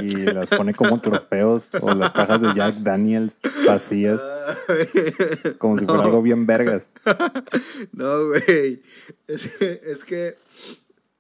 y 0.03 0.11
las 0.11 0.51
pone 0.51 0.75
como 0.75 1.01
trofeos 1.01 1.69
o 1.81 1.95
las 1.95 2.13
cajas 2.13 2.41
de 2.41 2.55
Jack 2.55 2.77
Daniels 2.77 3.41
vacías, 3.67 4.21
como 5.59 5.79
si 5.79 5.85
fuera 5.87 6.05
algo 6.05 6.23
bien 6.23 6.47
vergas. 6.47 6.95
No, 7.93 8.29
güey. 8.29 8.83
Es 9.27 9.57
que... 9.57 9.81
Es 9.85 10.05
que 10.05 10.37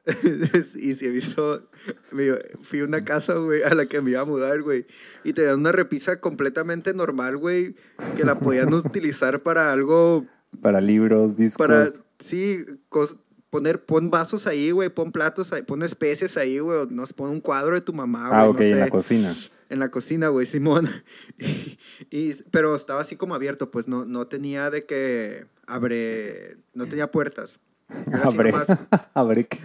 y 0.76 0.94
si 0.94 1.06
he 1.06 1.10
visto, 1.10 1.68
me- 2.10 2.32
fui 2.62 2.80
a 2.80 2.84
una 2.84 3.04
casa, 3.04 3.34
güey, 3.34 3.62
a 3.62 3.74
la 3.74 3.86
que 3.86 4.00
me 4.00 4.12
iba 4.12 4.22
a 4.22 4.24
mudar, 4.24 4.62
güey, 4.62 4.86
y 5.24 5.34
tenían 5.34 5.60
una 5.60 5.72
repisa 5.72 6.20
completamente 6.20 6.94
normal, 6.94 7.36
güey, 7.36 7.76
que 8.16 8.24
la 8.24 8.38
podían 8.38 8.72
utilizar 8.74 9.40
para 9.42 9.70
algo 9.72 10.26
Para 10.60 10.80
libros, 10.80 11.36
discos. 11.36 11.66
Para, 11.66 11.88
sí, 12.18 12.64
cos- 12.88 13.18
poner, 13.50 13.84
pon 13.84 14.10
vasos 14.10 14.46
ahí, 14.46 14.70
güey, 14.70 14.88
pon 14.90 15.10
platos 15.12 15.52
ahí, 15.52 15.62
pon 15.62 15.82
especies 15.82 16.36
ahí, 16.36 16.58
güey, 16.58 16.86
nos 16.90 17.12
pon 17.12 17.30
un 17.30 17.40
cuadro 17.40 17.74
de 17.74 17.80
tu 17.80 17.92
mamá, 17.92 18.28
güey, 18.28 18.40
ah, 18.40 18.44
no 18.44 18.50
ok, 18.50 18.60
en 18.60 18.78
la 18.80 18.88
cocina. 18.90 19.34
en 19.70 19.78
la 19.78 19.90
cocina, 19.90 20.28
güey, 20.28 20.46
Simón. 20.46 20.88
Y, 21.38 21.78
y- 22.10 22.34
pero 22.50 22.74
estaba 22.74 23.00
así 23.00 23.16
como 23.16 23.34
abierto, 23.34 23.70
pues 23.70 23.88
no, 23.88 24.04
no 24.04 24.26
tenía 24.26 24.70
de 24.70 24.84
que 24.84 25.46
abre, 25.66 26.56
no 26.74 26.86
tenía 26.86 27.10
puertas. 27.10 27.60
Era 28.06 28.22
así 28.24 28.34
Abre, 28.36 28.52
nomás- 28.52 28.76
abre 29.14 29.46
que. 29.46 29.58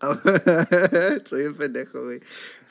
Soy 1.28 1.44
un 1.44 1.54
pendejo, 1.54 2.02
güey. 2.04 2.20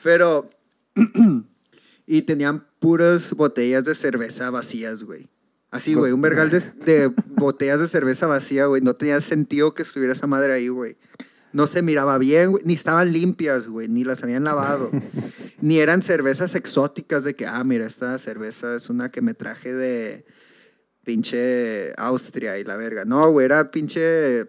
Pero. 0.02 0.50
y 2.06 2.22
tenían 2.22 2.66
puras 2.80 3.32
botellas 3.34 3.84
de 3.84 3.94
cerveza 3.94 4.50
vacías, 4.50 5.04
güey. 5.04 5.28
Así, 5.70 5.94
güey, 5.94 6.12
un 6.12 6.20
vergal 6.20 6.50
de, 6.50 6.60
de 6.84 7.12
botellas 7.36 7.80
de 7.80 7.86
cerveza 7.86 8.26
vacía, 8.26 8.66
güey. 8.66 8.82
No 8.82 8.94
tenía 8.94 9.20
sentido 9.20 9.72
que 9.72 9.82
estuviera 9.82 10.12
esa 10.12 10.26
madre 10.26 10.52
ahí, 10.52 10.68
güey. 10.68 10.96
No 11.52 11.66
se 11.66 11.82
miraba 11.82 12.18
bien, 12.18 12.50
güey. 12.50 12.62
Ni 12.66 12.74
estaban 12.74 13.12
limpias, 13.12 13.68
güey. 13.68 13.88
Ni 13.88 14.02
las 14.02 14.22
habían 14.22 14.42
lavado. 14.42 14.90
ni 15.60 15.78
eran 15.78 16.02
cervezas 16.02 16.56
exóticas 16.56 17.22
de 17.22 17.34
que, 17.34 17.46
ah, 17.46 17.62
mira, 17.62 17.86
esta 17.86 18.18
cerveza 18.18 18.74
es 18.74 18.90
una 18.90 19.10
que 19.10 19.22
me 19.22 19.34
traje 19.34 19.72
de 19.72 20.24
pinche 21.04 21.92
Austria 21.96 22.58
y 22.58 22.64
la 22.64 22.76
verga. 22.76 23.04
No, 23.04 23.30
güey, 23.30 23.44
era 23.44 23.70
pinche 23.70 24.46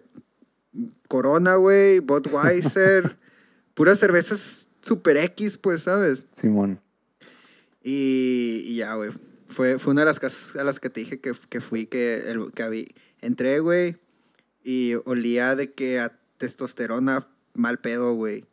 Corona, 1.08 1.54
güey, 1.56 2.00
Budweiser, 2.00 3.16
puras 3.74 3.98
cervezas 3.98 4.68
super 4.80 5.16
X, 5.16 5.56
pues, 5.56 5.82
¿sabes? 5.82 6.26
Simón. 6.32 6.80
Y, 7.82 8.64
y 8.66 8.76
ya, 8.76 8.94
güey. 8.94 9.10
Fue, 9.52 9.78
fue 9.78 9.92
una 9.92 10.02
de 10.02 10.06
las 10.06 10.18
casas 10.20 10.56
a 10.56 10.64
las 10.64 10.80
que 10.80 10.90
te 10.90 11.00
dije 11.00 11.20
que, 11.20 11.32
que 11.48 11.60
fui, 11.60 11.86
que, 11.86 12.30
el, 12.30 12.52
que 12.52 12.62
habí- 12.62 12.94
entré, 13.20 13.60
güey, 13.60 13.96
y 14.64 14.94
olía 15.04 15.54
de 15.56 15.72
que 15.72 16.00
a 16.00 16.18
testosterona 16.38 17.28
mal 17.54 17.78
pedo, 17.78 18.14
güey. 18.14 18.44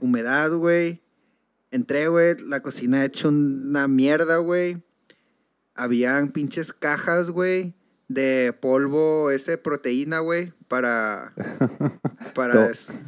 Humedad, 0.00 0.52
güey. 0.54 1.00
Entré, 1.70 2.08
güey, 2.08 2.36
la 2.46 2.60
cocina 2.60 3.04
hecha 3.04 3.28
una 3.28 3.88
mierda, 3.88 4.36
güey. 4.38 4.82
Habían 5.74 6.30
pinches 6.32 6.72
cajas, 6.72 7.30
güey, 7.30 7.74
de 8.08 8.54
polvo, 8.60 9.30
ese 9.30 9.56
proteína, 9.56 10.18
güey, 10.18 10.52
para... 10.68 11.32
para... 12.34 12.52
To- 12.52 12.70
es- 12.70 13.00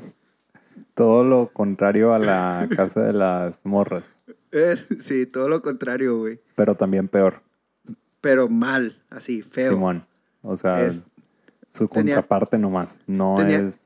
Todo 0.94 1.24
lo 1.24 1.50
contrario 1.52 2.14
a 2.14 2.18
la 2.18 2.68
casa 2.74 3.02
de 3.02 3.12
las 3.12 3.66
morras, 3.66 4.20
es- 4.54 4.86
sí, 5.00 5.26
todo 5.26 5.48
lo 5.48 5.62
contrario, 5.62 6.18
güey. 6.18 6.40
pero 6.54 6.74
también 6.76 7.08
peor. 7.08 7.42
Pero 8.20 8.48
mal, 8.48 9.02
así, 9.10 9.42
feo. 9.42 9.72
Simón. 9.72 10.06
O 10.42 10.56
sea, 10.56 10.80
Es- 10.84 11.02
su 11.68 11.86
tenía- 11.88 12.14
contraparte 12.16 12.56
nomás. 12.58 13.00
No 13.06 13.34
tenía- 13.36 13.60
es. 13.60 13.80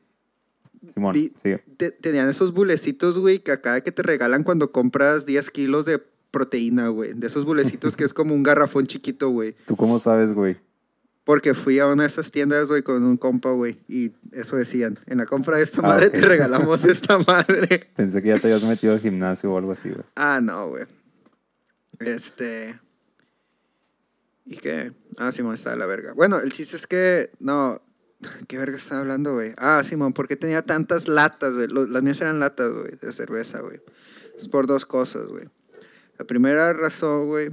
Simón, 0.95 1.12
Vi- 1.12 1.33
sigue. 1.43 1.62
te- 1.77 1.91
tenían 1.91 2.29
esos 2.29 2.53
bulecitos, 2.55 3.19
güey, 3.19 3.41
que 3.41 3.51
acá 3.53 3.81
que 3.81 3.91
te 3.93 4.03
regalan 4.03 4.43
cuando 4.45 4.71
compras 4.73 5.27
10 5.27 5.51
kilos 5.51 5.87
de 5.87 6.01
proteína, 6.31 6.89
güey. 6.89 7.14
De 7.14 7.27
esos 7.27 7.45
bulecitos 7.45 7.97
que 7.97 8.05
es 8.05 8.14
como 8.14 8.35
un 8.35 8.43
garrafón 8.43 8.87
chiquito, 8.87 9.31
güey. 9.31 9.57
¿Tú 9.66 9.77
cómo 9.77 9.99
sabes, 9.99 10.33
güey? 10.33 10.57
Porque 11.29 11.53
fui 11.53 11.79
a 11.79 11.87
una 11.89 12.05
de 12.05 12.07
esas 12.07 12.31
tiendas, 12.31 12.70
güey, 12.70 12.81
con 12.81 13.05
un 13.05 13.18
compa, 13.18 13.51
güey. 13.51 13.79
Y 13.87 14.12
eso 14.33 14.57
decían. 14.57 14.99
En 15.05 15.18
la 15.18 15.26
compra 15.26 15.59
de 15.59 15.62
esta 15.62 15.81
Ah, 15.81 15.89
madre 15.89 16.09
te 16.09 16.22
regalamos 16.22 16.87
esta 16.87 17.18
madre. 17.18 17.91
Pensé 17.97 18.22
que 18.22 18.29
ya 18.29 18.39
te 18.39 18.47
habías 18.47 18.64
metido 18.64 18.95
al 18.95 18.99
gimnasio 18.99 19.53
o 19.53 19.59
algo 19.59 19.72
así, 19.72 19.91
güey. 19.91 20.05
Ah, 20.16 20.41
no, 20.43 20.70
güey. 20.70 20.87
Este. 21.99 22.81
¿Y 24.47 24.57
qué? 24.57 24.95
Ah, 25.18 25.29
me 25.43 25.53
está 25.53 25.72
de 25.72 25.76
la 25.76 25.85
verga. 25.85 26.14
Bueno, 26.14 26.41
el 26.41 26.51
chiste 26.51 26.76
es 26.76 26.87
que, 26.87 27.31
no. 27.41 27.83
¿Qué 28.49 28.57
verga 28.57 28.79
estaba 28.79 29.03
hablando, 29.03 29.35
güey? 29.35 29.53
Ah, 29.59 29.83
Simón, 29.85 30.14
¿por 30.14 30.29
qué 30.29 30.37
tenía 30.37 30.62
tantas 30.62 31.09
latas, 31.09 31.53
güey? 31.53 31.68
Las 31.68 32.03
mías 32.03 32.22
eran 32.22 32.41
latas, 32.41 32.72
güey, 32.72 32.93
de 32.99 33.12
cerveza, 33.12 33.61
güey. 33.61 33.83
Es 34.35 34.49
por 34.49 34.66
dos 34.66 34.87
cosas, 34.87 35.29
güey. 35.29 35.45
La 36.18 36.24
primera 36.24 36.72
razón, 36.72 37.26
güey, 37.26 37.51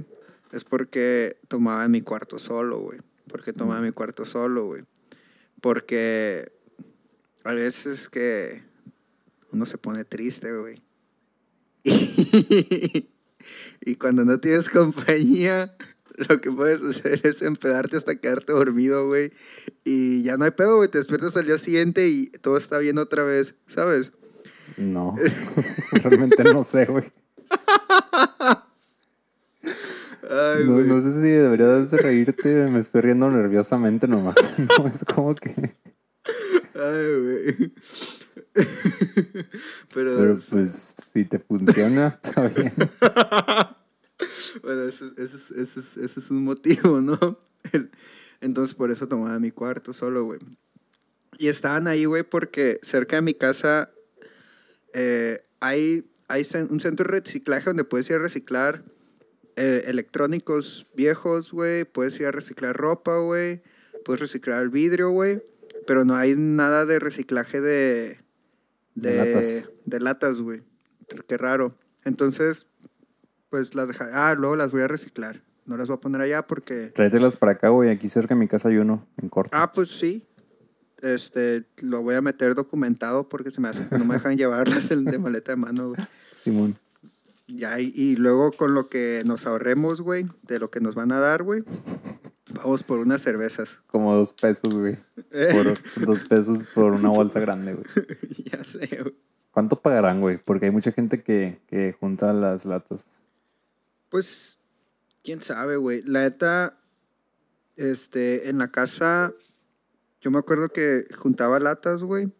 es 0.50 0.64
porque 0.64 1.36
tomaba 1.48 1.84
en 1.84 1.90
mi 1.90 2.00
cuarto 2.00 2.38
solo, 2.38 2.78
güey. 2.78 3.00
Porque 3.36 3.52
tomaba 3.52 3.82
mi 3.82 3.92
cuarto 3.92 4.24
solo, 4.24 4.64
güey. 4.64 4.84
Porque 5.60 6.50
a 7.44 7.52
veces 7.52 8.08
que 8.08 8.62
uno 9.52 9.66
se 9.66 9.76
pone 9.76 10.04
triste, 10.04 10.56
güey. 10.56 10.82
Y, 11.84 13.10
y 13.82 13.96
cuando 13.96 14.24
no 14.24 14.40
tienes 14.40 14.70
compañía, 14.70 15.76
lo 16.16 16.40
que 16.40 16.50
puedes 16.50 16.80
hacer 16.82 17.20
es 17.24 17.42
empedarte 17.42 17.98
hasta 17.98 18.18
quedarte 18.18 18.54
dormido, 18.54 19.06
güey. 19.06 19.30
Y 19.84 20.22
ya 20.22 20.38
no 20.38 20.46
hay 20.46 20.52
pedo, 20.52 20.76
güey. 20.76 20.88
Te 20.88 20.96
despiertas 20.96 21.36
al 21.36 21.44
día 21.44 21.58
siguiente 21.58 22.08
y 22.08 22.28
todo 22.28 22.56
está 22.56 22.78
bien 22.78 22.96
otra 22.96 23.22
vez, 23.22 23.54
¿sabes? 23.66 24.12
No, 24.78 25.14
realmente 26.02 26.42
no 26.42 26.64
sé, 26.64 26.86
güey. 26.86 27.04
Ay, 30.28 30.64
No, 30.66 30.78
no 30.80 31.02
sé 31.02 31.12
si 31.12 31.28
deberías 31.28 31.90
de 31.90 31.98
reírte, 31.98 32.66
me 32.70 32.80
estoy 32.80 33.00
riendo 33.02 33.30
nerviosamente 33.30 34.08
nomás. 34.08 34.34
No, 34.78 34.86
es 34.88 35.04
como 35.04 35.34
que... 35.34 35.50
Ay, 36.74 37.20
güey. 37.22 37.72
Pero, 39.94 40.16
Pero 40.16 40.38
pues, 40.50 40.96
si 41.12 41.24
te 41.24 41.38
funciona, 41.38 42.08
está 42.22 42.48
bien. 42.48 42.72
bueno, 44.62 44.82
ese, 44.82 45.04
ese 45.16 45.36
es- 45.36 45.50
ese 45.50 45.80
es, 45.80 45.96
ese 45.96 46.20
es 46.20 46.30
un 46.30 46.44
motivo, 46.44 47.00
¿no? 47.00 47.18
El- 47.72 47.90
Entonces 48.40 48.74
por 48.74 48.90
eso 48.90 49.06
tomaba 49.08 49.38
mi 49.38 49.50
cuarto 49.50 49.92
solo, 49.92 50.24
güey. 50.24 50.40
Y 51.38 51.48
estaban 51.48 51.86
ahí, 51.86 52.04
güey, 52.06 52.22
porque 52.22 52.78
cerca 52.82 53.16
de 53.16 53.22
mi 53.22 53.34
casa 53.34 53.90
eh, 54.94 55.38
hay, 55.60 56.10
hay 56.28 56.46
un 56.70 56.80
centro 56.80 57.04
de 57.10 57.20
reciclaje 57.20 57.64
donde 57.66 57.84
puedes 57.84 58.08
ir 58.10 58.16
a 58.16 58.20
reciclar 58.20 58.84
eh, 59.56 59.84
electrónicos 59.86 60.86
viejos, 60.94 61.52
güey. 61.52 61.84
Puedes 61.84 62.18
ir 62.20 62.26
a 62.26 62.30
reciclar 62.30 62.76
ropa, 62.76 63.18
güey. 63.18 63.62
Puedes 64.04 64.20
reciclar 64.20 64.62
el 64.62 64.68
vidrio, 64.68 65.10
güey. 65.10 65.42
Pero 65.86 66.04
no 66.04 66.14
hay 66.14 66.34
nada 66.36 66.84
de 66.84 66.98
reciclaje 66.98 67.60
de... 67.60 68.20
De 68.94 69.12
De, 69.12 69.16
latas. 69.16 69.70
de 69.84 70.00
latas, 70.00 70.40
güey. 70.40 70.62
Qué 71.26 71.36
raro. 71.36 71.74
Entonces, 72.04 72.66
pues 73.50 73.74
las 73.74 73.88
deja... 73.88 74.08
Ah, 74.12 74.34
luego 74.34 74.56
las 74.56 74.72
voy 74.72 74.82
a 74.82 74.88
reciclar. 74.88 75.42
No 75.64 75.76
las 75.76 75.88
voy 75.88 75.96
a 75.96 76.00
poner 76.00 76.20
allá 76.20 76.46
porque... 76.46 76.88
Tráetelas 76.88 77.36
para 77.36 77.52
acá, 77.52 77.68
güey. 77.68 77.90
Aquí 77.90 78.08
cerca 78.08 78.34
de 78.34 78.40
mi 78.40 78.48
casa 78.48 78.68
hay 78.68 78.76
uno, 78.76 79.06
en 79.20 79.28
corto. 79.28 79.50
Ah, 79.52 79.72
pues 79.72 79.88
sí. 79.90 80.24
Este, 81.02 81.64
lo 81.82 82.02
voy 82.02 82.14
a 82.14 82.22
meter 82.22 82.54
documentado 82.54 83.28
porque 83.28 83.50
se 83.50 83.60
me 83.60 83.68
hace 83.68 83.86
que 83.88 83.98
no 83.98 84.04
me 84.04 84.14
dejan 84.14 84.36
llevarlas 84.38 84.88
de 84.88 85.18
maleta 85.18 85.52
de 85.52 85.56
mano, 85.56 85.88
güey. 85.88 86.00
Simón. 86.38 86.78
Ya, 87.48 87.78
y, 87.80 87.92
y 87.94 88.16
luego 88.16 88.50
con 88.52 88.74
lo 88.74 88.88
que 88.88 89.22
nos 89.24 89.46
ahorremos, 89.46 90.00
güey, 90.00 90.26
de 90.42 90.58
lo 90.58 90.70
que 90.70 90.80
nos 90.80 90.94
van 90.94 91.12
a 91.12 91.20
dar, 91.20 91.44
güey, 91.44 91.62
vamos 92.56 92.82
por 92.82 92.98
unas 92.98 93.22
cervezas. 93.22 93.80
Como 93.86 94.14
dos 94.14 94.32
pesos, 94.32 94.74
güey. 94.74 94.96
Por, 95.52 96.04
dos 96.06 96.20
pesos 96.28 96.58
por 96.74 96.92
una 96.92 97.08
bolsa 97.08 97.40
grande, 97.40 97.74
güey. 97.74 97.86
ya 98.52 98.64
sé, 98.64 98.86
güey. 98.86 99.14
¿Cuánto 99.50 99.80
pagarán, 99.80 100.20
güey? 100.20 100.38
Porque 100.38 100.66
hay 100.66 100.70
mucha 100.70 100.92
gente 100.92 101.22
que, 101.22 101.60
que 101.66 101.96
junta 101.98 102.32
las 102.32 102.66
latas. 102.66 103.22
Pues, 104.10 104.58
quién 105.22 105.40
sabe, 105.40 105.76
güey. 105.76 106.02
La 106.02 106.22
neta, 106.22 106.78
este, 107.76 108.50
en 108.50 108.58
la 108.58 108.68
casa, 108.68 109.32
yo 110.20 110.30
me 110.30 110.38
acuerdo 110.38 110.68
que 110.68 111.04
juntaba 111.16 111.58
latas, 111.58 112.04
güey. 112.04 112.30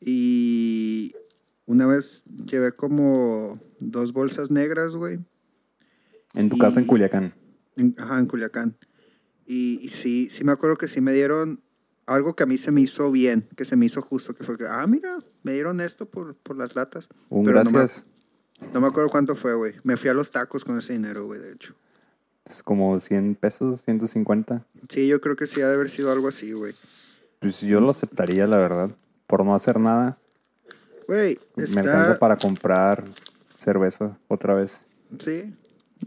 Y 0.00 1.14
una 1.70 1.86
vez 1.86 2.24
llevé 2.46 2.72
como 2.72 3.60
dos 3.78 4.12
bolsas 4.12 4.50
negras, 4.50 4.96
güey. 4.96 5.20
En 6.34 6.48
tu 6.48 6.58
casa 6.58 6.80
en 6.80 6.86
Culiacán. 6.86 7.32
En, 7.76 7.94
ajá, 7.96 8.18
en 8.18 8.26
Culiacán. 8.26 8.76
Y, 9.46 9.78
y 9.80 9.88
sí, 9.90 10.28
sí 10.30 10.42
me 10.42 10.50
acuerdo 10.50 10.76
que 10.76 10.88
sí 10.88 11.00
me 11.00 11.12
dieron 11.12 11.62
algo 12.06 12.34
que 12.34 12.42
a 12.42 12.46
mí 12.46 12.58
se 12.58 12.72
me 12.72 12.80
hizo 12.80 13.12
bien, 13.12 13.48
que 13.56 13.64
se 13.64 13.76
me 13.76 13.86
hizo 13.86 14.02
justo, 14.02 14.34
que 14.34 14.42
fue 14.42 14.58
que, 14.58 14.64
ah, 14.68 14.84
mira, 14.88 15.18
me 15.44 15.52
dieron 15.52 15.80
esto 15.80 16.10
por, 16.10 16.34
por 16.34 16.56
las 16.56 16.74
latas. 16.74 17.08
Un 17.28 17.44
Pero 17.44 17.62
no 17.62 17.70
me- 17.70 17.78
gracias. 17.78 18.04
No 18.74 18.80
me 18.80 18.88
acuerdo 18.88 19.08
cuánto 19.08 19.36
fue, 19.36 19.54
güey. 19.54 19.74
Me 19.84 19.96
fui 19.96 20.10
a 20.10 20.14
los 20.14 20.32
tacos 20.32 20.64
con 20.64 20.76
ese 20.76 20.92
dinero, 20.94 21.24
güey, 21.26 21.40
de 21.40 21.52
hecho. 21.52 21.74
Pues 22.42 22.64
como 22.64 22.98
100 22.98 23.36
pesos, 23.36 23.82
150. 23.82 24.66
Sí, 24.88 25.06
yo 25.06 25.20
creo 25.20 25.36
que 25.36 25.46
sí 25.46 25.60
ha 25.62 25.68
de 25.68 25.74
haber 25.74 25.88
sido 25.88 26.10
algo 26.10 26.26
así, 26.26 26.52
güey. 26.52 26.74
Pues 27.38 27.60
yo 27.60 27.80
lo 27.80 27.90
aceptaría, 27.90 28.46
la 28.48 28.58
verdad. 28.58 28.90
Por 29.28 29.44
no 29.44 29.54
hacer 29.54 29.78
nada, 29.78 30.18
Güey, 31.10 31.36
me 31.56 31.64
alcanza 31.64 32.02
está... 32.02 32.18
para 32.20 32.36
comprar 32.36 33.04
cerveza 33.58 34.16
otra 34.28 34.54
vez. 34.54 34.86
Sí. 35.18 35.52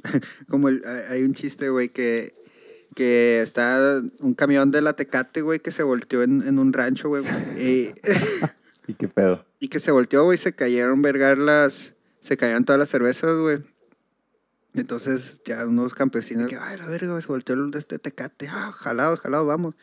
Como 0.47 0.69
el- 0.69 0.81
hay 0.85 1.17
hay 1.17 1.23
un 1.23 1.33
chiste, 1.33 1.67
güey, 1.67 1.89
que, 1.89 2.33
que 2.95 3.41
está 3.41 4.01
un 4.21 4.33
camión 4.33 4.71
de 4.71 4.81
la 4.81 4.93
Tecate, 4.93 5.41
güey, 5.41 5.59
que 5.59 5.71
se 5.71 5.83
volteó 5.83 6.23
en, 6.23 6.41
en 6.47 6.57
un 6.57 6.71
rancho, 6.71 7.09
güey. 7.09 7.21
Y, 7.57 7.89
¿Y 8.87 8.93
qué 8.93 9.09
pedo? 9.09 9.45
y 9.59 9.67
que 9.67 9.81
se 9.81 9.91
volteó, 9.91 10.23
güey, 10.23 10.37
se 10.37 10.53
cayeron 10.53 11.01
vergar 11.01 11.37
las... 11.37 11.95
Se 12.21 12.37
cayeron 12.37 12.63
todas 12.63 12.79
las 12.79 12.87
cervezas, 12.87 13.37
güey. 13.37 13.61
Entonces 14.73 15.41
ya 15.43 15.65
unos 15.67 15.93
campesinos 15.93 16.47
que, 16.47 16.55
ay, 16.55 16.77
la 16.77 16.85
verga, 16.85 17.09
güey, 17.11 17.21
se 17.21 17.27
volteó 17.27 17.55
el 17.55 17.71
de 17.71 17.79
este 17.79 17.99
Tecate. 17.99 18.47
Ah, 18.49 18.71
jalados, 18.71 19.19
jalados, 19.19 19.47
vamos. 19.47 19.75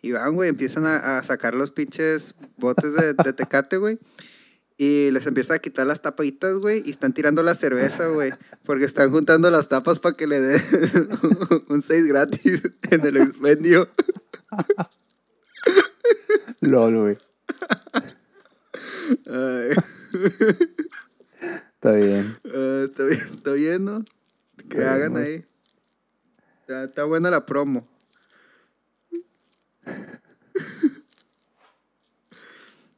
Y 0.00 0.12
van, 0.12 0.34
güey, 0.34 0.48
empiezan 0.48 0.86
a, 0.86 1.18
a 1.18 1.22
sacar 1.22 1.54
los 1.54 1.70
pinches 1.72 2.34
botes 2.56 2.94
de, 2.94 3.12
de 3.12 3.32
Tecate, 3.34 3.76
güey. 3.76 3.98
Y 4.82 5.12
les 5.12 5.28
empieza 5.28 5.54
a 5.54 5.58
quitar 5.60 5.86
las 5.86 6.02
tapaditas, 6.02 6.56
güey, 6.56 6.82
y 6.84 6.90
están 6.90 7.14
tirando 7.14 7.44
la 7.44 7.54
cerveza, 7.54 8.08
güey, 8.08 8.32
porque 8.64 8.84
están 8.84 9.12
juntando 9.12 9.48
las 9.48 9.68
tapas 9.68 10.00
para 10.00 10.16
que 10.16 10.26
le 10.26 10.40
den 10.40 10.60
un 11.68 11.80
6 11.80 12.08
gratis 12.08 12.62
en 12.90 13.06
el 13.06 13.16
expendio. 13.18 13.88
LOL, 16.62 16.96
güey. 16.98 17.18
Está 21.74 21.92
bien. 21.92 22.36
ah, 22.44 22.82
está 22.84 23.04
bien, 23.04 23.20
está 23.36 23.52
bien, 23.52 23.84
¿no? 23.84 24.04
Que 24.68 24.82
hagan 24.82 25.16
ahí. 25.16 25.46
Está, 26.62 26.84
está 26.86 27.04
buena 27.04 27.30
la 27.30 27.46
promo. 27.46 27.86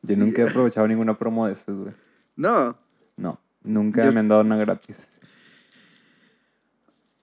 Yo 0.06 0.16
nunca 0.16 0.42
he 0.42 0.48
aprovechado 0.50 0.86
ninguna 0.88 1.16
promo 1.18 1.46
de 1.46 1.52
esas, 1.52 1.74
güey. 1.74 1.94
No, 2.36 2.78
No, 3.16 3.40
nunca 3.62 4.04
Yo- 4.04 4.12
me 4.12 4.20
han 4.20 4.28
dado 4.28 4.40
una 4.42 4.56
gratis. 4.56 5.20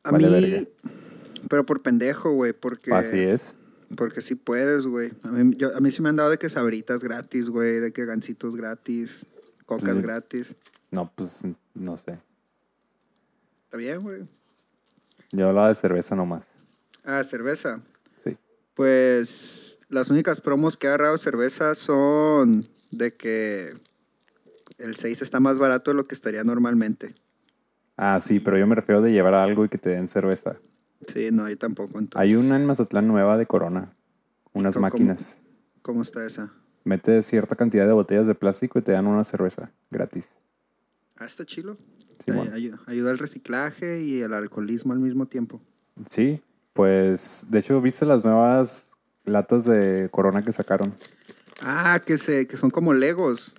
a 0.04 0.12
Vale, 0.12 0.28
mí... 0.28 0.34
verga. 0.34 0.70
Pero 1.50 1.66
por 1.66 1.82
pendejo, 1.82 2.32
güey, 2.34 2.54
porque... 2.54 2.94
Así 2.94 3.20
es. 3.20 3.56
Porque 3.98 4.22
sí 4.22 4.36
puedes, 4.36 4.88
güey. 4.88 5.12
A 5.24 5.30
mí, 5.32 5.54
yo- 5.58 5.76
a 5.76 5.80
mí 5.82 5.92
sí 5.92 6.02
me 6.02 6.10
han 6.10 6.16
dado 6.16 6.30
de 6.30 6.38
que 6.38 6.50
sabritas 6.50 7.04
gratis, 7.04 7.50
güey, 7.50 7.80
de 7.80 7.92
que 7.92 8.06
gancitos 8.06 8.56
gratis, 8.56 9.28
cocas 9.66 10.00
gratis. 10.02 10.56
No, 10.92 11.12
pues 11.14 11.44
no 11.74 11.98
sé. 11.98 12.20
Está 13.66 13.78
bien, 13.78 14.02
güey. 14.02 14.28
Yo 15.32 15.48
hablaba 15.50 15.68
de 15.70 15.76
cerveza 15.76 16.16
nomás. 16.16 16.60
Ah, 17.04 17.24
cerveza. 17.24 17.82
Pues 18.74 19.80
las 19.90 20.10
únicas 20.10 20.42
promos 20.42 20.78
que 20.78 20.88
he 20.88 20.90
agarrado 20.90 21.18
cerveza 21.18 21.76
son 21.76 22.66
de 22.92 23.16
que 23.16 23.70
el 24.78 24.96
6 24.96 25.22
está 25.22 25.40
más 25.40 25.58
barato 25.60 25.92
de 25.92 25.98
lo 25.98 26.04
que 26.04 26.16
estaría 26.16 26.44
normalmente. 26.44 27.14
Ah, 27.98 28.20
sí, 28.22 28.40
pero 28.40 28.58
yo 28.58 28.66
me 28.68 28.76
refiero 28.76 29.02
de 29.02 29.12
llevar 29.12 29.34
algo 29.34 29.66
y 29.66 29.70
que 29.70 29.78
te 29.78 29.90
den 29.92 30.08
cerveza. 30.08 30.58
Sí, 31.08 31.30
no, 31.32 31.50
yo 31.50 31.58
tampoco. 31.58 32.00
Entonces, 32.00 32.20
Hay 32.30 32.36
una 32.36 32.56
en 32.56 32.66
Mazatlán 32.66 33.08
nueva 33.08 33.38
de 33.38 33.46
Corona. 33.46 33.94
Unas 34.54 34.76
¿Cómo- 34.76 34.84
máquinas. 34.88 35.42
¿Cómo 35.82 36.02
está 36.02 36.26
esa? 36.26 36.54
Metes 36.84 37.26
cierta 37.28 37.56
cantidad 37.56 37.86
de 37.86 37.94
botellas 37.94 38.28
de 38.28 38.36
plástico 38.36 38.80
y 38.80 38.82
te 38.82 38.92
dan 38.94 39.06
una 39.08 39.24
cerveza 39.24 39.72
gratis. 39.92 40.38
Ah, 41.18 41.26
está 41.26 41.46
chilo. 41.46 41.78
Ayuda, 42.54 42.80
ayuda 42.86 43.10
al 43.12 43.18
reciclaje 43.18 44.02
y 44.02 44.22
al 44.22 44.34
alcoholismo 44.34 44.94
al 44.94 45.00
mismo 45.00 45.26
tiempo. 45.28 45.62
Sí, 46.08 46.42
pues 46.74 47.46
de 47.50 47.60
hecho, 47.60 47.82
¿viste 47.82 48.06
las 48.06 48.26
nuevas 48.26 48.94
latas 49.26 49.66
de 49.66 50.10
Corona 50.12 50.44
que 50.44 50.52
sacaron? 50.52 50.96
Ah, 51.62 52.00
que, 52.06 52.18
se, 52.18 52.48
que 52.48 52.58
son 52.58 52.70
como 52.72 52.94
Legos. 52.94 53.56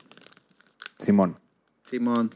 Simón, 0.99 1.37
Simón. 1.83 2.31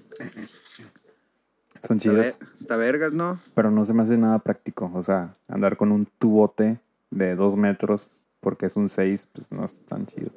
son 1.80 1.98
chidas, 1.98 2.40
está 2.54 2.76
vergas, 2.76 3.12
¿no? 3.12 3.40
pero 3.54 3.70
no 3.70 3.84
se 3.84 3.92
me 3.94 4.02
hace 4.02 4.16
nada 4.16 4.38
práctico. 4.40 4.90
O 4.94 5.02
sea, 5.02 5.34
andar 5.48 5.76
con 5.76 5.92
un 5.92 6.04
tubote 6.18 6.80
de 7.10 7.36
dos 7.36 7.56
metros 7.56 8.14
porque 8.40 8.66
es 8.66 8.76
un 8.76 8.88
6, 8.88 9.28
pues 9.32 9.52
no 9.52 9.64
es 9.64 9.80
tan 9.86 10.06
chido. 10.06 10.30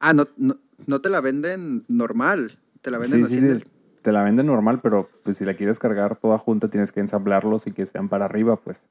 Ah, 0.00 0.12
no, 0.12 0.26
no, 0.36 0.58
no 0.86 1.00
te 1.00 1.08
la 1.10 1.20
venden 1.20 1.84
normal. 1.88 2.58
Te 2.82 2.90
la 2.90 2.98
venden 2.98 3.24
Sí, 3.26 3.36
así. 3.36 3.48
sí, 3.48 3.60
sí, 3.60 3.68
te 4.02 4.12
la 4.12 4.22
venden 4.22 4.46
normal, 4.46 4.80
pero 4.82 5.08
pues 5.24 5.38
si 5.38 5.44
la 5.44 5.54
quieres 5.54 5.78
cargar 5.78 6.16
toda 6.16 6.38
junta 6.38 6.68
tienes 6.68 6.92
que 6.92 7.00
ensamblarlos 7.00 7.66
y 7.66 7.72
que 7.72 7.86
sean 7.86 8.08
para 8.08 8.24
arriba, 8.26 8.56
pues. 8.56 8.84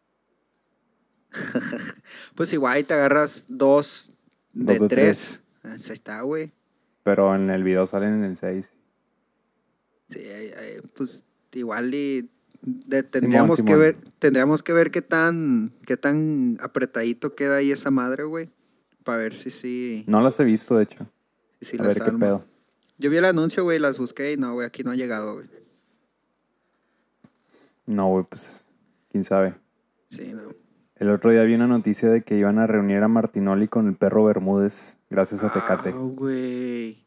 Pues 2.36 2.54
igual 2.54 2.86
te 2.86 2.94
agarras 2.94 3.46
dos 3.48 4.12
De, 4.54 4.74
Dos 4.78 4.82
de 4.90 4.96
tres. 4.96 5.42
Ah, 5.64 5.72
Ahí 5.72 5.76
está, 5.94 6.22
güey. 6.22 6.52
Pero 7.04 7.34
en 7.36 7.50
el 7.50 7.64
video 7.64 7.86
salen 7.86 8.14
en 8.16 8.24
el 8.24 8.38
6. 8.38 8.74
Sí, 10.10 10.20
pues 10.94 11.24
igual 11.54 11.94
y 11.94 12.30
de- 12.62 13.04
tendríamos 13.04 13.58
que 13.58 13.64
Simón. 13.64 13.80
ver, 13.80 13.98
tendríamos 14.20 14.64
que 14.64 14.74
ver 14.74 14.92
qué 14.92 15.02
tan, 15.02 15.74
qué 15.86 15.98
tan 15.98 16.58
apretadito 16.62 17.36
queda 17.36 17.58
ahí 17.58 17.72
esa 17.72 17.92
madre, 17.92 18.24
güey. 18.24 18.50
Para 19.04 19.20
ver 19.20 19.34
si 19.34 19.50
sí, 19.50 20.04
No 20.08 20.22
las 20.22 20.40
he 20.40 20.44
visto, 20.44 20.78
de 20.78 20.84
hecho. 20.84 21.10
si 21.62 21.78
a 21.78 21.84
las 21.84 21.98
ver 22.00 22.12
qué 22.12 22.18
pedo. 22.18 22.46
Yo 22.98 23.10
vi 23.10 23.18
el 23.18 23.26
anuncio, 23.26 23.64
güey, 23.64 23.80
las 23.80 23.98
busqué 24.00 24.34
y 24.34 24.38
no, 24.38 24.54
güey, 24.54 24.66
aquí 24.68 24.84
no 24.84 24.92
ha 24.92 24.96
llegado, 24.96 25.36
güey. 25.36 25.48
No, 27.86 28.10
güey, 28.10 28.26
pues 28.26 28.70
quién 29.12 29.24
sabe. 29.24 29.56
Sí, 30.10 30.34
no. 30.34 30.54
El 31.00 31.10
otro 31.12 31.30
día 31.32 31.44
vi 31.44 31.54
una 31.54 31.68
noticia 31.68 32.10
de 32.10 32.24
que 32.24 32.36
iban 32.38 32.58
a 32.58 32.66
reunir 32.66 33.04
a 33.04 33.08
Martinoli 33.08 33.68
con 33.68 33.88
el 33.88 33.96
perro 33.96 34.24
Bermúdez 34.26 34.98
gracias 35.10 35.44
a 35.44 35.54
Tecate. 35.54 35.90
Ah, 35.90 35.98
güey. 36.00 37.06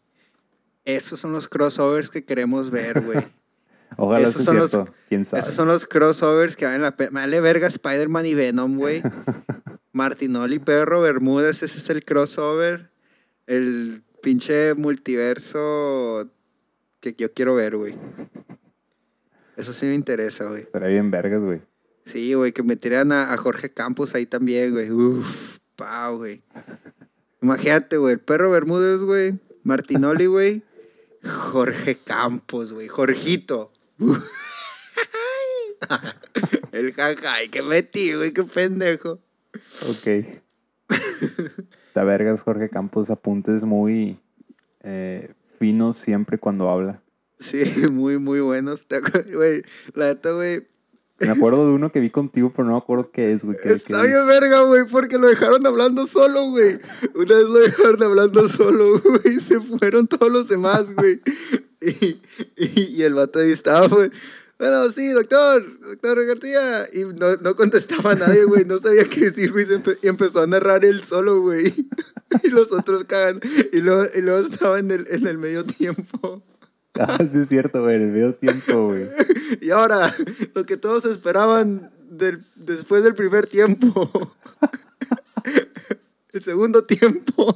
Esos 0.84 1.18
son 1.20 1.32
los 1.32 1.48
crossovers 1.48 2.08
que 2.10 2.24
queremos 2.24 2.70
ver, 2.70 3.00
güey. 3.04 3.18
Ojalá 3.96 4.28
esos 4.28 4.44
sea 4.44 4.54
los- 4.54 4.70
cierto. 4.70 4.92
quién 5.08 5.24
sabe. 5.24 5.40
Esos 5.40 5.54
son 5.54 5.66
los 5.66 5.86
crossovers 5.86 6.54
que 6.54 6.64
valen 6.66 6.82
la 6.82 6.96
pena. 6.96 7.10
Vale 7.12 7.40
verga 7.40 7.66
Spider-Man 7.66 8.26
y 8.26 8.34
Venom, 8.34 8.76
güey. 8.78 9.02
Martinoli, 9.92 10.60
Perro, 10.60 11.00
Bermúdez, 11.00 11.64
ese 11.64 11.78
es 11.78 11.90
el 11.90 12.04
crossover. 12.04 12.90
El 13.48 14.04
pinche 14.22 14.74
multiverso 14.74 16.30
que 17.00 17.14
yo 17.18 17.32
quiero 17.32 17.56
ver, 17.56 17.76
güey. 17.76 17.96
Eso 19.56 19.72
sí 19.72 19.86
me 19.86 19.94
interesa, 19.94 20.44
güey. 20.44 20.62
Estaría 20.62 20.88
bien 20.88 21.10
vergas, 21.10 21.42
güey. 21.42 21.60
Sí, 22.04 22.34
güey, 22.34 22.52
que 22.52 22.62
metieran 22.62 23.12
a, 23.12 23.32
a 23.32 23.36
Jorge 23.36 23.72
Campos 23.72 24.14
ahí 24.14 24.26
también, 24.26 24.72
güey. 24.72 24.90
Uf, 24.90 25.58
pau, 25.76 26.18
güey. 26.18 26.42
Imagínate, 27.42 27.96
güey, 27.96 28.14
el 28.14 28.20
perro 28.20 28.50
Bermúdez, 28.50 29.00
güey. 29.00 29.38
Martinoli, 29.62 30.26
güey. 30.26 30.62
Jorge 31.22 31.98
Campos, 31.98 32.72
güey. 32.72 32.88
Jorgito. 32.88 33.72
el 36.72 36.92
jajay 36.92 37.48
que 37.48 37.62
metí, 37.62 38.14
güey, 38.14 38.32
qué 38.32 38.44
pendejo. 38.44 39.20
Ok. 39.88 40.06
Está 41.86 42.04
vergas, 42.04 42.42
Jorge 42.42 42.68
Campos, 42.68 43.10
apuntes 43.10 43.64
muy 43.64 44.20
eh, 44.82 45.32
finos 45.58 45.96
siempre 45.96 46.38
cuando 46.38 46.70
habla. 46.70 47.02
Sí, 47.38 47.64
muy, 47.90 48.18
muy 48.18 48.40
buenos. 48.40 48.86
Güey, 49.32 49.62
la 49.94 50.08
neta, 50.08 50.32
güey. 50.32 50.66
Me 51.20 51.28
acuerdo 51.30 51.66
de 51.66 51.72
uno 51.72 51.92
que 51.92 52.00
vi 52.00 52.10
contigo, 52.10 52.52
pero 52.54 52.66
no 52.66 52.72
me 52.72 52.78
acuerdo 52.78 53.10
qué 53.12 53.32
es, 53.32 53.44
güey. 53.44 53.56
Está 53.62 54.02
bien 54.02 54.26
verga, 54.26 54.62
güey, 54.62 54.86
porque 54.86 55.18
lo 55.18 55.28
dejaron 55.28 55.66
hablando 55.66 56.06
solo, 56.06 56.50
güey. 56.50 56.78
Una 57.14 57.34
vez 57.36 57.44
lo 57.46 57.58
dejaron 57.58 58.02
hablando 58.02 58.48
solo, 58.48 59.00
güey, 59.04 59.38
se 59.38 59.60
fueron 59.60 60.06
todos 60.06 60.30
los 60.32 60.48
demás, 60.48 60.94
güey. 60.94 61.20
Y, 61.82 62.20
y, 62.58 62.96
y 62.98 63.02
el 63.04 63.14
vato 63.14 63.38
ahí 63.38 63.52
estaba, 63.52 63.88
güey. 63.88 64.10
Bueno, 64.58 64.90
sí, 64.90 65.08
doctor, 65.12 65.64
doctor 65.80 66.26
García. 66.26 66.86
Y 66.92 67.04
no, 67.06 67.36
no 67.40 67.56
contestaba 67.56 68.12
a 68.12 68.14
nadie, 68.16 68.44
güey, 68.44 68.66
no 68.66 68.78
sabía 68.78 69.04
qué 69.04 69.20
decir, 69.20 69.50
güey, 69.50 69.64
empe- 69.64 69.96
y 70.02 70.08
empezó 70.08 70.42
a 70.42 70.46
narrar 70.46 70.84
él 70.84 71.02
solo, 71.02 71.40
güey. 71.40 71.72
Y 72.44 72.48
los 72.48 72.70
otros 72.70 73.04
cagan. 73.04 73.40
Y 73.72 73.80
luego, 73.80 74.04
y 74.14 74.20
luego 74.20 74.46
estaba 74.46 74.78
en 74.78 74.90
el, 74.90 75.06
en 75.10 75.26
el 75.26 75.38
medio 75.38 75.64
tiempo. 75.64 76.42
Ah, 77.08 77.18
sí 77.30 77.38
es 77.38 77.48
cierto, 77.48 77.82
güey, 77.82 77.96
en 77.96 78.02
el 78.02 78.08
medio 78.08 78.34
tiempo, 78.34 78.86
güey. 78.88 79.08
Y 79.60 79.70
ahora, 79.70 80.14
lo 80.54 80.64
que 80.66 80.76
todos 80.76 81.04
esperaban 81.04 81.90
del, 82.10 82.44
después 82.56 83.02
del 83.02 83.14
primer 83.14 83.46
tiempo. 83.46 84.10
El 86.32 86.42
segundo 86.42 86.84
tiempo. 86.84 87.52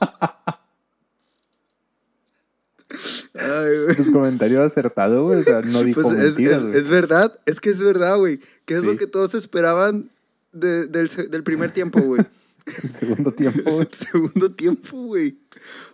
Ay, 3.34 3.78
güey. 3.84 3.96
Pues 3.96 4.10
comentario 4.10 4.62
acertado, 4.62 5.24
güey. 5.24 5.40
O 5.40 5.42
sea, 5.42 5.60
no 5.62 5.82
dijo 5.82 6.02
Pues 6.02 6.18
es, 6.18 6.24
mentiras, 6.34 6.56
es- 6.58 6.62
güey. 6.66 6.76
es 6.78 6.88
verdad, 6.88 7.38
es 7.46 7.60
que 7.60 7.70
es 7.70 7.82
verdad, 7.82 8.16
güey. 8.18 8.40
Que 8.64 8.74
es 8.74 8.80
Sí. 8.80 8.86
lo 8.86 8.96
que 8.96 9.06
todos 9.06 9.34
esperaban 9.34 10.10
de- 10.52 10.86
del, 10.86 11.08
se- 11.08 11.28
del 11.28 11.42
primer 11.42 11.70
tiempo, 11.70 12.00
güey. 12.00 12.22
El 12.82 12.90
segundo 12.90 13.32
tiempo, 13.32 13.70
güey. 13.72 13.86
El 13.90 13.92
segundo 13.94 14.50
tiempo, 14.52 14.96
güey. 15.06 15.38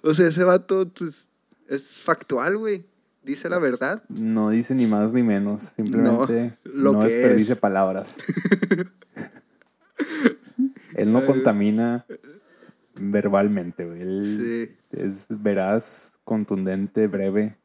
O 0.02 0.14
sea, 0.14 0.28
ese 0.28 0.44
vato, 0.44 0.88
pues, 0.96 1.28
es 1.68 1.94
factual, 1.96 2.56
güey. 2.56 2.84
Dice 3.30 3.48
la 3.48 3.60
verdad. 3.60 4.02
No 4.08 4.50
dice 4.50 4.74
ni 4.74 4.86
más 4.86 5.14
ni 5.14 5.22
menos. 5.22 5.62
Simplemente 5.76 6.52
lo 6.64 6.94
no 6.94 7.00
que 7.00 7.32
es. 7.32 7.54
palabras. 7.54 8.18
Él 10.96 11.12
no 11.12 11.20
Ay. 11.20 11.26
contamina 11.26 12.06
verbalmente, 12.96 13.84
güey. 13.86 14.02
Él 14.02 14.24
Sí. 14.24 14.74
es 14.90 15.26
veraz, 15.28 16.18
contundente, 16.24 17.06
breve. 17.06 17.56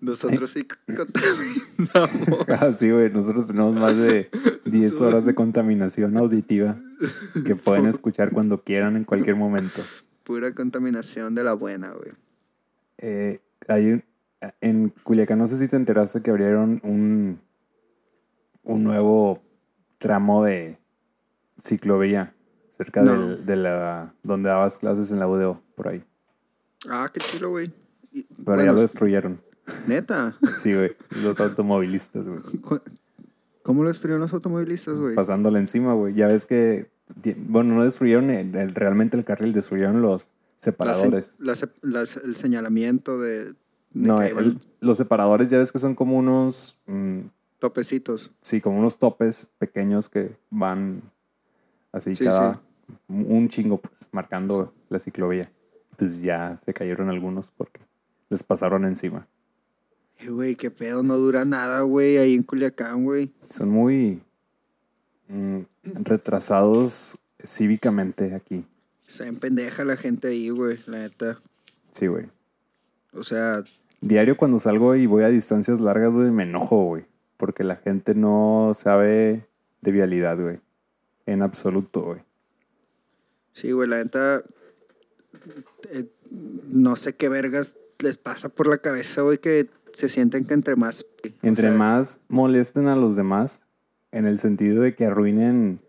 Nosotros 0.00 0.50
sí 0.50 0.66
contaminamos. 0.96 2.48
Así, 2.60 2.90
güey. 2.90 3.08
Nosotros 3.10 3.46
tenemos 3.46 3.76
más 3.76 3.96
de 3.96 4.30
10 4.64 5.00
horas 5.00 5.26
de 5.26 5.34
contaminación 5.36 6.16
auditiva 6.16 6.76
que 7.46 7.54
pueden 7.54 7.86
escuchar 7.86 8.32
cuando 8.32 8.64
quieran 8.64 8.96
en 8.96 9.04
cualquier 9.04 9.36
momento. 9.36 9.80
Pura 10.24 10.52
contaminación 10.54 11.36
de 11.36 11.44
la 11.44 11.52
buena, 11.52 11.92
güey. 11.92 12.10
Eh, 12.98 13.40
hay 13.68 13.92
un- 13.92 14.04
en 14.60 14.88
Culiacán, 15.04 15.38
no 15.38 15.46
sé 15.46 15.56
si 15.56 15.68
te 15.68 15.76
enteraste 15.76 16.22
que 16.22 16.30
abrieron 16.30 16.80
un, 16.82 17.40
un 18.62 18.84
nuevo 18.84 19.42
tramo 19.98 20.44
de 20.44 20.78
ciclovía 21.62 22.34
cerca 22.68 23.02
No. 23.02 23.12
del- 23.12 23.44
de 23.46 23.56
la 23.56 24.14
donde 24.22 24.48
dabas 24.48 24.78
clases 24.78 25.10
en 25.12 25.18
la 25.18 25.28
UDO, 25.28 25.60
por 25.74 25.88
ahí. 25.88 26.02
Ah, 26.88 27.10
qué 27.12 27.20
chulo, 27.20 27.50
güey. 27.50 27.70
Pero 28.12 28.24
bueno, 28.38 28.64
ya 28.64 28.72
lo 28.72 28.80
destruyeron. 28.80 29.40
Neta. 29.86 30.36
Sí, 30.58 30.74
güey. 30.74 30.96
Los 31.22 31.38
automovilistas, 31.40 32.26
güey. 32.26 32.40
¿Cómo 33.62 33.82
lo 33.82 33.88
destruyeron 33.90 34.20
los 34.22 34.32
automovilistas, 34.32 34.96
güey? 34.98 35.14
Pasándole 35.14 35.58
encima, 35.58 35.92
güey. 35.92 36.14
Ya 36.14 36.26
ves 36.28 36.46
que. 36.46 36.90
Bueno, 37.36 37.74
no 37.74 37.84
destruyeron 37.84 38.30
el- 38.30 38.54
el- 38.56 38.74
realmente 38.74 39.16
el 39.16 39.24
carril, 39.24 39.52
destruyeron 39.52 40.00
los 40.00 40.32
separadores. 40.60 41.36
la 41.38 42.00
el 42.24 42.36
señalamiento 42.36 43.18
de, 43.18 43.44
de 43.46 43.54
No, 43.92 44.20
el- 44.22 44.60
los 44.80 44.98
separadores 44.98 45.48
ya 45.50 45.58
ves 45.58 45.72
que 45.72 45.78
son 45.78 45.94
como 45.94 46.16
unos. 46.18 46.78
mm, 46.86 47.20
topecitos. 47.58 48.32
Sí, 48.40 48.60
como 48.60 48.78
unos 48.78 48.98
topes 48.98 49.48
pequeños 49.58 50.08
que 50.08 50.36
van 50.50 51.02
así 51.92 52.14
Sí, 52.14 52.24
cada 52.24 52.60
un 53.08 53.48
chingo, 53.48 53.78
pues, 53.78 54.08
marcando 54.12 54.72
la 54.88 54.98
ciclovía. 54.98 55.52
Pues 55.96 56.22
ya 56.22 56.56
se 56.58 56.72
cayeron 56.72 57.08
algunos 57.10 57.50
porque 57.50 57.80
les 58.30 58.42
pasaron 58.42 58.84
encima. 58.84 59.26
Eh, 60.18 60.30
Güey, 60.30 60.54
qué 60.56 60.70
pedo, 60.70 61.02
no 61.02 61.16
dura 61.18 61.44
nada, 61.44 61.82
güey, 61.82 62.16
ahí 62.18 62.34
en 62.34 62.42
Culiacán, 62.42 63.04
güey. 63.04 63.32
Son 63.50 63.68
muy 63.68 64.22
mm, 65.28 65.60
retrasados 66.04 67.18
cívicamente 67.44 68.34
aquí. 68.34 68.64
Se 69.10 69.24
ven 69.24 69.40
pendeja 69.40 69.84
la 69.84 69.96
gente 69.96 70.28
ahí, 70.28 70.50
güey, 70.50 70.78
la 70.86 70.98
neta. 70.98 71.40
Sí, 71.90 72.06
güey. 72.06 72.28
O 73.12 73.24
sea, 73.24 73.64
Diario 74.00 74.36
cuando 74.36 74.60
salgo 74.60 74.94
y 74.94 75.06
voy 75.06 75.24
a 75.24 75.28
distancias 75.28 75.80
largas, 75.80 76.12
güey, 76.12 76.30
me 76.30 76.44
enojo, 76.44 76.84
güey. 76.84 77.06
Porque 77.36 77.64
la 77.64 77.74
gente 77.74 78.14
no 78.14 78.70
sabe 78.74 79.48
de 79.80 79.90
vialidad, 79.90 80.40
güey. 80.40 80.60
En 81.26 81.42
absoluto, 81.42 82.02
güey. 82.02 82.20
sí, 83.52 83.72
güey, 83.72 83.88
la 83.88 83.96
neta. 83.96 84.44
eh, 85.90 86.06
no 86.70 86.94
sé 86.94 87.14
qué 87.16 87.28
vergas 87.28 87.76
les 87.98 88.16
pasa 88.16 88.48
por 88.48 88.68
la 88.68 88.78
cabeza, 88.78 89.22
güey, 89.22 89.38
que 89.38 89.68
se 89.92 90.08
sienten 90.08 90.44
que 90.44 90.54
entre 90.54 90.76
más. 90.76 91.04
Entre 91.42 91.70
sea, 91.70 91.76
más 91.76 92.20
molesten 92.28 92.86
a 92.86 92.94
los 92.94 93.16
demás, 93.16 93.66
en 94.12 94.24
el 94.24 94.38
sentido 94.38 94.82
de 94.82 94.94
que 94.94 95.06
arruinen 95.06 95.80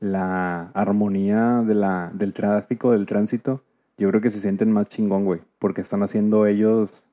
la 0.00 0.70
armonía 0.74 1.62
de 1.66 1.74
la, 1.74 2.10
del 2.14 2.32
tráfico, 2.32 2.92
del 2.92 3.06
tránsito, 3.06 3.62
yo 3.96 4.08
creo 4.10 4.20
que 4.20 4.30
se 4.30 4.40
sienten 4.40 4.70
más 4.72 4.88
chingón, 4.88 5.24
güey. 5.24 5.40
Porque 5.58 5.80
están 5.80 6.02
haciendo 6.02 6.46
ellos 6.46 7.10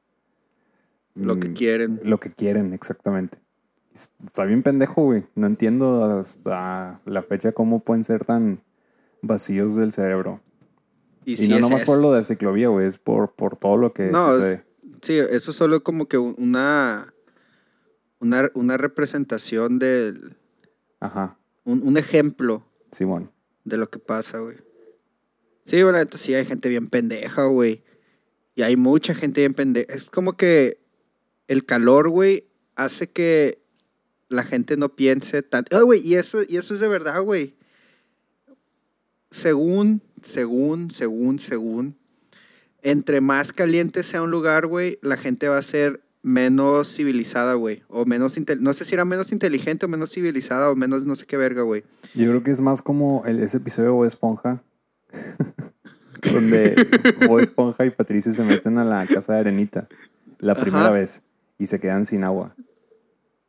Lo 1.16 1.40
que 1.40 1.50
mm, 1.50 1.54
quieren. 1.54 2.00
Lo 2.04 2.20
que 2.20 2.32
quieren, 2.32 2.74
exactamente. 2.74 3.38
Es- 3.94 4.12
Está 4.26 4.46
bien 4.46 4.64
pendejo, 4.64 5.04
güey. 5.04 5.26
No 5.36 5.48
entiendo 5.48 6.04
hasta 6.20 7.00
la 7.06 7.22
fecha 7.24 7.52
cómo 7.52 7.82
pueden 7.82 8.04
ser 8.04 8.26
tan 8.26 8.62
vacíos 9.22 9.76
del 9.76 9.92
cerebro. 9.94 10.42
Y, 11.26 11.34
Y, 11.34 11.38
si 11.38 11.48
no 11.50 11.56
es 11.58 11.62
nomás 11.62 11.84
eso. 11.84 11.92
por 11.92 12.02
lo 12.02 12.12
de 12.14 12.24
ciclovía, 12.24 12.70
güey. 12.70 12.88
Es 12.88 12.98
por, 12.98 13.32
por 13.34 13.56
todo 13.58 13.78
lo 13.78 13.94
que 13.94 14.10
No, 14.10 14.32
es- 14.32 14.38
sucede. 14.38 14.66
Sí, 15.02 15.18
eso 15.18 15.52
es 15.52 15.58
solo 15.58 15.84
como 15.84 16.08
que 16.08 16.18
una. 16.18 17.14
Una, 18.20 18.50
una 18.54 18.78
representación 18.78 19.80
del. 19.80 20.36
Ajá. 21.00 21.38
Un, 21.64 21.82
un 21.88 21.98
ejemplo 21.98 22.64
Simón. 22.92 23.32
de 23.64 23.78
lo 23.78 23.90
que 23.90 24.00
pasa, 24.00 24.40
güey. 24.40 24.58
Sí, 25.66 25.82
bueno, 25.84 26.00
neta, 26.00 26.18
sí 26.18 26.34
hay 26.34 26.46
gente 26.46 26.68
bien 26.70 26.90
pendeja, 26.90 27.46
güey. 27.46 27.84
Y 28.56 28.64
hay 28.64 28.76
mucha 28.76 29.14
gente 29.14 29.42
bien 29.42 29.54
pendeja. 29.54 29.94
Es 29.94 30.10
como 30.10 30.36
que 30.36 30.80
el 31.48 31.66
calor, 31.66 32.10
güey, 32.10 32.48
hace 32.76 33.10
que 33.10 33.62
la 34.30 34.44
gente 34.44 34.78
no 34.78 34.96
piense 34.96 35.44
tanto. 35.44 35.78
Ah, 35.78 35.82
güey, 35.82 36.02
y 36.06 36.16
eso, 36.16 36.40
y 36.48 36.58
eso 36.58 36.74
es 36.74 36.80
de 36.80 36.88
verdad, 36.88 37.22
güey. 37.22 37.56
según, 39.30 40.02
según, 40.22 40.92
según, 40.92 41.40
según, 41.40 41.98
entre 42.82 43.22
más 43.22 43.54
caliente 43.54 44.04
sea 44.04 44.24
un 44.24 44.32
lugar, 44.32 44.68
güey, 44.68 45.00
la 45.02 45.16
gente 45.16 45.48
va 45.48 45.58
a 45.58 45.62
ser 45.62 46.02
menos 46.24 46.88
civilizada, 46.96 47.54
güey. 47.56 47.84
O 47.88 48.06
menos, 48.06 48.38
no 48.60 48.74
sé 48.74 48.86
si 48.86 48.94
era 48.94 49.06
menos 49.06 49.32
inteligente 49.32 49.86
o 49.86 49.90
menos 49.90 50.12
civilizada 50.12 50.70
o 50.70 50.76
menos 50.76 51.06
no 51.06 51.16
sé 51.16 51.26
qué 51.26 51.38
verga, 51.38 51.64
güey. 51.64 51.84
Yo 52.14 52.28
creo 52.30 52.44
que 52.44 52.52
es 52.52 52.62
más 52.62 52.82
como 52.82 53.24
el- 53.26 53.42
ese 53.42 53.58
episodio 53.58 54.00
de 54.02 54.08
Esponja, 54.08 54.62
donde 56.32 56.76
Bob 57.28 57.40
Esponja 57.40 57.86
y 57.86 57.90
Patricia 57.90 58.32
se 58.32 58.44
meten 58.44 58.78
a 58.78 58.84
la 58.84 59.06
casa 59.08 59.34
de 59.34 59.40
Arenita 59.40 59.88
la 60.40 60.56
primera 60.56 60.86
Ajá. 60.86 60.94
vez 60.94 61.22
y 61.58 61.68
se 61.68 61.80
quedan 61.80 62.06
sin 62.06 62.24
agua. 62.24 62.56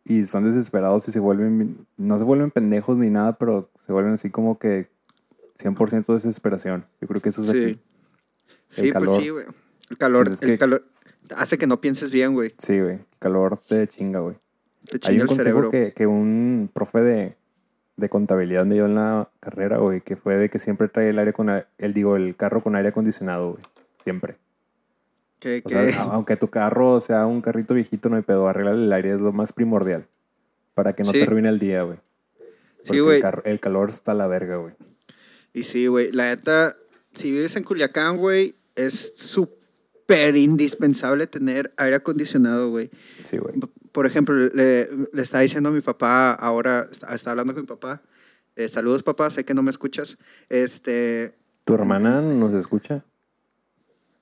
Y 0.05 0.21
están 0.21 0.45
desesperados 0.45 1.07
y 1.09 1.13
se 1.13 1.21
vuelven, 1.21 1.87
no 1.97 2.19
se 2.19 2.25
vuelven 2.25 2.51
pendejos 2.51 2.99
ni 2.99 3.09
nada, 3.09 3.39
pero 3.39 3.71
se 3.79 3.93
vuelven 3.93 4.15
así 4.15 4.31
como 4.31 4.59
que 4.59 4.89
100% 5.63 6.07
de 6.07 6.15
desesperación. 6.15 6.85
Yo 7.01 7.07
creo 7.09 7.23
que 7.23 7.29
eso 7.29 7.43
es 7.43 7.49
Sí. 7.51 7.57
aquí. 7.57 7.69
El 7.71 7.79
Sí, 8.69 8.81
pues 8.81 8.93
calor. 8.93 9.21
sí, 9.21 9.29
güey. 9.29 9.47
El 9.91 9.99
calor, 9.99 10.25
Pues 10.25 10.35
es 10.35 10.43
el 10.43 10.49
que- 10.49 10.59
calor 10.59 10.85
hace 11.37 11.59
que 11.59 11.67
no 11.67 11.81
pienses 11.81 12.11
bien, 12.11 12.35
güey. 12.35 12.55
Sí, 12.59 12.81
güey. 12.81 13.01
Calor 13.19 13.59
te 13.59 13.87
chinga, 13.89 14.21
güey. 14.21 14.37
Te 14.85 14.97
Hay 14.97 14.99
chinga 15.01 15.15
un 15.15 15.21
el 15.23 15.27
consejo 15.29 15.45
cerebro. 15.45 15.71
que, 15.71 15.93
que 15.93 16.07
un 16.07 16.71
profe 16.73 17.01
de, 17.01 17.37
de 17.97 18.09
contabilidad 18.09 18.65
me 18.67 18.75
dio 18.75 18.87
en 18.87 18.95
la 18.97 19.31
carrera, 19.41 19.79
güey, 19.79 20.01
que 20.01 20.17
fue 20.17 20.37
de 20.37 20.49
que 20.51 20.59
siempre 20.59 20.89
trae 20.89 21.11
el 21.11 21.19
aire 21.19 21.33
con 21.33 21.49
el 21.51 21.95
digo 21.95 22.17
el 22.17 22.35
carro 22.37 22.63
con 22.63 22.75
aire 22.77 22.89
acondicionado, 22.89 23.53
güey, 23.53 23.63
siempre. 24.03 24.37
Que, 25.39 25.63
O 25.65 25.69
que- 25.69 25.93
sea, 25.93 26.03
aunque 26.13 26.37
tu 26.37 26.49
carro 26.49 27.01
sea 27.01 27.27
un 27.27 27.41
carrito 27.43 27.75
viejito 27.75 28.09
no 28.09 28.17
hay 28.17 28.23
pedo, 28.23 28.49
arreglar 28.49 28.75
el 28.75 28.93
aire 28.93 29.15
es 29.15 29.21
lo 29.21 29.33
más 29.33 29.53
primordial 29.53 30.07
para 30.75 30.95
que 30.95 31.03
no 31.05 31.11
Sí. 31.13 31.19
te 31.19 31.25
arruine 31.25 31.49
el 31.49 31.59
día, 31.59 31.83
güey. 31.83 31.99
Sí, 32.85 32.99
güey. 32.99 33.21
El, 33.21 33.33
el 33.45 33.61
calor 33.61 33.91
está 33.91 34.13
a 34.13 34.15
la 34.15 34.27
verga, 34.27 34.57
güey. 34.57 34.75
Y 35.53 35.63
sí, 35.65 35.87
güey. 35.87 36.11
La 36.13 36.25
neta, 36.25 36.77
si 37.13 37.31
vives 37.31 37.55
en 37.57 37.63
Culiacán, 37.63 38.17
güey, 38.17 38.57
es 38.75 39.17
súper 39.19 39.62
indispensable 40.37 41.27
tener 41.27 41.73
aire 41.77 41.97
acondicionado, 41.97 42.71
güey. 42.71 42.91
Sí, 43.25 43.39
güey. 43.39 43.55
Por 43.93 44.07
ejemplo, 44.07 44.35
le, 44.35 44.89
le 45.13 45.23
estaba 45.23 45.43
diciendo 45.43 45.69
a 45.69 45.73
mi 45.73 45.81
papá, 45.81 46.33
ahora 46.33 46.89
está, 46.91 47.15
está 47.15 47.31
hablando 47.31 47.55
con 47.55 47.63
mi 47.63 47.67
papá. 47.69 48.03
eh, 48.57 48.69
saludos, 48.69 49.03
papá, 49.03 49.31
sé 49.31 49.45
que 49.45 49.55
no 49.55 49.63
me 49.63 49.71
escuchas. 49.71 50.19
Este, 50.49 51.35
¿Tu 51.65 51.75
hermana 51.75 52.21
nos 52.21 52.53
escucha? 52.55 53.05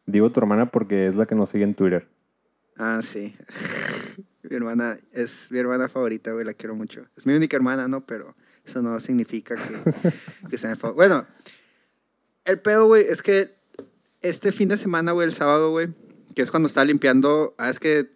Digo 0.07 0.31
tu 0.31 0.41
hermana 0.41 0.71
porque 0.71 1.07
es 1.07 1.17
la 1.17 1.27
que 1.27 1.35
nos 1.35 1.51
sigue 1.51 1.65
en 1.65 1.75
Twitter. 1.75 2.09
ah, 2.77 3.01
sí. 3.03 3.35
mi 4.43 4.57
hermana 4.57 4.97
es 5.13 5.49
mi 5.51 5.59
hermana 5.59 5.89
favorita, 5.89 6.33
güey, 6.33 6.45
la 6.45 6.55
quiero 6.55 6.75
mucho. 6.75 7.03
Es 7.17 7.27
mi 7.27 7.35
única 7.35 7.57
hermana, 7.57 7.87
¿no? 7.89 8.05
Pero 8.05 8.35
eso 8.65 8.83
no 8.83 8.99
significa 8.99 9.55
que, 9.55 9.93
que 10.49 10.59
sea 10.59 10.75
mi 10.75 10.91
Bueno, 10.93 11.27
el 12.45 12.59
pedo, 12.59 12.87
güey, 12.87 13.05
es 13.09 13.23
que 13.23 13.60
este 14.23 14.53
fin 14.53 14.69
de 14.69 14.77
semana, 14.77 15.13
güey, 15.13 15.27
el 15.27 15.35
sábado, 15.35 15.71
güey, 15.71 15.89
que 16.35 16.43
es 16.43 16.51
cuando 16.51 16.67
estaba 16.67 16.85
limpiando, 16.85 17.55
ah, 17.59 17.71
es 17.71 17.79
que 17.79 18.11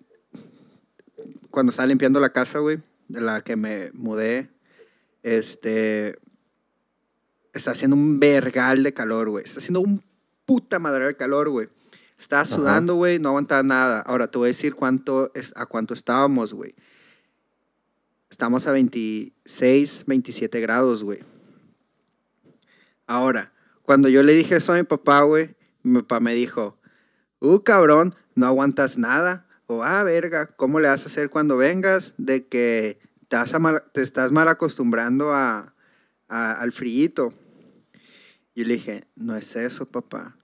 cuando 1.50 1.70
estaba 1.70 1.86
limpiando 1.86 2.20
la 2.20 2.32
casa, 2.32 2.58
güey, 2.58 2.82
de 3.08 3.20
la 3.20 3.42
que 3.42 3.56
me 3.56 3.90
mudé, 3.92 4.50
este, 5.22 6.18
está 7.52 7.70
haciendo 7.70 7.96
un 7.96 8.20
vergal 8.20 8.82
de 8.82 8.92
calor, 8.92 9.30
güey. 9.30 9.44
Está 9.44 9.60
haciendo 9.60 9.80
un 9.80 10.02
puta 10.44 10.78
madre 10.78 11.06
de 11.06 11.16
calor, 11.16 11.48
güey. 11.48 11.68
Estaba 12.18 12.44
sudando, 12.44 12.94
güey, 12.94 13.18
no 13.18 13.30
aguantaba 13.30 13.62
nada. 13.62 14.00
Ahora 14.00 14.30
te 14.30 14.38
voy 14.38 14.46
a 14.46 14.48
decir 14.48 14.74
cuánto 14.74 15.32
es, 15.34 15.52
a 15.56 15.66
cuánto 15.66 15.94
estábamos, 15.94 16.54
güey. 16.54 16.74
Estamos 18.30 18.66
a 18.66 18.72
26, 18.72 20.04
27 20.06 20.60
grados, 20.60 21.04
güey. 21.04 21.20
Ahora, 23.06 23.52
cuando 23.82 24.08
yo 24.08 24.22
le 24.22 24.34
dije 24.34 24.56
eso 24.56 24.72
a 24.72 24.76
mi 24.76 24.82
papá, 24.82 25.22
güey, 25.22 25.54
mi 25.84 26.00
papá 26.00 26.18
me 26.18 26.34
dijo, 26.34 26.76
uh, 27.40 27.60
cabrón, 27.60 28.14
no 28.34 28.46
aguantas 28.46 28.98
nada. 28.98 29.46
O, 29.66 29.82
ah, 29.84 30.02
verga, 30.02 30.48
¿cómo 30.56 30.80
le 30.80 30.88
vas 30.88 31.04
a 31.04 31.06
hacer 31.06 31.30
cuando 31.30 31.56
vengas? 31.56 32.14
De 32.18 32.46
que 32.48 32.98
te, 33.28 33.36
vas 33.36 33.54
a 33.54 33.58
mal- 33.58 33.84
te 33.92 34.02
estás 34.02 34.32
mal 34.32 34.48
acostumbrando 34.48 35.32
a, 35.32 35.72
al 36.28 36.72
frío. 36.72 37.32
Y 38.54 38.64
le 38.64 38.74
dije, 38.74 39.04
no 39.14 39.36
es 39.36 39.56
eso, 39.56 39.86
papá. 39.86 40.36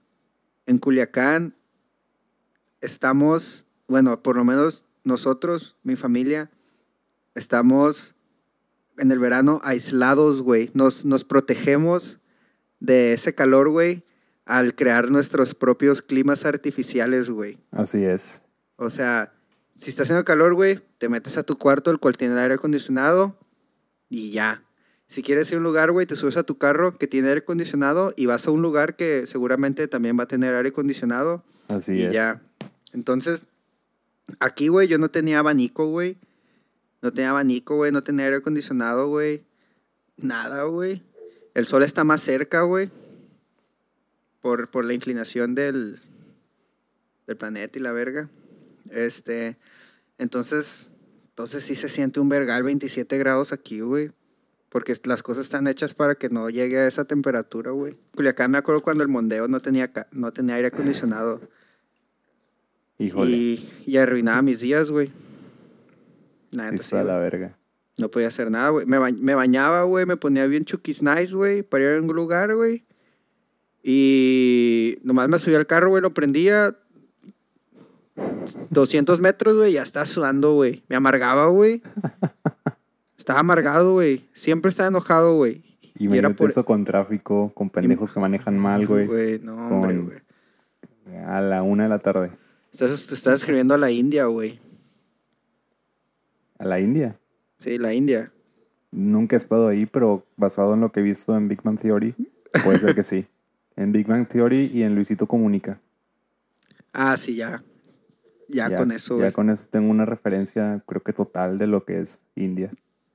En 0.65 0.77
Culiacán 0.77 1.55
estamos, 2.81 3.65
bueno, 3.87 4.21
por 4.23 4.37
lo 4.37 4.43
menos 4.43 4.85
nosotros, 5.03 5.75
mi 5.83 5.95
familia, 5.95 6.51
estamos 7.35 8.15
en 8.97 9.11
el 9.11 9.19
verano 9.19 9.59
aislados, 9.63 10.41
güey. 10.41 10.71
Nos, 10.73 11.05
nos 11.05 11.23
protegemos 11.23 12.19
de 12.79 13.13
ese 13.13 13.33
calor, 13.33 13.69
güey, 13.69 14.03
al 14.45 14.75
crear 14.75 15.09
nuestros 15.11 15.55
propios 15.55 16.01
climas 16.01 16.45
artificiales, 16.45 17.29
güey. 17.29 17.57
Así 17.71 18.03
es. 18.03 18.43
O 18.75 18.89
sea, 18.89 19.33
si 19.75 19.89
está 19.89 20.03
haciendo 20.03 20.25
calor, 20.25 20.53
güey, 20.53 20.79
te 20.97 21.09
metes 21.09 21.37
a 21.37 21.43
tu 21.43 21.57
cuarto, 21.57 21.91
el 21.91 21.99
cual 21.99 22.17
tiene 22.17 22.39
aire 22.39 22.55
acondicionado, 22.55 23.37
y 24.09 24.31
ya. 24.31 24.63
Si 25.07 25.21
quieres 25.23 25.49
ir 25.51 25.55
a 25.55 25.57
un 25.57 25.63
lugar, 25.63 25.91
güey, 25.91 26.05
te 26.05 26.15
subes 26.15 26.37
a 26.37 26.43
tu 26.43 26.57
carro 26.57 26.93
que 26.93 27.05
tiene 27.07 27.27
aire 27.27 27.39
acondicionado 27.41 28.13
y 28.15 28.27
vas 28.27 28.47
a 28.47 28.51
un 28.51 28.61
lugar 28.61 28.95
que 28.95 29.25
seguramente 29.25 29.87
también 29.87 30.17
va 30.17 30.23
a 30.23 30.27
tener 30.27 30.53
aire 30.55 30.69
acondicionado 30.69 31.43
Así 31.67 31.93
y 31.93 32.03
es. 32.03 32.13
ya. 32.13 32.41
Entonces, 32.93 33.45
aquí, 34.39 34.69
güey, 34.69 34.87
yo 34.87 34.97
no 34.97 35.09
tenía 35.09 35.39
abanico, 35.39 35.87
güey. 35.87 36.17
No 37.01 37.11
tenía 37.11 37.31
abanico, 37.31 37.75
güey. 37.75 37.91
No 37.91 38.03
tenía 38.03 38.25
aire 38.25 38.37
acondicionado, 38.37 39.09
güey. 39.09 39.43
Nada, 40.15 40.63
güey. 40.63 41.03
El 41.55 41.67
sol 41.67 41.83
está 41.83 42.03
más 42.05 42.21
cerca, 42.21 42.61
güey. 42.61 42.89
Por, 44.41 44.69
por 44.71 44.85
la 44.85 44.93
inclinación 44.93 45.53
del, 45.55 45.99
del 47.27 47.37
planeta 47.37 47.77
y 47.77 47.81
la 47.81 47.91
verga. 47.91 48.29
Este, 48.89 49.57
entonces, 50.17 50.95
entonces 51.29 51.63
sí 51.63 51.75
se 51.75 51.89
siente 51.89 52.19
un 52.19 52.29
vergal 52.29 52.63
27 52.63 53.17
grados 53.17 53.53
aquí, 53.53 53.81
güey. 53.81 54.11
Porque 54.69 54.93
las 55.03 55.21
cosas 55.21 55.45
están 55.45 55.67
hechas 55.67 55.93
para 55.93 56.15
que 56.15 56.29
no 56.29 56.49
llegue 56.49 56.77
a 56.79 56.87
esa 56.87 57.03
temperatura, 57.05 57.71
güey. 57.71 57.97
Culiacán 58.15 58.51
me 58.51 58.57
acuerdo 58.57 58.81
cuando 58.81 59.03
el 59.03 59.09
mondeo 59.09 59.47
no 59.49 59.59
tenía, 59.59 59.91
no 60.11 60.31
tenía 60.31 60.55
aire 60.55 60.69
acondicionado. 60.69 61.41
Híjole. 62.97 63.31
Y, 63.31 63.69
y 63.85 63.97
arruinaba 63.97 64.41
mis 64.41 64.61
días, 64.61 64.89
güey. 64.89 65.11
La 66.51 66.75
sí 66.77 66.95
la 66.95 67.17
verga. 67.17 67.57
No 67.97 68.09
podía 68.09 68.27
hacer 68.29 68.49
nada, 68.49 68.69
güey. 68.69 68.85
Me, 68.85 68.97
ba- 68.97 69.11
me 69.11 69.35
bañaba, 69.35 69.83
güey. 69.83 70.05
Me 70.05 70.17
ponía 70.17 70.47
bien 70.47 70.65
chukis 70.65 71.03
nice, 71.03 71.35
güey. 71.35 71.63
Para 71.63 71.83
ir 71.83 71.89
a 71.97 72.01
un 72.01 72.07
lugar, 72.07 72.55
güey. 72.55 72.85
Y 73.83 74.99
nomás 75.03 75.27
me 75.29 75.39
subía 75.39 75.57
al 75.57 75.67
carro, 75.67 75.89
güey. 75.89 76.01
Lo 76.01 76.13
prendía. 76.13 76.75
200 78.69 79.19
metros, 79.19 79.55
güey. 79.55 79.73
Ya 79.73 79.83
estaba 79.83 80.05
sudando, 80.05 80.53
güey. 80.53 80.83
Me 80.89 80.95
amargaba, 80.95 81.47
güey. 81.47 81.81
Estaba 83.17 83.39
amargado, 83.39 83.93
güey. 83.93 84.27
Siempre 84.33 84.69
estaba 84.69 84.89
enojado, 84.89 85.35
güey. 85.35 85.61
Y 85.99 86.05
Y 86.05 86.07
me 86.07 86.17
era 86.17 86.31
por- 86.31 86.49
eso 86.49 86.65
con 86.65 86.83
tráfico, 86.85 87.51
con 87.53 87.69
pendejos 87.69 88.11
que 88.11 88.19
manejan 88.19 88.57
mal, 88.57 88.87
güey. 88.87 89.05
Güey, 89.05 89.39
no, 89.39 89.55
hombre, 89.55 89.97
güey. 89.99 90.17
A 91.27 91.39
la 91.39 91.61
una 91.61 91.83
de 91.83 91.89
la 91.89 91.99
tarde. 91.99 92.31
Estás, 92.71 93.05
te 93.07 93.13
estás 93.13 93.35
escribiendo 93.35 93.75
a 93.75 93.77
la 93.77 93.91
India, 93.91 94.25
güey. 94.25 94.59
A 96.57 96.65
la 96.65 96.79
India. 96.79 97.19
Sí, 97.57 97.77
la 97.77 97.93
India. 97.93 98.31
Nunca 98.89 99.35
he 99.35 99.37
estado 99.37 99.67
ahí, 99.67 99.85
pero 99.85 100.25
basado 100.35 100.73
en 100.73 100.81
lo 100.81 100.91
que 100.91 101.01
he 101.01 101.03
visto 101.03 101.37
en 101.37 101.47
Big 101.47 101.61
Bang 101.61 101.79
Theory, 101.79 102.15
puede 102.63 102.79
ser 102.79 102.95
que 102.95 103.03
sí. 103.03 103.27
En 103.81 103.91
Big 103.91 104.05
Bang 104.07 104.27
Theory 104.27 104.69
y 104.73 104.83
en 104.83 104.93
Luisito 104.95 105.25
Comunica. 105.27 105.79
Ah, 106.93 107.17
sí, 107.17 107.35
ya. 107.35 107.63
Ya, 108.47 108.75
con 108.77 108.91
eso, 108.91 109.15
Ya 109.15 109.19
güey. 109.21 109.31
con 109.31 109.49
eso 109.49 109.67
tengo 109.69 109.89
una 109.89 110.05
referencia, 110.05 110.83
creo 110.85 111.01
que 111.01 111.13
total, 111.13 111.57
de 111.57 111.67
lo 111.67 111.85
que 111.85 112.01
es 112.01 112.23
India. 112.35 112.71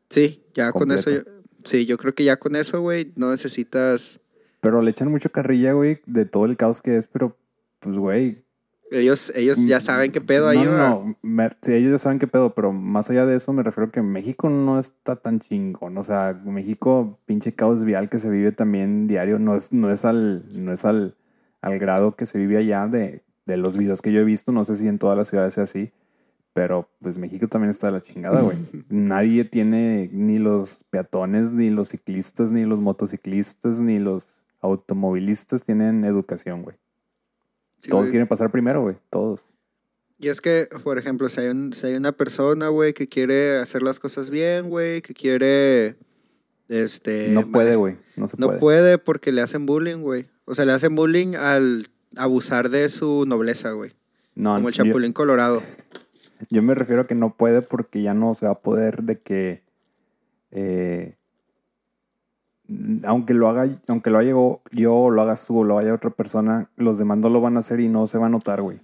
Sí, 0.08 0.42
ya 0.54 0.72
con 0.72 0.90
eso. 0.90 1.10
Yo- 1.10 1.20
sí, 1.62 1.84
yo 1.84 1.98
creo 1.98 2.14
que 2.14 2.24
ya 2.24 2.38
con 2.38 2.56
eso, 2.56 2.80
güey, 2.80 3.12
no 3.16 3.30
necesitas. 3.30 4.20
Pero 4.62 4.80
le 4.80 4.90
echan 4.90 5.10
mucho 5.10 5.30
carrilla, 5.30 5.72
güey, 5.72 6.00
de 6.06 6.24
todo 6.24 6.46
el 6.46 6.56
caos 6.56 6.80
que 6.80 6.96
es, 6.96 7.06
pero, 7.06 7.36
pues, 7.80 7.98
güey. 7.98 8.42
Ellos, 8.90 9.32
ellos 9.34 9.66
ya 9.66 9.80
saben 9.80 10.12
qué 10.12 10.20
pedo 10.20 10.48
ahí, 10.48 10.60
Mm, 10.60 10.64
no, 10.64 10.76
no, 10.76 10.88
no, 11.04 11.16
me- 11.22 11.50
sí, 11.60 11.72
ellos 11.72 11.90
ya 11.92 11.98
saben 11.98 12.18
qué 12.20 12.26
pedo, 12.28 12.54
pero 12.54 12.72
más 12.72 13.10
allá 13.10 13.26
de 13.26 13.34
eso 13.36 13.52
me 13.52 13.62
refiero 13.64 13.90
que 13.90 14.00
México 14.00 14.48
no 14.48 14.78
está 14.78 15.16
tan 15.16 15.40
chingón. 15.40 15.98
O 15.98 16.02
sea, 16.04 16.40
México, 16.44 17.18
pinche 17.26 17.52
caos 17.52 17.84
vial 17.84 18.08
que 18.08 18.18
se 18.20 18.30
vive 18.30 18.52
también 18.52 19.06
diario, 19.08 19.38
no 19.40 19.54
es, 19.56 19.72
no 19.72 19.90
es 19.90 20.04
al, 20.04 20.44
no 20.64 20.72
es 20.72 20.84
al, 20.84 21.16
al 21.62 21.78
grado 21.80 22.14
que 22.14 22.26
se 22.26 22.38
vive 22.38 22.58
allá 22.58 22.86
de, 22.86 23.22
de 23.44 23.56
los 23.56 23.76
videos 23.76 24.02
que 24.02 24.12
yo 24.12 24.20
he 24.20 24.24
visto. 24.24 24.52
No 24.52 24.62
sé 24.62 24.76
si 24.76 24.86
en 24.86 24.98
todas 24.98 25.16
las 25.18 25.28
ciudades 25.28 25.54
sea 25.54 25.64
así. 25.64 25.90
Pero 26.52 26.88
pues 27.02 27.18
México 27.18 27.48
también 27.48 27.70
está 27.70 27.88
de 27.88 27.92
la 27.94 28.00
chingada, 28.00 28.40
güey. 28.40 28.56
Nadie 28.88 29.44
tiene 29.44 30.08
ni 30.12 30.38
los 30.38 30.84
peatones, 30.90 31.52
ni 31.52 31.70
los 31.70 31.88
ciclistas, 31.90 32.50
ni 32.52 32.64
los 32.64 32.78
motociclistas, 32.78 33.80
ni 33.80 33.98
los 33.98 34.46
automovilistas 34.60 35.64
tienen 35.64 36.04
educación, 36.04 36.62
güey. 36.62 36.76
Sí, 37.80 37.90
Todos 37.90 38.04
güey. 38.04 38.10
quieren 38.12 38.28
pasar 38.28 38.50
primero, 38.50 38.82
güey. 38.82 38.96
Todos. 39.10 39.54
Y 40.18 40.28
es 40.28 40.40
que, 40.40 40.68
por 40.82 40.96
ejemplo, 40.98 41.28
si 41.28 41.40
hay, 41.42 41.48
un- 41.48 41.72
si 41.72 41.86
hay 41.88 41.94
una 41.94 42.12
persona, 42.12 42.68
güey, 42.68 42.94
que 42.94 43.06
quiere 43.08 43.58
hacer 43.58 43.82
las 43.82 44.00
cosas 44.00 44.30
bien, 44.30 44.68
güey, 44.70 45.02
que 45.02 45.14
quiere 45.14 45.96
Este, 46.68 47.28
No 47.28 47.48
puede, 47.52 47.76
güey. 47.76 47.96
No 48.16 48.26
se 48.26 48.36
No 48.38 48.46
puede. 48.48 48.58
puede 48.58 48.98
porque 48.98 49.30
le 49.30 49.40
hacen 49.40 49.66
bullying, 49.66 49.98
güey. 49.98 50.26
O 50.46 50.54
sea, 50.54 50.64
le 50.64 50.72
hacen 50.72 50.96
bullying 50.96 51.36
al 51.36 51.88
abusar 52.16 52.70
de 52.70 52.88
su 52.88 53.24
nobleza, 53.24 53.70
güey. 53.70 53.92
No, 54.34 54.54
Como 54.56 54.68
el 54.70 54.74
yo- 54.74 54.84
Chapulín 54.84 55.12
Colorado. 55.12 55.62
Yo 56.50 56.62
me 56.62 56.74
refiero 56.74 57.02
a 57.02 57.06
que 57.06 57.14
no 57.14 57.36
puede 57.36 57.62
porque 57.62 58.02
ya 58.02 58.14
no 58.14 58.34
se 58.34 58.46
va 58.46 58.52
a 58.52 58.60
poder 58.60 59.04
de 59.04 59.20
que 59.20 59.62
eh, 60.50 61.16
aunque 63.04 63.34
lo 63.34 63.48
haga, 63.48 63.66
aunque 63.88 64.10
lo 64.10 64.18
haga 64.18 64.30
yo, 64.72 65.10
lo 65.10 65.22
hagas 65.22 65.46
tú 65.46 65.58
o 65.60 65.64
lo 65.64 65.78
haga 65.78 65.94
otra 65.94 66.10
persona, 66.10 66.68
los 66.76 66.98
demás 66.98 67.18
no 67.18 67.28
lo 67.28 67.40
van 67.40 67.56
a 67.56 67.60
hacer 67.60 67.80
y 67.80 67.88
no 67.88 68.06
se 68.06 68.18
va 68.18 68.26
a 68.26 68.30
notar, 68.30 68.62
güey. 68.62 68.80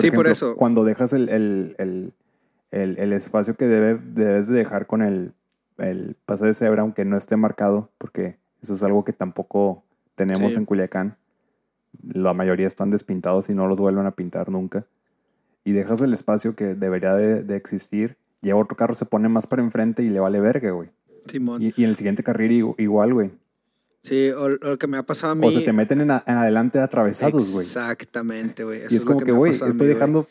Sí, 0.00 0.10
por 0.10 0.26
eso. 0.26 0.56
Cuando 0.56 0.84
dejas 0.84 1.12
el, 1.12 1.28
el, 1.28 1.74
el, 1.78 2.14
el- 2.98 3.12
espacio 3.12 3.54
que 3.56 3.66
debe, 3.66 4.00
debes 4.02 4.48
de 4.48 4.54
dejar 4.54 4.86
con 4.86 5.02
el, 5.02 5.34
el 5.78 6.16
paso 6.24 6.46
de 6.46 6.54
cebra, 6.54 6.82
aunque 6.82 7.04
no 7.04 7.16
esté 7.16 7.36
marcado, 7.36 7.90
porque 7.98 8.38
eso 8.62 8.72
es 8.74 8.82
algo 8.82 9.04
que 9.04 9.12
tampoco 9.12 9.84
tenemos 10.14 10.54
Sí. 10.54 10.58
en 10.58 10.64
Culiacán. 10.64 11.16
La 12.02 12.32
mayoría 12.32 12.66
están 12.66 12.90
despintados 12.90 13.50
y 13.50 13.54
no 13.54 13.66
los 13.66 13.78
vuelven 13.80 14.06
a 14.06 14.12
pintar 14.12 14.48
nunca. 14.48 14.86
Y 15.62 15.72
dejas 15.72 16.00
el 16.00 16.14
espacio 16.14 16.56
que 16.56 16.74
debería 16.74 17.14
de, 17.14 17.42
de 17.44 17.56
existir. 17.56 18.16
Llega 18.40 18.56
otro 18.56 18.76
carro, 18.76 18.94
se 18.94 19.04
pone 19.04 19.28
más 19.28 19.46
para 19.46 19.62
enfrente 19.62 20.02
y 20.02 20.08
le 20.08 20.18
vale 20.20 20.40
verga, 20.40 20.70
güey. 20.70 20.88
Simón. 21.26 21.62
Y, 21.62 21.72
y 21.76 21.84
en 21.84 21.90
el 21.90 21.96
siguiente 21.96 22.22
carril 22.22 22.52
igu- 22.62 22.74
igual, 22.78 23.14
güey. 23.14 23.30
Sí, 24.02 24.30
o, 24.30 24.42
o 24.44 24.48
lo 24.48 24.78
que 24.78 24.86
me 24.88 24.96
ha 24.96 25.04
pasado 25.04 25.32
a 25.32 25.34
mí. 25.36 25.46
O 25.46 25.52
se 25.52 25.60
te 25.60 25.72
meten 25.72 26.00
en, 26.00 26.10
a- 26.10 26.24
en 26.26 26.34
adelante 26.36 26.80
atravesados, 26.80 27.52
güey. 27.52 27.64
Exactamente, 27.64 28.64
güey. 28.64 28.80
Y 28.90 28.96
es 28.96 29.04
como 29.04 29.20
que, 29.20 29.32
güey, 29.32 29.52
estoy 29.52 29.70
mí, 29.88 29.94
dejando 29.94 30.28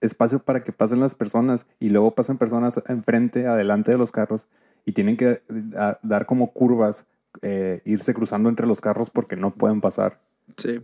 espacio 0.00 0.38
para 0.38 0.64
que 0.64 0.72
pasen 0.72 1.00
las 1.00 1.14
personas 1.14 1.66
y 1.80 1.88
luego 1.90 2.14
pasan 2.14 2.38
personas 2.38 2.82
enfrente, 2.88 3.46
adelante 3.46 3.90
de 3.90 3.98
los 3.98 4.12
carros 4.12 4.48
y 4.86 4.92
tienen 4.92 5.16
que 5.16 5.42
a- 5.76 5.98
dar 6.02 6.26
como 6.26 6.52
curvas, 6.52 7.06
eh, 7.42 7.82
irse 7.84 8.14
cruzando 8.14 8.48
entre 8.48 8.66
los 8.66 8.80
carros 8.80 9.10
porque 9.10 9.36
no 9.36 9.54
pueden 9.54 9.80
pasar. 9.80 10.20
Sí. 10.56 10.80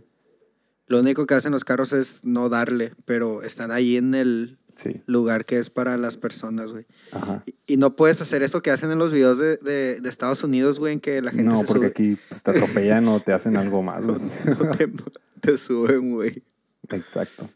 Lo 0.87 0.99
único 0.99 1.25
que 1.25 1.35
hacen 1.35 1.53
los 1.53 1.63
carros 1.63 1.93
es 1.93 2.25
no 2.25 2.49
darle, 2.49 2.93
pero 3.05 3.43
están 3.43 3.71
ahí 3.71 3.95
en 3.95 4.13
el 4.13 4.59
Sí, 4.81 5.01
lugar 5.05 5.45
que 5.45 5.57
es 5.59 5.69
para 5.69 5.95
las 5.97 6.17
personas, 6.17 6.71
güey. 6.71 6.85
ajá. 7.11 7.43
Y, 7.45 7.73
y 7.73 7.77
no 7.77 7.95
puedes 7.95 8.21
hacer 8.21 8.41
eso 8.43 8.61
que 8.61 8.71
hacen 8.71 8.89
en 8.91 8.97
los 8.99 9.11
videos 9.11 9.37
de, 9.37 9.57
de- 9.57 10.01
de 10.01 10.09
Estados 10.09 10.43
Unidos, 10.43 10.79
güey, 10.79 10.93
en 10.93 10.99
que 10.99 11.21
la 11.21 11.31
gente 11.31 11.45
No, 11.51 11.57
se 11.61 11.65
porque 11.67 11.79
sube. 11.79 11.87
aquí 11.87 12.17
pues, 12.29 12.41
te 12.41 12.51
atropellan 12.51 13.07
o 13.09 13.19
te 13.19 13.33
hacen 13.33 13.57
algo 13.57 13.83
más. 13.83 14.03
güey. 14.05 14.19
No 14.45 14.71
te, 14.71 14.91
te 15.39 15.57
suben, 15.57 16.13
güey. 16.13 16.43
Exacto. 16.89 17.49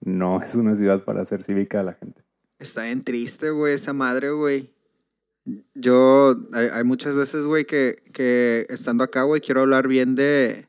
No 0.00 0.40
es 0.40 0.54
una 0.54 0.74
ciudad 0.74 1.04
para 1.04 1.20
hacer 1.22 1.42
cívica 1.42 1.80
a 1.80 1.82
la 1.82 1.92
gente. 1.94 2.22
Está 2.58 2.84
bien 2.84 3.02
triste, 3.04 3.50
güey, 3.50 3.74
esa 3.74 3.92
madre, 3.92 4.30
güey. 4.30 4.70
Yo, 5.74 6.36
hay, 6.52 6.68
hay 6.72 6.84
muchas 6.84 7.14
veces, 7.14 7.44
güey, 7.44 7.64
que, 7.64 8.02
que 8.12 8.66
estando 8.68 9.02
acá, 9.04 9.22
güey, 9.22 9.40
quiero 9.40 9.62
hablar 9.62 9.88
bien 9.88 10.14
de, 10.14 10.66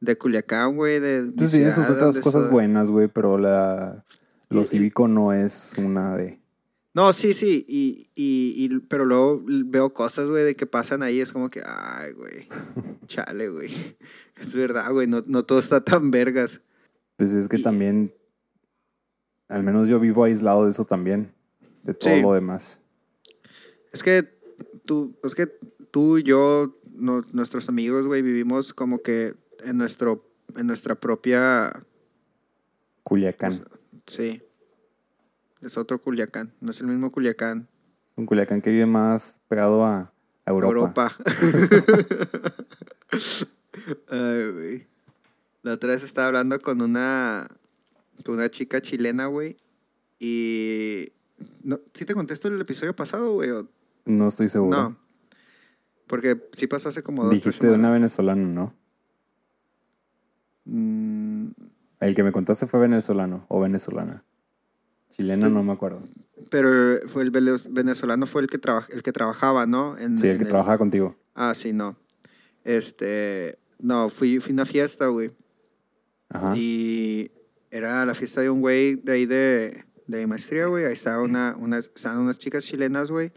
de 0.00 0.18
Culiacán, 0.18 0.76
güey, 0.76 0.98
de 1.00 1.32
Pues 1.36 1.50
sí, 1.50 1.60
esas 1.60 1.86
de 1.88 1.94
otras 1.94 2.18
cosas 2.20 2.50
buenas, 2.50 2.90
güey, 2.90 3.08
pero 3.08 3.38
la, 3.38 4.04
lo 4.50 4.64
cívico 4.64 5.08
no 5.08 5.32
es 5.32 5.74
una 5.78 6.16
de... 6.16 6.38
No, 6.92 7.12
sí, 7.12 7.32
sí, 7.34 7.64
y, 7.68 8.08
y, 8.16 8.64
y- 8.64 8.78
pero 8.80 9.04
luego 9.04 9.42
veo 9.46 9.94
cosas, 9.94 10.26
güey, 10.28 10.42
de 10.42 10.56
que 10.56 10.66
pasan 10.66 11.04
ahí, 11.04 11.20
es 11.20 11.32
como 11.32 11.48
que, 11.48 11.62
ay, 11.64 12.12
güey, 12.12 12.48
chale, 13.06 13.48
güey. 13.48 13.70
Es 14.40 14.54
verdad, 14.54 14.90
güey, 14.92 15.06
no, 15.06 15.22
no 15.26 15.44
todo 15.44 15.58
está 15.60 15.84
tan 15.84 16.10
vergas. 16.10 16.60
Pues 17.16 17.32
es 17.32 17.46
que 17.46 17.58
Y- 17.58 17.62
también, 17.62 18.12
al 19.48 19.62
menos 19.62 19.88
yo 19.88 20.00
vivo 20.00 20.24
aislado 20.24 20.64
de 20.64 20.70
eso 20.70 20.84
también, 20.84 21.32
de 21.84 21.94
todo 21.94 22.12
Sí. 22.14 22.20
lo 22.22 22.32
demás. 22.32 22.82
Es 23.92 24.02
que 24.02 24.28
tú, 24.84 25.14
es 25.22 25.34
que 25.36 25.46
tú 25.92 26.18
y 26.18 26.22
yo, 26.24 26.76
no- 26.92 27.22
nuestros 27.32 27.68
amigos, 27.68 28.06
güey, 28.08 28.22
vivimos 28.22 28.74
como 28.74 29.00
que 29.00 29.34
en 29.62 29.78
nuestro, 29.78 30.24
en 30.56 30.66
nuestra 30.66 30.96
propia, 30.96 31.72
Culiacán. 33.04 33.62
Sí, 34.06 34.42
es 35.62 35.76
otro 35.76 36.00
Culiacán, 36.00 36.52
no 36.60 36.70
es 36.70 36.80
el 36.80 36.86
mismo 36.88 37.10
Culiacán, 37.12 37.68
Un 38.16 38.26
Culiacán 38.26 38.60
que 38.62 38.70
vive 38.70 38.86
más 38.86 39.40
pegado 39.48 39.84
a, 39.84 40.12
a 40.44 40.50
Europa. 40.50 40.72
Europa. 40.74 41.16
Ay, 44.08 44.52
güey. 44.52 44.86
La 45.62 45.74
otra 45.74 45.90
vez 45.90 46.02
estaba 46.02 46.28
hablando 46.28 46.58
con 46.60 46.80
una, 46.80 47.46
con 48.24 48.36
una 48.36 48.50
chica 48.50 48.80
chilena, 48.80 49.26
güey, 49.26 49.58
y, 50.18 51.12
no, 51.62 51.80
¿sí 51.92 52.04
te 52.04 52.14
contesto 52.14 52.48
el 52.48 52.60
episodio 52.60 52.94
pasado, 52.96 53.34
güey? 53.34 53.50
o- 53.50 53.68
No 54.06 54.28
estoy 54.28 54.48
seguro. 54.48 54.76
No. 54.90 54.96
Porque 56.06 56.48
sí 56.52 56.66
pasó 56.66 56.88
hace 56.88 57.02
como 57.02 57.22
dos, 57.22 57.30
tres 57.34 57.44
Dijiste 57.44 57.68
de 57.68 57.74
una 57.74 57.90
venezolana, 57.90 58.42
¿no? 58.46 58.74
Mm, 60.64 61.09
El 62.00 62.14
que 62.14 62.22
me 62.22 62.32
contaste 62.32 62.66
fue 62.66 62.80
venezolano 62.80 63.44
o 63.48 63.60
venezolana. 63.60 64.24
Chilena 65.10 65.48
no 65.48 65.62
me 65.62 65.72
acuerdo. 65.72 66.02
pero 66.50 66.98
fue 67.08 67.22
el 67.22 67.30
venezolano 67.30 68.26
fue 68.26 68.42
el 68.42 68.48
que, 68.48 68.58
traba- 68.58 68.86
el 68.90 69.02
que 69.02 69.12
trabajaba, 69.12 69.66
¿no? 69.66 69.96
En- 69.98 70.16
Sí, 70.16 70.26
el 70.26 70.32
en 70.34 70.38
que 70.38 70.44
trabajaba 70.46 70.78
contigo. 70.78 71.16
Ah, 71.34 71.54
sí, 71.54 71.72
no. 71.72 71.96
Este, 72.64 73.58
no, 73.78 74.08
fui, 74.08 74.40
fui 74.40 74.50
a 74.52 74.54
una 74.54 74.66
fiesta, 74.66 75.06
güey. 75.08 75.30
Ajá. 76.28 76.52
Y 76.56 77.30
era 77.70 78.04
la 78.06 78.14
fiesta 78.14 78.40
de 78.40 78.50
un 78.50 78.60
güey 78.60 78.96
de 78.96 79.12
ahí 79.12 79.26
de, 79.26 79.84
de 80.06 80.26
maestría, 80.26 80.66
güey. 80.66 80.84
Ahí 80.84 80.92
estaba 80.92 81.22
una, 81.22 81.56
unas, 81.58 81.90
estaban 81.94 82.18
unas 82.20 82.38
chicas 82.38 82.64
chilenas, 82.64 83.10
güey. 83.10 83.32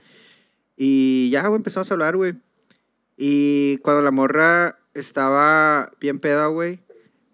Y 0.77 1.29
ya, 1.31 1.47
güey, 1.47 1.57
empezamos 1.57 1.89
a 1.89 1.93
hablar, 1.93 2.15
güey. 2.15 2.35
Y 3.17 3.77
cuando 3.77 4.01
la 4.01 4.11
morra 4.11 4.77
estaba 4.93 5.91
bien 5.99 6.19
peda, 6.19 6.47
güey, 6.47 6.79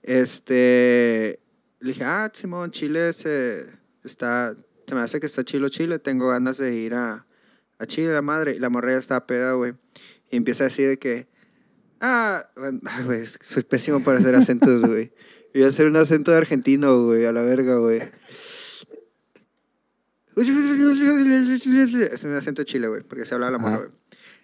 este, 0.10 1.40
le 1.80 1.90
dije, 1.90 2.04
ah, 2.04 2.32
Simón, 2.34 2.72
Chile 2.72 3.14
se 3.14 3.64
está, 4.04 4.56
se 4.88 4.96
me 4.96 5.02
hace 5.02 5.20
que 5.20 5.28
está 5.28 5.44
chilo 5.44 5.70
Chile, 5.70 6.00
tengo 6.00 6.30
ganas 6.30 6.58
de 6.58 6.76
ir 6.76 6.96
a, 6.96 7.28
a 7.78 7.86
Chile, 7.86 8.12
la 8.12 8.24
madre. 8.24 8.56
Y 8.56 8.60
la 8.60 8.72
morra 8.72 8.94
ya 8.94 8.98
estaba 8.98 9.28
peda, 9.28 9.54
güey. 9.54 9.74
Y 10.32 10.38
empieza 10.38 10.64
a 10.64 10.66
decir 10.66 10.90
de 10.90 10.98
que, 10.98 11.28
ah, 12.02 12.44
güey, 13.06 13.24
soy 13.24 13.62
pésimo 13.62 14.04
para 14.04 14.18
hacer 14.18 14.34
acentos, 14.34 14.82
güey. 14.82 15.14
Voy 15.54 15.64
a 15.64 15.68
hacer 15.68 15.86
un 15.86 15.96
acento 15.96 16.32
de 16.32 16.38
argentino, 16.38 17.06
güey, 17.06 17.26
a 17.26 17.32
la 17.32 17.44
verga, 17.44 17.76
güey. 17.76 18.02
Es 20.36 22.24
un 22.24 22.34
acento 22.34 22.64
de 22.64 22.66
Chile, 22.66 22.88
güey, 22.88 23.04
porque 23.04 23.26
se 23.26 23.36
habla 23.36 23.52
la 23.52 23.60
morra, 23.60 23.78
güey. 23.78 23.92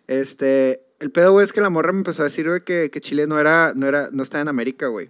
Este, 0.06 0.86
el 1.00 1.10
pedo, 1.10 1.32
güey, 1.32 1.44
es 1.44 1.54
que 1.54 1.62
la 1.62 1.72
morra 1.72 1.92
me 1.92 2.02
empezó 2.02 2.22
a 2.22 2.26
decir, 2.26 2.48
güey, 2.48 2.64
que, 2.64 2.92
que 2.92 3.02
Chile 3.02 3.26
no 3.26 3.40
era, 3.40 3.74
no 3.76 3.88
era, 3.88 4.10
no 4.12 4.22
está 4.22 4.40
en 4.42 4.48
América, 4.48 4.90
güey. 4.90 5.10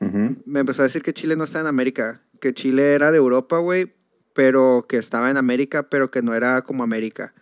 Me 0.00 0.60
empezó 0.60 0.82
a 0.82 0.84
decir 0.84 1.02
que 1.02 1.12
Chile 1.12 1.36
no 1.36 1.44
está 1.44 1.60
en 1.60 1.66
América, 1.66 2.20
que 2.40 2.52
Chile 2.52 2.92
era 2.92 3.10
de 3.10 3.18
Europa, 3.18 3.58
güey, 3.58 3.94
pero 4.34 4.84
que 4.88 4.98
estaba 4.98 5.30
en 5.30 5.38
América, 5.38 5.88
pero 5.88 6.10
que 6.10 6.22
no 6.22 6.34
era 6.34 6.62
como 6.62 6.82
América, 6.82 7.32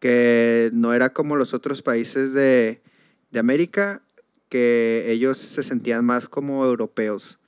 que 0.00 0.70
no 0.72 0.94
era 0.94 1.12
como 1.12 1.36
los 1.36 1.52
otros 1.52 1.82
países 1.82 2.32
de, 2.32 2.80
de 3.30 3.38
América, 3.38 4.02
que 4.48 5.04
ellos 5.08 5.36
se 5.36 5.62
sentían 5.62 6.04
más 6.04 6.28
como 6.28 6.64
europeos. 6.64 7.38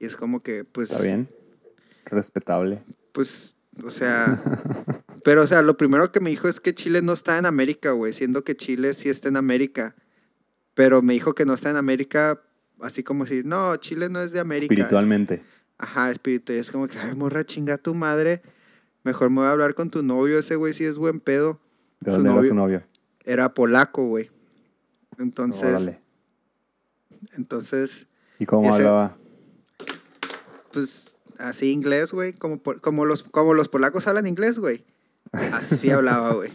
Y 0.00 0.06
es 0.06 0.16
como 0.16 0.42
que, 0.42 0.64
pues, 0.64 0.90
Está 0.90 1.04
bien. 1.04 1.28
Respetable. 2.06 2.82
pues, 3.12 3.56
o 3.84 3.90
sea, 3.90 4.42
pero, 5.24 5.42
o 5.42 5.46
sea, 5.46 5.62
lo 5.62 5.76
primero 5.76 6.10
que 6.12 6.20
me 6.20 6.30
dijo 6.30 6.48
es 6.48 6.60
que 6.60 6.74
Chile 6.74 7.02
no 7.02 7.12
está 7.12 7.38
en 7.38 7.46
América, 7.46 7.92
güey, 7.92 8.12
siendo 8.12 8.44
que 8.44 8.56
Chile 8.56 8.92
sí 8.94 9.08
está 9.08 9.28
en 9.28 9.36
América, 9.36 9.94
pero 10.74 11.02
me 11.02 11.12
dijo 11.12 11.34
que 11.34 11.46
no 11.46 11.54
está 11.54 11.70
en 11.70 11.76
América, 11.76 12.42
así 12.80 13.02
como 13.02 13.26
si, 13.26 13.42
no, 13.44 13.76
Chile 13.76 14.08
no 14.08 14.20
es 14.20 14.32
de 14.32 14.40
América. 14.40 14.72
es- 14.74 14.78
Espiritualmente. 14.78 15.42
Ajá, 15.78 16.10
espíritu. 16.10 16.52
Y 16.52 16.56
es 16.56 16.70
como 16.70 16.86
que, 16.88 16.98
ay, 16.98 17.14
morra, 17.16 17.44
chinga 17.44 17.78
tu 17.78 17.94
madre. 17.94 18.42
Mejor 19.02 19.28
me 19.30 19.36
voy 19.40 19.46
a 19.46 19.50
hablar 19.50 19.74
con 19.74 19.90
tu 19.90 20.02
novio. 20.02 20.38
Ese 20.38 20.56
güey 20.56 20.72
sí 20.72 20.84
es 20.84 20.98
buen 20.98 21.20
pedo. 21.20 21.60
¿De 22.00 22.10
su 22.10 22.18
dónde 22.18 22.32
era 22.32 22.42
su 22.42 22.54
novio? 22.54 22.82
Era 23.24 23.52
polaco, 23.54 24.06
güey. 24.06 24.30
Entonces, 25.18 25.64
Órale. 25.82 26.00
entonces, 27.36 28.06
¿Y 28.38 28.46
cómo 28.46 28.68
ese- 28.70 28.78
hablaba? 28.78 29.16
pues, 30.72 31.16
así 31.38 31.70
inglés, 31.70 32.12
güey. 32.12 32.32
Como, 32.32 32.60
como, 32.80 33.04
los, 33.04 33.22
como 33.22 33.54
los 33.54 33.68
polacos 33.68 34.06
hablan 34.06 34.26
inglés, 34.26 34.58
güey. 34.58 34.84
Así 35.32 35.90
hablaba, 35.90 36.32
güey. 36.34 36.50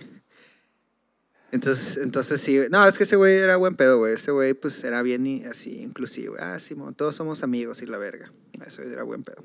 Entonces, 1.52 1.98
entonces 1.98 2.40
sí. 2.42 2.60
No, 2.72 2.86
es 2.88 2.98
que 2.98 3.04
ese 3.06 3.16
güey 3.16 3.36
era 3.38 3.58
buen 3.58 3.76
pedo, 3.76 3.98
güey. 4.00 4.14
Ese 4.14 4.32
güey, 4.32 4.54
pues, 4.54 4.84
era 4.84 5.02
bien 5.02 5.26
y 5.26 5.44
así, 5.46 5.82
inclusive. 5.82 6.36
Ah, 6.40 6.60
Simón, 6.60 6.94
todos 6.96 7.16
somos 7.16 7.42
amigos 7.44 7.82
y 7.82 7.86
la 7.88 7.98
verga. 7.98 8.32
Ese 8.66 8.82
güey 8.84 8.94
era 8.94 9.04
buen 9.04 9.24
pedo. 9.24 9.44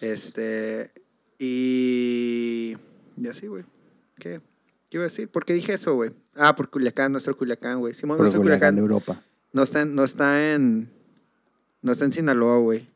Este. 0.00 0.90
Y. 1.38 2.76
Y 3.16 3.28
así, 3.28 3.46
güey. 3.46 3.64
¿Qué? 4.18 4.40
¿Qué 4.90 4.96
iba 4.98 5.02
a 5.02 5.06
decir? 5.06 5.28
¿Por 5.28 5.44
qué 5.44 5.52
dije 5.54 5.74
eso, 5.74 5.94
güey? 5.94 6.12
Ah, 6.34 6.54
por 6.56 6.70
Culiacán, 6.70 7.12
nuestro 7.12 7.36
Culiacán, 7.36 7.80
güey. 7.80 7.94
Simón, 7.94 8.16
Por 8.16 8.24
nuestro 8.24 8.40
Culiacán 8.40 8.74
Culiacán. 8.74 8.76
de 8.76 8.80
Europa. 8.80 9.22
No 9.52 9.62
está 9.62 9.82
en. 9.82 9.94
No 9.94 10.04
está 10.04 10.54
en. 10.54 10.90
No 11.82 11.92
está 11.92 12.04
en 12.06 12.12
Sinaloa, 12.12 12.58
güey. 12.60 12.86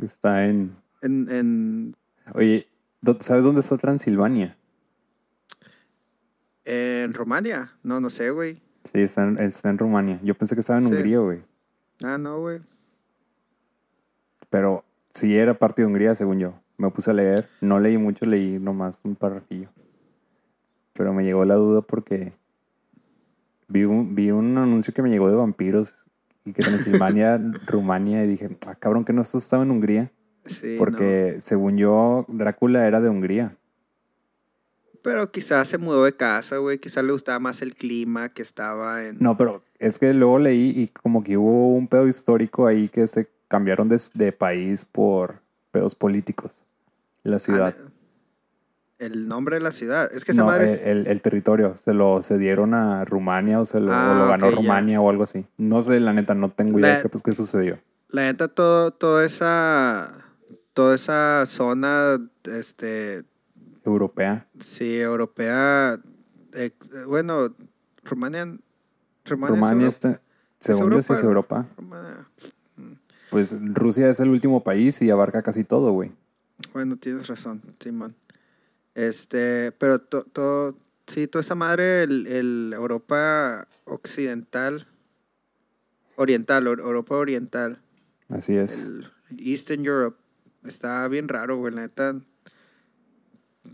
Está 0.00 0.46
en... 0.46 0.76
En, 1.02 1.28
en. 1.28 1.96
Oye, 2.34 2.68
¿dó- 3.00 3.18
¿sabes 3.20 3.42
dónde 3.44 3.60
está 3.60 3.76
Transilvania? 3.76 4.56
En 6.64 7.12
Rumania. 7.14 7.72
No, 7.82 8.00
no 8.00 8.10
sé, 8.10 8.30
güey. 8.30 8.60
Sí, 8.84 9.00
está 9.00 9.24
en, 9.24 9.38
está 9.38 9.70
en 9.70 9.78
Rumania. 9.78 10.20
Yo 10.22 10.34
pensé 10.34 10.54
que 10.54 10.60
estaba 10.60 10.78
en 10.78 10.86
Sí. 10.86 10.92
Hungría, 10.92 11.18
güey. 11.18 11.42
Ah, 12.04 12.18
no, 12.18 12.40
güey. 12.40 12.60
Pero 14.50 14.84
sí 15.10 15.36
era 15.36 15.54
parte 15.58 15.82
de 15.82 15.86
Hungría, 15.86 16.14
según 16.14 16.38
yo. 16.38 16.54
Me 16.76 16.90
puse 16.90 17.10
a 17.10 17.14
leer. 17.14 17.48
No 17.60 17.78
leí 17.80 17.96
mucho, 17.98 18.26
leí 18.26 18.58
nomás 18.58 19.00
un 19.04 19.14
parrafillo. 19.14 19.68
Pero 20.94 21.12
me 21.14 21.24
llegó 21.24 21.44
la 21.44 21.54
duda 21.54 21.80
porque 21.80 22.32
vi 23.68 23.84
un, 23.84 24.14
vi 24.14 24.30
un 24.30 24.58
anuncio 24.58 24.92
que 24.92 25.02
me 25.02 25.10
llegó 25.10 25.28
de 25.28 25.36
vampiros 25.36 26.04
y 26.44 26.52
que 26.52 26.62
Transilvania, 26.62 27.38
Rumania, 27.66 28.24
y 28.24 28.28
dije, 28.28 28.56
ah, 28.66 28.74
cabrón, 28.74 29.04
que 29.04 29.12
no 29.12 29.22
esto 29.22 29.38
estaba 29.38 29.62
en 29.62 29.70
Hungría. 29.70 30.10
Sí, 30.44 30.74
Porque 30.76 31.36
según 31.40 31.76
yo, 31.78 32.26
Drácula 32.28 32.86
era 32.86 33.00
de 33.00 33.08
Hungría. 33.08 33.56
Pero 35.02 35.30
quizás 35.32 35.68
se 35.68 35.78
mudó 35.78 36.04
de 36.04 36.14
casa, 36.16 36.58
güey. 36.58 36.78
Quizás 36.78 37.02
le 37.04 37.12
gustaba 37.12 37.38
más 37.40 37.60
el 37.62 37.74
clima 37.74 38.28
que 38.28 38.42
estaba 38.42 39.04
en. 39.04 39.16
No, 39.18 39.36
pero 39.36 39.62
es 39.78 39.98
que 39.98 40.14
luego 40.14 40.38
leí 40.38 40.70
y 40.76 40.88
como 40.88 41.24
que 41.24 41.36
hubo 41.36 41.74
un 41.74 41.88
pedo 41.88 42.06
histórico 42.06 42.66
ahí 42.68 42.88
que 42.88 43.06
se 43.08 43.28
cambiaron 43.48 43.88
de, 43.88 44.00
de 44.14 44.30
país 44.32 44.84
por 44.84 45.40
pedos 45.72 45.94
políticos. 45.94 46.64
La 47.24 47.36
Ah, 47.36 47.40
ciudad. 47.40 47.74
El 48.98 49.26
nombre 49.26 49.56
de 49.56 49.62
la 49.62 49.72
ciudad. 49.72 50.08
Es 50.14 50.24
que 50.24 50.30
esa 50.30 50.42
No, 50.42 50.46
madre 50.46 50.66
eh, 50.66 50.72
es. 50.74 50.82
el, 50.84 51.06
el 51.08 51.20
territorio. 51.20 51.76
Se 51.76 51.92
lo 51.92 52.22
cedieron 52.22 52.72
a 52.72 53.04
Rumania 53.04 53.58
o, 53.60 53.64
se 53.64 53.80
lo, 53.80 53.90
o 53.90 53.94
Ah, 53.94 54.16
lo 54.18 54.28
ganó. 54.28 54.50
Rumania 54.52 55.00
o 55.00 55.10
algo 55.10 55.24
así. 55.24 55.44
No 55.58 55.82
sé, 55.82 55.98
la 55.98 56.12
neta, 56.12 56.34
no 56.34 56.50
tengo 56.52 56.78
idea 56.78 56.90
La- 56.90 56.96
de 56.98 57.02
qué, 57.02 57.08
pues, 57.08 57.24
qué 57.24 57.32
sucedió. 57.32 57.80
La 58.10 58.22
neta, 58.22 58.46
todo, 58.48 58.92
toda 58.92 59.24
esa. 59.24 60.26
Toda 60.74 60.94
esa 60.94 61.44
zona, 61.46 62.18
este. 62.44 63.24
Europea. 63.84 64.46
Sí, 64.58 64.98
europea. 64.98 66.00
eh, 66.54 66.70
bueno, 67.06 67.54
Rumania. 68.04 68.58
Rumania, 69.24 69.54
Rumania 69.54 69.88
es 69.88 69.94
está, 69.94 70.20
según 70.60 70.92
yo 70.92 71.02
sí 71.02 71.12
es 71.12 71.22
Europa. 71.22 71.66
Rumania. 71.76 72.28
Pues 73.30 73.56
Rusia 73.74 74.10
es 74.10 74.20
el 74.20 74.28
último 74.28 74.62
país 74.62 75.00
y 75.02 75.10
abarca 75.10 75.42
casi 75.42 75.64
todo, 75.64 75.92
güey. 75.92 76.12
Bueno, 76.72 76.96
tienes 76.96 77.26
razón, 77.28 77.62
Simón. 77.80 78.14
Este, 78.94 79.72
pero 79.72 80.00
to- 80.00 80.24
todo, 80.24 80.76
sí, 81.06 81.26
toda 81.26 81.40
esa 81.40 81.54
madre, 81.54 82.02
el, 82.02 82.26
el 82.26 82.72
Europa 82.74 83.66
occidental, 83.84 84.86
oriental, 86.16 86.66
or- 86.66 86.80
Europa 86.80 87.16
oriental, 87.16 87.80
Así 88.28 88.54
es. 88.56 88.86
el 88.86 89.10
Eastern 89.38 89.84
Europe, 89.86 90.18
está 90.64 91.08
bien 91.08 91.28
raro, 91.28 91.56
güey, 91.56 91.72
la 91.74 91.82
neta. 91.82 92.20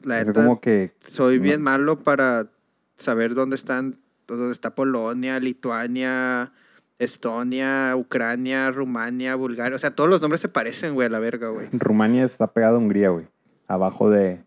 La 0.04 0.20
Es 0.20 0.30
como 0.32 0.60
que 0.60 0.92
soy 1.00 1.38
no. 1.38 1.42
bien 1.42 1.62
malo 1.62 2.02
para 2.02 2.50
saber 2.96 3.34
dónde 3.34 3.56
están, 3.56 3.98
dónde 4.26 4.52
está 4.52 4.74
Polonia, 4.74 5.40
Lituania, 5.40 6.52
Estonia, 6.98 7.94
Ucrania, 7.96 8.70
Rumania, 8.70 9.36
Bulgaria, 9.36 9.76
o 9.76 9.78
sea, 9.78 9.94
todos 9.94 10.10
los 10.10 10.20
nombres 10.20 10.40
se 10.40 10.48
parecen, 10.48 10.94
güey, 10.94 11.06
a 11.06 11.10
la 11.10 11.20
verga, 11.20 11.48
güey. 11.48 11.68
Rumania 11.72 12.24
está 12.24 12.52
pegado 12.52 12.76
a 12.76 12.78
Hungría, 12.78 13.10
güey. 13.10 13.28
Abajo 13.66 14.10
de 14.10 14.44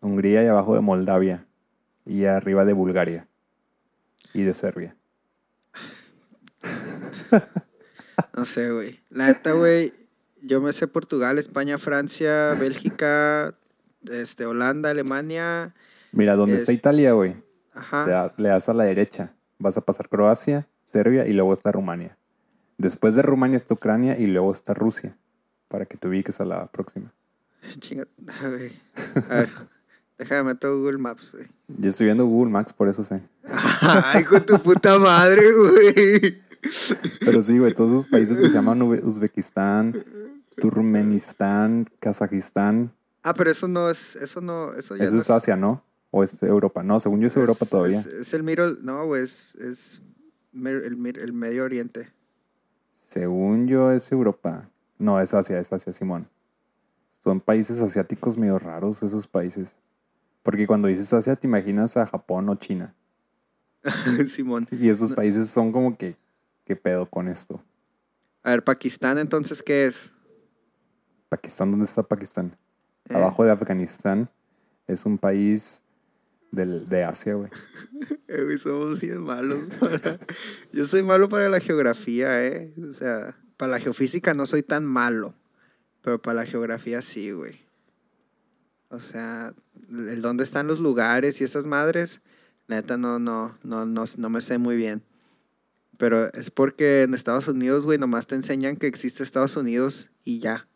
Hungría 0.00 0.42
y 0.44 0.46
abajo 0.46 0.74
de 0.74 0.80
Moldavia. 0.80 1.46
Y 2.06 2.24
arriba 2.24 2.64
de 2.64 2.72
Bulgaria. 2.72 3.28
Y 4.32 4.42
de 4.42 4.54
Serbia. 4.54 4.96
No 8.36 8.44
sé, 8.44 8.70
güey. 8.70 9.00
La 9.10 9.26
neta, 9.26 9.52
güey, 9.52 9.92
yo 10.40 10.60
me 10.60 10.72
sé 10.72 10.86
Portugal, 10.86 11.38
España, 11.38 11.78
Francia, 11.78 12.54
Bélgica, 12.58 13.54
este, 14.12 14.46
Holanda, 14.46 14.90
Alemania. 14.90 15.74
Mira, 16.12 16.36
donde 16.36 16.56
está 16.56 16.72
Es- 16.72 16.78
Italia, 16.78 17.12
güey. 17.12 17.36
Ajá. 17.72 18.32
le 18.36 18.48
das 18.48 18.68
a 18.68 18.74
la 18.74 18.84
derecha. 18.84 19.32
Vas 19.58 19.76
a 19.76 19.80
pasar 19.80 20.08
Croacia, 20.08 20.68
Serbia 20.84 21.26
y 21.26 21.32
luego 21.32 21.52
está 21.52 21.72
Rumania. 21.72 22.16
Después 22.78 23.14
de 23.16 23.22
Rumania 23.22 23.56
está 23.56 23.74
Ucrania 23.74 24.16
y 24.18 24.26
luego 24.26 24.52
está 24.52 24.74
Rusia. 24.74 25.16
Para 25.68 25.86
que 25.86 25.96
te 25.96 26.06
ubiques 26.08 26.40
a 26.40 26.44
la 26.44 26.66
próxima. 26.66 27.12
Chinga. 27.80 28.06
A 28.42 28.48
ver, 28.48 28.72
déjame 30.18 30.52
meter 30.54 30.70
Google 30.70 30.98
Maps, 30.98 31.32
güey. 31.32 31.46
Yo 31.68 31.88
estoy 31.90 32.06
viendo 32.06 32.26
Google 32.26 32.52
Maps, 32.52 32.72
por 32.72 32.88
eso 32.88 33.02
sé. 33.02 33.22
Ay, 33.80 34.22
con 34.24 34.44
tu 34.46 34.60
puta 34.62 34.98
madre, 34.98 35.42
güey. 35.52 36.42
Pero 37.20 37.42
sí, 37.42 37.58
güey, 37.58 37.74
todos 37.74 37.90
esos 37.90 38.06
países 38.06 38.38
que 38.38 38.44
se 38.48 38.54
llaman 38.54 38.80
Uzbekistán, 38.82 39.94
Turkmenistán, 40.56 41.88
Kazajistán. 42.00 42.92
Ah, 43.24 43.32
pero 43.34 43.50
eso 43.50 43.66
no 43.66 43.88
es, 43.90 44.16
eso 44.16 44.40
no, 44.40 44.72
eso 44.74 44.96
ya 44.96 45.04
Eso 45.04 45.14
no 45.14 45.20
es 45.22 45.30
Asia, 45.30 45.56
¿no? 45.56 45.82
O 46.10 46.22
es 46.22 46.42
Europa. 46.42 46.82
No, 46.82 47.00
según 47.00 47.20
yo 47.20 47.26
es 47.26 47.36
Europa 47.36 47.64
todavía. 47.64 47.98
Es, 47.98 48.06
es 48.06 48.34
el 48.34 48.42
middle, 48.44 48.76
no, 48.82 49.04
güey, 49.06 49.24
es, 49.24 49.54
es 49.56 50.02
el, 50.52 51.06
el 51.16 51.32
Medio 51.32 51.64
Oriente. 51.64 52.12
Según 52.92 53.66
yo 53.66 53.90
es 53.90 54.12
Europa. 54.12 54.68
No, 54.98 55.20
es 55.20 55.32
Asia, 55.34 55.58
es 55.58 55.72
Asia, 55.72 55.92
Simón. 55.92 56.28
Son 57.22 57.40
países 57.40 57.80
asiáticos 57.80 58.36
medio 58.36 58.58
raros 58.58 59.02
esos 59.02 59.26
países. 59.26 59.76
Porque 60.42 60.66
cuando 60.66 60.88
dices 60.88 61.12
Asia 61.12 61.34
te 61.34 61.46
imaginas 61.46 61.96
a 61.96 62.06
Japón 62.06 62.48
o 62.50 62.54
China. 62.56 62.94
Simón. 64.28 64.66
Y 64.70 64.90
esos 64.90 65.10
No. 65.10 65.16
países 65.16 65.48
son 65.48 65.72
como 65.72 65.96
que, 65.96 66.16
¿qué 66.64 66.76
pedo 66.76 67.08
con 67.08 67.28
esto? 67.28 67.62
A 68.42 68.50
ver, 68.50 68.62
Pakistán, 68.62 69.16
entonces, 69.16 69.62
¿qué 69.62 69.86
es? 69.86 70.12
Pakistán, 71.30 71.70
¿dónde 71.70 71.86
está 71.86 72.02
Pakistán? 72.02 72.54
Eh, 73.08 73.14
Abajo 73.14 73.44
de 73.44 73.50
Afganistán. 73.52 74.30
Es 74.86 75.06
un 75.06 75.18
país 75.18 75.82
del, 76.50 76.88
de 76.88 77.04
Asia, 77.04 77.34
güey. 77.34 77.50
Eh, 78.28 78.42
güey, 78.44 78.58
somos 78.58 79.00
bien 79.00 79.22
malos. 79.22 79.60
para- 79.78 80.18
Yo 80.72 80.84
soy 80.86 81.02
malo 81.02 81.28
para 81.28 81.48
la 81.48 81.60
geografía, 81.60 82.44
¿eh? 82.46 82.72
O 82.88 82.92
sea, 82.92 83.36
para 83.56 83.72
la 83.72 83.80
geofísica 83.80 84.34
no 84.34 84.44
soy 84.46 84.62
tan 84.62 84.84
malo. 84.84 85.34
Pero 86.02 86.20
para 86.20 86.36
la 86.42 86.46
geografía 86.46 87.00
sí, 87.00 87.30
güey. 87.30 87.60
O 88.88 88.98
sea, 89.00 89.54
el 89.90 90.20
dónde 90.20 90.44
están 90.44 90.66
los 90.66 90.80
lugares 90.80 91.40
y 91.40 91.44
esas 91.44 91.66
madres, 91.66 92.22
la 92.66 92.76
neta 92.76 92.96
no, 92.98 93.18
no, 93.18 93.56
no, 93.62 93.86
no, 93.86 94.04
no 94.18 94.28
me 94.28 94.40
sé 94.40 94.58
muy 94.58 94.76
bien. 94.76 95.02
Pero 95.96 96.32
es 96.34 96.50
porque 96.50 97.02
en 97.02 97.14
Estados 97.14 97.46
Unidos, 97.48 97.84
güey, 97.86 97.98
nomás 97.98 98.26
te 98.26 98.34
enseñan 98.34 98.76
que 98.76 98.86
existe 98.86 99.22
Estados 99.22 99.56
Unidos 99.56 100.10
y 100.24 100.40
ya. 100.40 100.66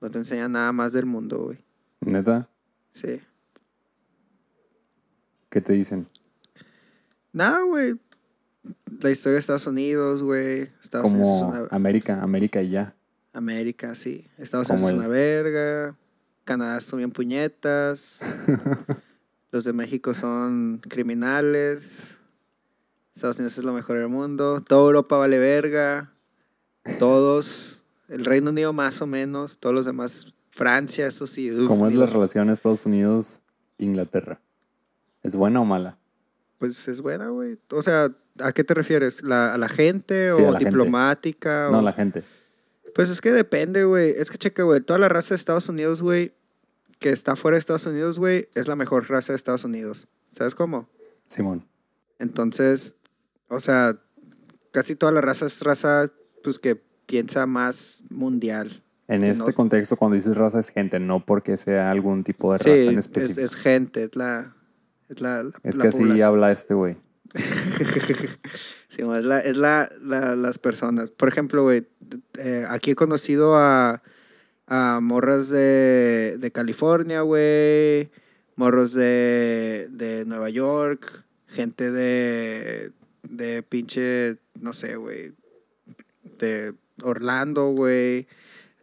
No 0.00 0.10
te 0.10 0.18
enseñan 0.18 0.52
nada 0.52 0.72
más 0.72 0.92
del 0.92 1.06
mundo, 1.06 1.38
güey. 1.38 1.58
¿Neta? 2.00 2.48
Sí. 2.90 3.20
¿Qué 5.48 5.60
te 5.60 5.72
dicen? 5.72 6.06
Nada, 7.32 7.62
güey. 7.62 7.98
La 9.00 9.10
historia 9.10 9.34
de 9.34 9.40
Estados 9.40 9.66
Unidos, 9.66 10.22
güey. 10.22 10.70
Estados 10.82 11.12
Unidos 11.12 11.36
es 11.36 11.42
una... 11.42 11.68
América, 11.70 12.22
América 12.22 12.62
y 12.62 12.70
ya. 12.70 12.94
América, 13.32 13.94
sí. 13.94 14.26
Estados 14.38 14.68
Como 14.68 14.86
Unidos 14.86 14.94
es 14.94 14.98
una 15.00 15.08
verga. 15.08 15.96
Canadá 16.44 16.80
son 16.80 16.98
bien 16.98 17.10
puñetas. 17.10 18.20
Los 19.50 19.64
de 19.64 19.72
México 19.72 20.14
son 20.14 20.80
criminales. 20.88 22.18
Estados 23.14 23.38
Unidos 23.38 23.56
es 23.58 23.64
lo 23.64 23.72
mejor 23.72 23.98
del 23.98 24.08
mundo. 24.08 24.62
Toda 24.62 24.82
Europa 24.86 25.16
vale 25.16 25.38
verga. 25.38 26.12
Todos. 26.98 27.84
El 28.08 28.24
Reino 28.24 28.50
Unido 28.50 28.72
más 28.72 29.00
o 29.02 29.06
menos. 29.06 29.58
Todos 29.58 29.74
los 29.74 29.84
demás. 29.86 30.32
Francia, 30.50 31.06
eso 31.06 31.26
sí. 31.26 31.52
uf, 31.52 31.68
¿Cómo 31.68 31.86
es 31.86 31.94
la 31.94 32.06
relación 32.06 32.48
Estados 32.48 32.86
Unidos-Inglaterra? 32.86 34.40
¿Es 35.22 35.36
buena 35.36 35.60
o 35.60 35.64
mala? 35.64 35.98
Pues 36.58 36.88
es 36.88 37.02
buena, 37.02 37.28
güey. 37.28 37.58
O 37.72 37.82
sea, 37.82 38.08
¿a 38.38 38.52
qué 38.52 38.64
te 38.64 38.72
refieres? 38.72 39.22
¿La- 39.22 39.52
¿A 39.52 39.58
la 39.58 39.68
gente 39.68 40.32
Sí, 40.34 40.40
o 40.40 40.46
la 40.52 40.58
gente. 40.58 40.64
diplomática? 40.70 41.68
No, 41.70 41.80
o- 41.80 41.82
la 41.82 41.92
gente. 41.92 42.24
Pues 42.94 43.10
es 43.10 43.20
que 43.20 43.32
depende, 43.32 43.84
güey. 43.84 44.12
Es 44.16 44.30
que 44.30 44.38
checa, 44.38 44.62
güey. 44.62 44.80
Toda 44.80 44.98
la 44.98 45.10
raza 45.10 45.30
de 45.30 45.36
Estados 45.36 45.68
Unidos, 45.68 46.00
güey, 46.02 46.32
que 46.98 47.10
está 47.10 47.36
fuera 47.36 47.56
de 47.56 47.58
Estados 47.58 47.84
Unidos, 47.84 48.18
güey, 48.18 48.48
es 48.54 48.68
la 48.68 48.76
mejor 48.76 49.10
raza 49.10 49.34
de 49.34 49.36
Estados 49.36 49.64
Unidos. 49.64 50.08
¿Sabes 50.24 50.54
cómo? 50.54 50.88
Simón. 51.26 51.66
Entonces, 52.18 52.94
o 53.48 53.60
sea, 53.60 54.00
casi 54.70 54.96
toda 54.96 55.12
la 55.12 55.20
raza 55.20 55.44
es 55.44 55.60
raza, 55.60 56.10
pues, 56.42 56.58
que 56.58 56.82
piensa 57.06 57.46
más 57.46 58.04
mundial. 58.10 58.82
En 59.08 59.22
este 59.24 59.50
no- 59.50 59.54
contexto, 59.56 59.96
cuando 59.96 60.16
dices 60.16 60.36
raza, 60.36 60.58
es 60.60 60.70
gente, 60.70 60.98
no 60.98 61.24
porque 61.24 61.56
sea 61.56 61.90
algún 61.90 62.24
tipo 62.24 62.52
de 62.52 62.58
sí, 62.58 62.70
raza 62.70 62.82
en 62.82 62.90
es, 62.90 62.96
específico. 63.06 63.40
es 63.40 63.54
gente, 63.54 64.02
es 64.04 64.16
la... 64.16 64.54
Es, 65.08 65.20
la, 65.20 65.44
la- 65.44 65.50
Es 65.62 65.76
la 65.76 65.82
que 65.82 65.88
así 65.88 66.20
habla 66.22 66.50
este 66.52 66.74
güey. 66.74 66.96
Sí, 68.88 69.02
es 69.02 69.24
la, 69.24 69.40
es 69.40 69.56
la, 69.56 69.90
la- 70.02 70.36
las 70.36 70.58
personas. 70.58 71.10
Por 71.10 71.28
ejemplo, 71.28 71.62
güey, 71.64 71.86
eh, 72.38 72.64
aquí 72.68 72.92
he 72.92 72.94
conocido 72.94 73.54
a, 73.56 74.02
a 74.66 75.00
morras 75.02 75.48
de, 75.50 76.36
de 76.40 76.50
California, 76.50 77.20
güey, 77.20 78.10
morros 78.56 78.94
de, 78.94 79.88
de 79.90 80.24
Nueva 80.24 80.48
York, 80.50 81.24
gente 81.46 81.90
de, 81.90 82.90
de 83.28 83.62
pinche, 83.62 84.38
no 84.58 84.72
sé, 84.72 84.96
güey, 84.96 85.32
de 86.38 86.72
Orlando, 87.02 87.70
güey. 87.70 88.26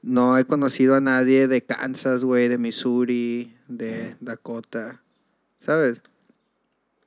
No 0.02 0.38
he 0.38 0.46
conocido 0.46 0.96
a 0.96 1.02
nadie 1.02 1.48
de 1.48 1.62
Kansas, 1.64 2.26
güey, 2.26 2.48
de 2.50 2.58
Missouri, 2.58 3.56
de 3.70 4.16
Dakota, 4.20 5.02
¿sabes? 5.58 6.04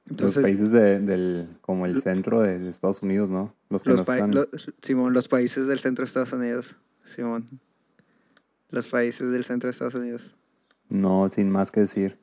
Entonces, 0.09 0.36
los 0.36 0.44
países 0.44 0.72
de- 0.72 1.00
del, 1.00 1.48
como 1.61 1.84
el 1.84 2.00
centro 2.00 2.40
de 2.40 2.68
Estados 2.70 3.02
Unidos, 3.02 3.28
¿no? 3.28 3.54
Los 3.68 3.82
que 3.82 3.90
los, 3.90 3.98
no 4.00 4.04
pa- 4.07 4.14
están. 4.16 4.30
lo- 4.34 4.48
Simón, 4.80 5.12
los 5.12 5.28
países 5.28 5.66
del 5.66 5.78
centro 5.80 6.04
de 6.04 6.07
Estados 6.07 6.32
Unidos. 6.32 6.76
Simón. 7.04 7.61
Los 8.70 8.88
países 8.88 9.30
del 9.32 9.44
centro 9.44 9.66
de 9.68 9.72
Estados 9.72 9.94
Unidos. 9.96 10.34
No, 10.88 11.28
sin 11.30 11.50
más 11.50 11.70
que 11.72 11.80
decir. 11.80 12.18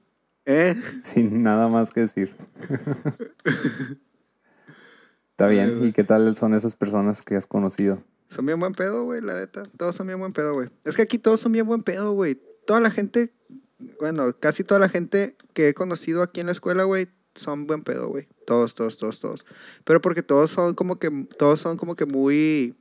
¿Eh? 0.45 0.75
Sin 1.03 1.43
nada 1.43 1.67
más 1.67 1.91
que 1.91 2.01
decir. 2.01 2.31
Está 5.31 5.47
bien. 5.47 5.83
¿Y 5.83 5.91
qué 5.93 6.03
tal 6.03 6.35
son 6.35 6.53
esas 6.53 6.75
personas 6.75 7.21
que 7.21 7.35
has 7.35 7.47
conocido? 7.47 8.03
Son 8.27 8.45
bien 8.45 8.59
buen 8.59 8.73
pedo, 8.73 9.03
güey, 9.03 9.21
la 9.21 9.35
neta. 9.35 9.63
Todos 9.77 9.95
son 9.95 10.07
bien 10.07 10.19
buen 10.19 10.33
pedo, 10.33 10.53
güey. 10.53 10.69
Es 10.85 10.95
que 10.95 11.03
aquí 11.03 11.17
todos 11.19 11.39
son 11.39 11.51
bien 11.51 11.67
buen 11.67 11.83
pedo, 11.83 12.13
güey. 12.13 12.39
Toda 12.65 12.79
la 12.79 12.89
gente, 12.89 13.33
bueno, 13.99 14.35
casi 14.39 14.63
toda 14.63 14.79
la 14.79 14.89
gente 14.89 15.35
que 15.53 15.69
he 15.69 15.73
conocido 15.73 16.21
aquí 16.23 16.39
en 16.39 16.47
la 16.47 16.51
escuela, 16.53 16.83
güey, 16.85 17.07
son 17.35 17.67
buen 17.67 17.83
pedo, 17.83 18.07
güey. 18.09 18.27
Todos, 18.45 18.73
todos, 18.75 18.97
todos, 18.97 19.19
todos. 19.19 19.45
Pero 19.83 20.01
porque 20.01 20.23
todos 20.23 20.49
son 20.51 20.73
como 20.75 20.97
que, 20.97 21.27
todos 21.37 21.59
son 21.59 21.77
como 21.77 21.95
que 21.95 22.05
muy 22.05 22.75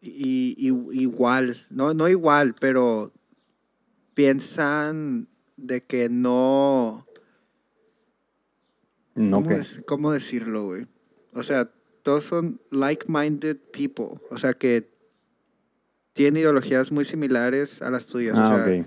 i- 0.00 0.54
igual. 0.92 1.66
No, 1.70 1.94
no 1.94 2.08
igual, 2.08 2.54
pero 2.58 3.12
piensan 4.14 5.28
de 5.56 5.80
que 5.82 6.08
no... 6.08 7.06
No, 9.14 9.42
¿Cómo, 9.42 9.56
cómo 9.86 10.12
decirlo, 10.12 10.64
güey? 10.64 10.86
O 11.34 11.42
sea, 11.44 11.70
todos 12.04 12.24
son 12.24 12.60
like-minded 12.70 13.56
people. 13.72 14.20
O 14.30 14.38
sea, 14.38 14.52
que 14.52 14.88
tienen 16.12 16.42
ideologías 16.42 16.92
muy 16.92 17.04
similares 17.04 17.82
a 17.82 17.90
las 17.90 18.06
tuyas. 18.06 18.38
Ah, 18.38 18.54
o 18.54 18.64
sea, 18.64 18.86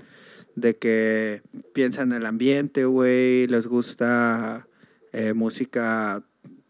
de 0.55 0.75
que 0.75 1.41
piensan 1.73 2.11
en 2.11 2.19
el 2.19 2.25
ambiente, 2.25 2.85
güey, 2.85 3.47
les 3.47 3.67
gusta 3.67 4.67
eh, 5.13 5.33
música, 5.33 6.23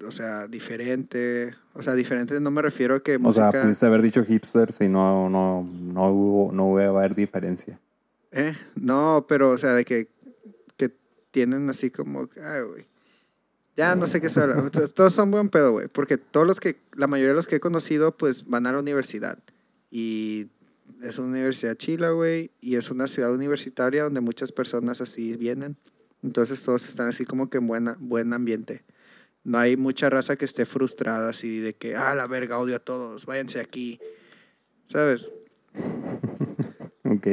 o 0.06 0.12
sea, 0.12 0.48
diferente. 0.48 1.54
O 1.74 1.84
sea, 1.84 1.94
diferente 1.94 2.40
no 2.40 2.50
me 2.50 2.62
refiero 2.62 2.96
a 2.96 3.04
que 3.04 3.18
O 3.22 3.32
sea, 3.32 3.46
música... 3.46 3.62
pudiste 3.64 3.86
haber 3.86 4.02
dicho 4.02 4.24
hipsters 4.24 4.82
y 4.82 4.88
no, 4.88 5.30
no, 5.30 5.64
no 5.64 6.12
hubo, 6.12 6.52
no 6.54 6.68
hubo 6.70 6.80
a 6.80 6.86
haber 6.86 7.14
diferencia. 7.14 7.80
Eh, 8.32 8.54
no, 8.76 9.26
pero, 9.28 9.52
o 9.52 9.58
sea, 9.58 9.74
de 9.74 9.84
que, 9.84 10.08
que 10.78 10.92
tienen 11.32 11.70
así 11.70 11.92
como, 11.92 12.30
ay, 12.42 12.62
güey. 12.64 12.86
Ya 13.78 13.96
no 13.96 14.08
sé 14.08 14.20
qué 14.20 14.30
se 14.30 14.42
habla. 14.42 14.70
Todos- 14.72 14.94
Todos 14.94 15.14
son 15.14 15.32
buen 15.32 15.50
pedo, 15.50 15.72
güey. 15.72 15.88
Porque 15.88 16.18
todos 16.18 16.46
los 16.48 16.60
que, 16.60 16.82
la 16.96 17.08
mayoría 17.08 17.30
de 17.30 17.36
los 17.36 17.48
que 17.48 17.58
he 17.58 17.60
conocido, 17.60 18.18
pues 18.18 18.46
van 18.48 18.66
a 18.68 18.72
la 18.74 18.80
universidad. 18.80 19.38
Y 19.92 20.48
es 21.02 21.20
una 21.20 21.28
universidad 21.30 21.76
chila, 21.76 22.10
güey. 22.10 22.52
Y 22.60 22.76
es 22.76 22.90
una 22.92 23.08
ciudad 23.08 23.32
universitaria 23.34 24.04
donde 24.04 24.20
muchas 24.20 24.52
personas 24.52 25.00
así 25.00 25.38
vienen. 25.38 25.78
Entonces 26.24 26.64
todos 26.64 26.90
están 26.90 27.08
así 27.08 27.24
como 27.24 27.50
que 27.52 27.60
en 27.60 27.68
buena, 27.68 27.96
buen 28.00 28.34
ambiente. 28.34 28.84
No 29.44 29.60
hay 29.60 29.78
mucha 29.78 30.10
raza 30.10 30.36
que 30.36 30.46
esté 30.46 30.66
frustrada 30.66 31.30
así 31.30 31.60
de 31.60 31.74
que, 31.76 31.96
ah, 31.96 32.16
la 32.16 32.26
verga, 32.28 32.58
odio 32.58 32.76
a 32.76 32.80
todos, 32.80 33.26
váyanse 33.28 33.60
aquí. 33.62 34.00
¿Sabes? 34.88 35.32
Ok, 37.10 37.26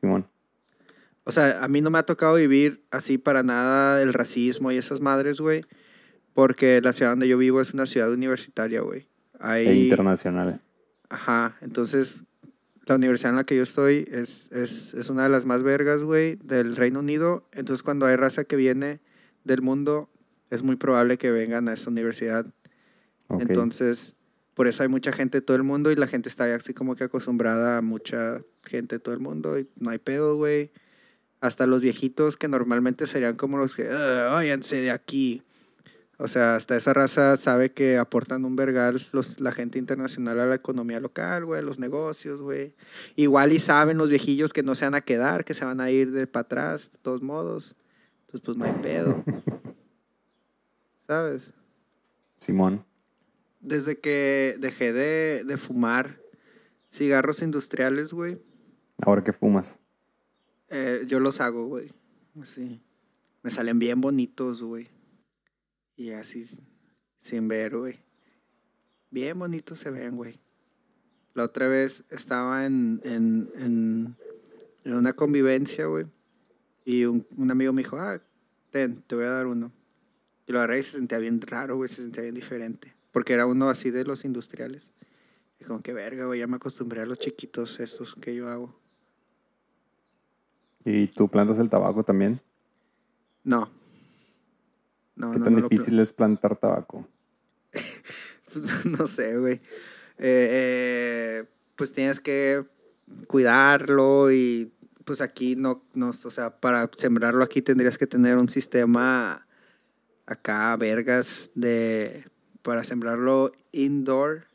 Simón. 0.00 0.26
O 1.24 1.32
sea, 1.32 1.62
a 1.62 1.68
mí 1.68 1.82
no 1.82 1.90
me 1.90 1.98
ha 1.98 2.04
tocado 2.04 2.36
vivir 2.36 2.82
así 2.90 3.18
para 3.18 3.42
nada 3.42 4.00
el 4.00 4.14
racismo 4.14 4.72
y 4.72 4.78
esas 4.78 5.02
madres, 5.02 5.42
güey. 5.42 5.62
Porque 6.40 6.80
la 6.80 6.94
ciudad 6.94 7.12
donde 7.12 7.28
yo 7.28 7.36
vivo 7.36 7.60
es 7.60 7.74
una 7.74 7.84
ciudad 7.84 8.10
universitaria, 8.10 8.80
güey. 8.80 9.00
E 9.00 9.06
Ahí, 9.40 9.82
internacional. 9.84 10.58
ajá, 11.10 11.54
entonces 11.60 12.24
la 12.86 12.96
universidad 12.96 13.32
en 13.32 13.36
la 13.36 13.44
que 13.44 13.56
yo 13.56 13.62
estoy 13.62 14.06
es, 14.10 14.50
es, 14.52 14.94
es 14.94 15.10
una 15.10 15.24
de 15.24 15.28
las 15.28 15.44
más 15.44 15.62
vergas, 15.62 16.02
güey, 16.02 16.36
del 16.42 16.76
Reino 16.76 17.00
Unido. 17.00 17.46
Entonces 17.52 17.82
cuando 17.82 18.06
hay 18.06 18.16
raza 18.16 18.44
que 18.44 18.56
viene 18.56 19.00
del 19.44 19.60
mundo, 19.60 20.08
es 20.48 20.62
muy 20.62 20.76
probable 20.76 21.18
que 21.18 21.30
vengan 21.30 21.68
a 21.68 21.74
esa 21.74 21.90
universidad. 21.90 22.46
Ok. 23.28 23.42
Entonces, 23.42 24.16
por 24.54 24.66
eso 24.66 24.82
hay 24.82 24.88
mucha 24.88 25.12
gente 25.12 25.38
de 25.38 25.42
todo 25.42 25.58
el 25.58 25.62
mundo 25.62 25.90
y 25.90 25.96
la 25.96 26.06
gente 26.06 26.30
está 26.30 26.52
así 26.54 26.72
como 26.72 26.96
que 26.96 27.04
acostumbrada 27.04 27.76
a 27.76 27.82
mucha 27.82 28.40
gente 28.64 28.96
de 28.96 29.00
todo 29.00 29.14
el 29.14 29.20
mundo 29.20 29.58
y 29.58 29.68
no 29.78 29.90
hay 29.90 29.98
pedo, 29.98 30.36
güey. 30.36 30.72
Hasta 31.42 31.66
los 31.66 31.82
viejitos 31.82 32.38
que 32.38 32.48
normalmente 32.48 33.06
serían 33.06 33.36
como 33.36 33.58
los 33.58 33.76
que, 33.76 33.88
"Ah, 33.90 34.30
váyanse 34.32 34.80
de 34.80 34.90
aquí. 34.90 35.42
O 36.22 36.28
sea, 36.28 36.54
hasta 36.56 36.76
esa 36.76 36.92
raza 36.92 37.38
sabe 37.38 37.72
que 37.72 37.96
aportan 37.96 38.44
un 38.44 38.54
vergal 38.54 39.08
los, 39.12 39.40
la 39.40 39.52
gente 39.52 39.78
internacional 39.78 40.38
a 40.38 40.44
la 40.44 40.54
economía 40.54 41.00
local, 41.00 41.46
güey, 41.46 41.62
los 41.62 41.78
negocios, 41.78 42.42
güey. 42.42 42.74
Igual 43.16 43.54
y 43.54 43.58
saben 43.58 43.96
los 43.96 44.10
viejillos 44.10 44.52
que 44.52 44.62
no 44.62 44.74
se 44.74 44.84
van 44.84 44.94
a 44.94 45.00
quedar, 45.00 45.46
que 45.46 45.54
se 45.54 45.64
van 45.64 45.80
a 45.80 45.90
ir 45.90 46.10
de 46.12 46.26
para 46.26 46.42
atrás, 46.42 46.92
de 46.92 46.98
todos 46.98 47.22
modos. 47.22 47.74
Entonces, 48.26 48.42
pues 48.44 48.56
no 48.58 48.66
hay 48.66 48.72
pedo. 48.82 49.24
¿Sabes? 50.98 51.54
Simón. 52.36 52.84
Desde 53.60 53.98
que 53.98 54.56
dejé 54.58 54.92
de, 54.92 55.44
de 55.44 55.56
fumar 55.56 56.20
cigarros 56.86 57.40
industriales, 57.40 58.12
güey, 58.12 58.38
Ahora 59.02 59.24
que 59.24 59.32
fumas. 59.32 59.78
eh, 60.68 61.04
yo 61.06 61.18
los 61.18 61.40
hago, 61.40 61.66
güey. 61.66 61.90
Así. 62.38 62.82
Me 63.42 63.50
salen 63.50 63.78
bien 63.78 64.02
bonitos, 64.02 64.62
güey. 64.62 64.88
Y 66.00 66.12
así, 66.12 66.42
sin 67.18 67.46
ver, 67.46 67.76
güey. 67.76 68.00
Bien 69.10 69.38
bonitos 69.38 69.80
se 69.80 69.90
ven, 69.90 70.16
güey. 70.16 70.40
La 71.34 71.44
otra 71.44 71.68
vez 71.68 72.04
estaba 72.08 72.64
en, 72.64 73.02
en, 73.04 73.50
en, 73.56 74.16
en 74.84 74.94
una 74.94 75.12
convivencia, 75.12 75.84
güey. 75.84 76.06
Y 76.86 77.04
un, 77.04 77.26
un 77.36 77.50
amigo 77.50 77.74
me 77.74 77.82
dijo, 77.82 77.98
ah, 77.98 78.18
ten, 78.70 79.02
te 79.02 79.14
voy 79.14 79.26
a 79.26 79.30
dar 79.30 79.46
uno. 79.46 79.70
Y 80.46 80.52
lo 80.52 80.60
agarré 80.60 80.78
y 80.78 80.82
se 80.84 80.96
sentía 80.96 81.18
bien 81.18 81.38
raro, 81.38 81.76
güey, 81.76 81.90
se 81.90 82.00
sentía 82.00 82.22
bien 82.22 82.34
diferente. 82.34 82.94
Porque 83.12 83.34
era 83.34 83.44
uno 83.44 83.68
así 83.68 83.90
de 83.90 84.04
los 84.06 84.24
industriales. 84.24 84.94
Y 85.60 85.64
como 85.64 85.80
que 85.80 85.92
verga, 85.92 86.24
güey, 86.24 86.40
ya 86.40 86.46
me 86.46 86.56
acostumbré 86.56 87.02
a 87.02 87.06
los 87.06 87.18
chiquitos 87.18 87.78
estos 87.78 88.14
que 88.14 88.34
yo 88.34 88.48
hago. 88.48 88.74
¿Y 90.82 91.08
tú 91.08 91.28
plantas 91.28 91.58
el 91.58 91.68
tabaco 91.68 92.02
también? 92.02 92.40
No. 93.44 93.79
No, 95.16 95.32
¿Qué 95.32 95.38
no, 95.38 95.44
tan 95.44 95.54
no 95.54 95.68
difícil 95.68 95.98
es 95.98 96.12
plantar 96.12 96.56
tabaco? 96.56 97.06
Pues, 98.52 98.84
no 98.84 99.06
sé, 99.06 99.38
güey. 99.38 99.60
Eh, 100.18 100.48
eh, 100.50 101.44
pues 101.76 101.92
tienes 101.92 102.18
que 102.20 102.64
cuidarlo 103.26 104.30
y 104.30 104.72
pues 105.04 105.20
aquí 105.20 105.56
no, 105.56 105.82
no, 105.94 106.10
o 106.10 106.12
sea, 106.12 106.60
para 106.60 106.90
sembrarlo 106.96 107.42
aquí 107.42 107.62
tendrías 107.62 107.96
que 107.96 108.06
tener 108.06 108.36
un 108.36 108.48
sistema 108.48 109.46
acá, 110.26 110.76
vergas, 110.76 111.50
de, 111.54 112.24
para 112.62 112.84
sembrarlo 112.84 113.52
indoor, 113.72 114.46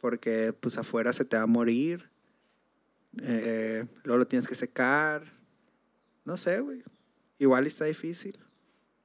porque 0.00 0.52
pues 0.58 0.78
afuera 0.78 1.12
se 1.12 1.24
te 1.24 1.36
va 1.36 1.42
a 1.42 1.46
morir. 1.46 2.10
Eh, 3.22 3.86
luego 4.04 4.18
lo 4.18 4.26
tienes 4.26 4.48
que 4.48 4.54
secar. 4.54 5.32
No 6.24 6.36
sé, 6.36 6.60
güey. 6.60 6.82
Igual 7.38 7.66
está 7.66 7.84
difícil. 7.84 8.38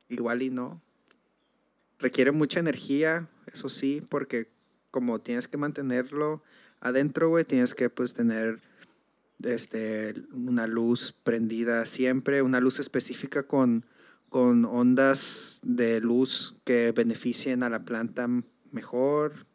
Igual 0.09 0.41
y 0.41 0.49
no. 0.49 0.81
Requiere 1.99 2.31
mucha 2.31 2.59
energía, 2.59 3.27
eso 3.53 3.69
sí, 3.69 4.01
porque 4.09 4.49
como 4.91 5.19
tienes 5.19 5.47
que 5.47 5.57
mantenerlo 5.57 6.41
adentro, 6.81 7.29
güey, 7.29 7.45
tienes 7.45 7.75
que 7.75 7.89
pues 7.89 8.13
tener 8.13 8.59
este, 9.43 10.15
una 10.33 10.67
luz 10.67 11.13
prendida 11.23 11.85
siempre, 11.85 12.41
una 12.41 12.59
luz 12.59 12.79
específica 12.79 13.43
con, 13.43 13.85
con 14.29 14.65
ondas 14.65 15.61
de 15.63 15.99
luz 15.99 16.55
que 16.63 16.91
beneficien 16.91 17.63
a 17.63 17.69
la 17.69 17.83
planta 17.85 18.27
mejor, 18.71 19.45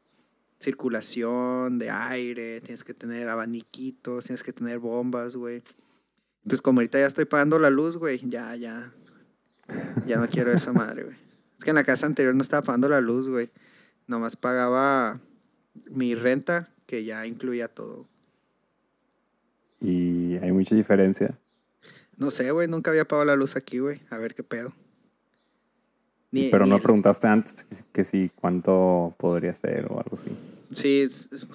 circulación 0.61 1.79
de 1.79 1.91
aire, 1.91 2.61
tienes 2.61 2.85
que 2.85 2.95
tener 2.95 3.29
abaniquitos, 3.29 4.27
tienes 4.27 4.43
que 4.43 4.53
tener 4.53 4.79
bombas, 4.79 5.37
güey. 5.37 5.63
Pues 6.47 6.63
como 6.63 6.81
ahorita 6.81 6.99
ya 6.99 7.07
estoy 7.07 7.25
pagando 7.25 7.59
la 7.59 7.71
luz, 7.71 7.97
güey, 7.97 8.19
ya, 8.29 8.55
ya, 8.57 8.93
ya 10.07 10.17
no 10.19 10.29
quiero 10.29 10.53
esa 10.53 10.73
madre, 10.73 11.05
güey. 11.05 11.17
Es 11.57 11.65
que 11.65 11.71
en 11.71 11.77
la 11.77 11.85
casa 11.85 12.07
anterior 12.07 12.35
no 12.35 12.43
estaba 12.43 12.63
pagando 12.63 12.89
la 12.89 13.01
luz, 13.01 13.29
güey. 13.29 13.51
Nomás 14.07 14.37
pagaba 14.37 15.21
mi 15.91 16.15
renta, 16.15 16.69
que 16.87 17.05
ya 17.05 17.27
incluía 17.27 17.69
todo. 17.69 18.07
Y 19.81 20.37
hay 20.39 20.53
mucha 20.53 20.75
diferencia. 20.75 21.39
No 22.17 22.31
sé, 22.31 22.51
güey, 22.51 22.69
nunca 22.69 22.91
había 22.91 23.07
pagado 23.07 23.27
la 23.27 23.37
luz 23.37 23.57
aquí, 23.57 23.79
güey. 23.79 24.01
A 24.11 24.19
ver 24.19 24.35
qué 24.35 24.43
pedo. 24.43 24.73
Ni- 26.31 26.51
Pero 26.51 26.65
ni 26.65 26.71
no 26.71 26.77
el- 26.77 26.83
preguntaste 26.83 27.27
antes 27.27 27.67
que, 27.93 28.05
si 28.05 28.31
cuánto 28.35 29.15
podría 29.19 29.55
ser 29.55 29.87
o 29.91 29.99
algo 30.01 30.17
así. 30.17 30.31
Sí, 30.71 31.01
es- 31.01 31.29
es- 31.33 31.47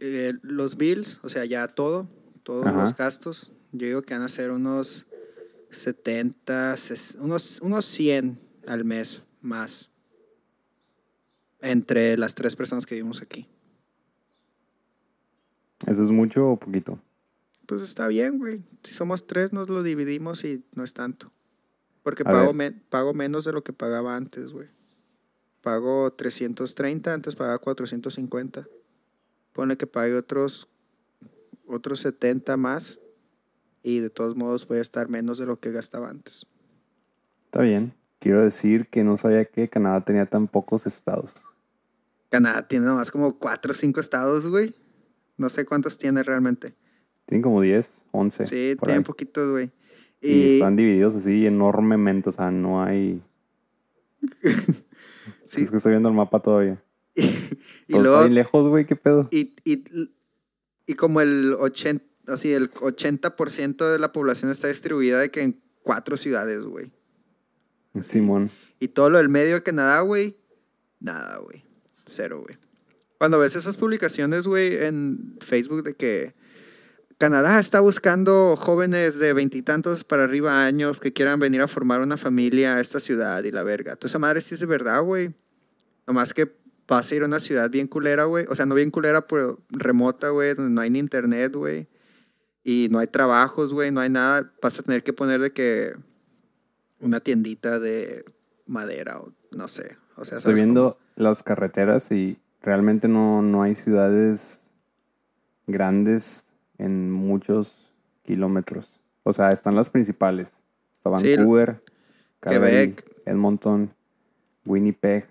eh, 0.00 0.34
los 0.42 0.76
bills, 0.76 1.20
o 1.22 1.28
sea, 1.28 1.44
ya 1.46 1.66
todo, 1.68 2.06
todos 2.42 2.66
Ajá. 2.66 2.82
los 2.82 2.94
gastos, 2.96 3.52
yo 3.72 3.86
digo 3.86 4.02
que 4.02 4.14
van 4.14 4.22
a 4.22 4.28
ser 4.28 4.50
unos 4.50 5.06
70, 5.70 6.74
ses- 6.76 7.16
unos, 7.20 7.60
unos 7.60 7.84
100 7.84 8.40
al 8.66 8.84
mes 8.84 9.22
más. 9.40 9.90
Entre 11.60 12.16
las 12.16 12.34
tres 12.34 12.54
personas 12.56 12.86
que 12.86 12.94
vivimos 12.94 13.20
aquí. 13.22 13.48
¿Eso 15.86 16.04
es 16.04 16.10
mucho 16.10 16.48
o 16.50 16.56
poquito? 16.58 17.00
Pues 17.66 17.82
está 17.82 18.06
bien, 18.08 18.38
güey. 18.38 18.64
Si 18.82 18.94
somos 18.94 19.26
tres, 19.26 19.52
nos 19.52 19.68
lo 19.68 19.82
dividimos 19.82 20.44
y 20.44 20.64
no 20.74 20.84
es 20.84 20.94
tanto. 20.94 21.32
Porque 22.02 22.24
pago, 22.24 22.52
me- 22.54 22.70
pago 22.72 23.12
menos 23.14 23.44
de 23.44 23.52
lo 23.52 23.62
que 23.62 23.72
pagaba 23.72 24.16
antes, 24.16 24.52
güey. 24.52 24.68
Pago 25.60 26.12
330, 26.12 27.12
antes 27.12 27.34
pagaba 27.34 27.58
450. 27.58 28.66
Pone 29.52 29.76
que 29.76 29.86
pague 29.86 30.14
otros, 30.14 30.68
otros 31.66 32.00
70 32.00 32.56
más 32.56 33.00
y 33.82 34.00
de 34.00 34.10
todos 34.10 34.36
modos 34.36 34.66
voy 34.66 34.78
a 34.78 34.82
estar 34.82 35.08
menos 35.08 35.38
de 35.38 35.46
lo 35.46 35.60
que 35.60 35.70
gastaba 35.72 36.08
antes. 36.08 36.46
Está 37.46 37.62
bien. 37.62 37.94
Quiero 38.18 38.42
decir 38.42 38.88
que 38.88 39.04
no 39.04 39.16
sabía 39.16 39.44
que 39.44 39.68
Canadá 39.68 40.04
tenía 40.04 40.26
tan 40.26 40.48
pocos 40.48 40.86
estados. 40.86 41.46
Canadá 42.30 42.66
tiene 42.66 42.86
nomás 42.86 43.10
como 43.10 43.38
4 43.38 43.70
o 43.70 43.74
5 43.74 44.00
estados, 44.00 44.46
güey. 44.46 44.74
No 45.36 45.48
sé 45.48 45.64
cuántos 45.64 45.98
tiene 45.98 46.22
realmente. 46.22 46.74
Tienen 47.26 47.42
como 47.42 47.60
10, 47.60 48.04
11. 48.10 48.46
Sí, 48.46 48.74
por 48.76 48.88
tiene 48.88 48.98
ahí. 48.98 49.04
poquitos, 49.04 49.50
güey. 49.50 49.70
Y, 50.20 50.28
Y, 50.30 50.54
están 50.54 50.76
divididos 50.76 51.14
así 51.14 51.46
enormemente. 51.46 52.28
O 52.28 52.32
sea, 52.32 52.50
no 52.50 52.82
hay. 52.82 53.22
sí, 55.42 55.62
Es 55.62 55.70
que 55.70 55.76
estoy 55.76 55.92
viendo 55.92 56.08
el 56.08 56.14
mapa 56.14 56.40
todavía. 56.40 56.82
y, 57.14 57.22
y 57.22 57.26
está 57.86 57.98
luego 58.00 58.20
bien 58.20 58.34
lejos, 58.34 58.68
güey. 58.68 58.84
¿Qué 58.84 58.96
pedo? 58.96 59.28
Y, 59.30 59.54
y, 59.64 59.84
y 60.86 60.94
como 60.94 61.20
el 61.20 61.54
80, 61.54 62.04
así, 62.28 62.52
el 62.52 62.70
80% 62.72 63.92
de 63.92 63.98
la 63.98 64.12
población 64.12 64.50
está 64.50 64.68
distribuida 64.68 65.20
de 65.20 65.30
que 65.30 65.42
en 65.42 65.60
cuatro 65.82 66.16
ciudades, 66.16 66.62
güey. 66.62 66.92
Simón. 68.00 68.50
Y 68.78 68.88
todo 68.88 69.10
lo 69.10 69.18
del 69.18 69.28
medio 69.28 69.54
de 69.54 69.62
Canadá, 69.62 70.00
güey, 70.00 70.36
nada, 71.00 71.38
güey. 71.38 71.64
Cero, 72.06 72.42
güey. 72.44 72.58
Cuando 73.18 73.38
ves 73.38 73.56
esas 73.56 73.76
publicaciones, 73.76 74.46
güey, 74.46 74.76
en 74.76 75.36
Facebook 75.40 75.82
de 75.82 75.94
que 75.94 76.34
Canadá 77.18 77.58
está 77.58 77.80
buscando 77.80 78.54
jóvenes 78.56 79.18
de 79.18 79.32
veintitantos 79.32 80.04
para 80.04 80.22
arriba 80.22 80.64
años 80.64 81.00
que 81.00 81.12
quieran 81.12 81.40
venir 81.40 81.60
a 81.60 81.66
formar 81.66 82.00
una 82.00 82.16
familia 82.16 82.76
a 82.76 82.80
esta 82.80 83.00
ciudad 83.00 83.42
y 83.42 83.50
la 83.50 83.64
verga. 83.64 83.96
Tú 83.96 84.06
esa 84.06 84.20
madre 84.20 84.40
sí 84.40 84.54
es 84.54 84.60
de 84.60 84.66
verdad, 84.66 85.02
güey. 85.02 85.34
Nomás 86.06 86.32
que 86.32 86.54
vas 86.86 87.10
a 87.10 87.14
ir 87.16 87.22
a 87.22 87.26
una 87.26 87.40
ciudad 87.40 87.68
bien 87.70 87.88
culera, 87.88 88.24
güey. 88.24 88.46
O 88.48 88.54
sea, 88.54 88.66
no 88.66 88.76
bien 88.76 88.92
culera, 88.92 89.26
pero 89.26 89.60
remota, 89.70 90.28
güey, 90.28 90.54
donde 90.54 90.70
no 90.70 90.80
hay 90.80 90.90
ni 90.90 91.00
internet, 91.00 91.56
güey. 91.56 91.88
Y 92.68 92.88
no 92.90 92.98
hay 92.98 93.06
trabajos, 93.06 93.72
güey, 93.72 93.90
no 93.90 94.00
hay 94.00 94.10
nada. 94.10 94.52
Vas 94.60 94.78
a 94.78 94.82
tener 94.82 95.02
que 95.02 95.14
poner 95.14 95.40
de 95.40 95.52
que 95.52 95.94
una 97.00 97.18
tiendita 97.18 97.78
de 97.78 98.26
madera 98.66 99.20
o 99.20 99.32
no 99.52 99.68
sé. 99.68 99.96
O 100.16 100.26
sea, 100.26 100.36
Estoy 100.36 100.52
¿sabes 100.52 100.60
viendo 100.60 100.98
las 101.16 101.42
carreteras 101.42 102.12
y 102.12 102.38
realmente 102.60 103.08
no, 103.08 103.40
no 103.40 103.62
hay 103.62 103.74
ciudades 103.74 104.70
grandes 105.66 106.52
en 106.76 107.10
muchos 107.10 107.94
kilómetros. 108.22 109.00
O 109.22 109.32
sea, 109.32 109.50
están 109.50 109.74
las 109.74 109.88
principales. 109.88 110.62
Está 110.92 111.16
Sí, 111.16 111.36
Vancouver, 111.36 111.82
Calgary, 112.40 112.70
Quebec. 112.70 113.22
Edmonton, 113.24 113.94
Winnipeg. 114.66 115.26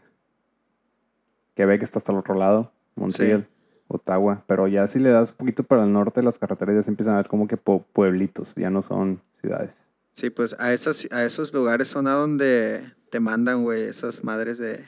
Quebec 1.54 1.84
está 1.84 2.00
hasta 2.00 2.12
el 2.12 2.18
otro 2.18 2.34
lado, 2.34 2.72
Montreal, 2.96 3.48
Ottawa. 3.88 4.44
Pero 4.48 4.68
ya 4.68 4.88
si 4.88 5.00
le 5.00 5.10
das 5.10 5.32
un 5.32 5.38
poquito 5.38 5.64
para 5.64 5.84
el 5.84 5.94
norte, 5.94 6.22
las 6.22 6.40
carreteras 6.40 6.76
ya 6.76 6.84
se 6.84 6.90
empiezan 6.90 7.16
a 7.16 7.18
ver 7.18 7.28
como 7.28 7.48
que 7.48 7.58
pueblitos, 7.58 8.56
ya 8.56 8.70
no 8.70 8.82
son 8.82 9.22
ciudades. 9.40 9.90
Sí, 10.14 10.30
pues 10.30 10.56
a, 10.60 10.74
esas, 10.74 11.08
a 11.12 11.24
esos 11.24 11.54
lugares 11.54 11.88
son 11.88 12.08
a 12.08 12.14
donde 12.14 12.82
te 13.12 13.20
mandan, 13.20 13.64
güey, 13.64 13.84
esas 13.84 14.24
madres 14.24 14.58
de 14.58 14.84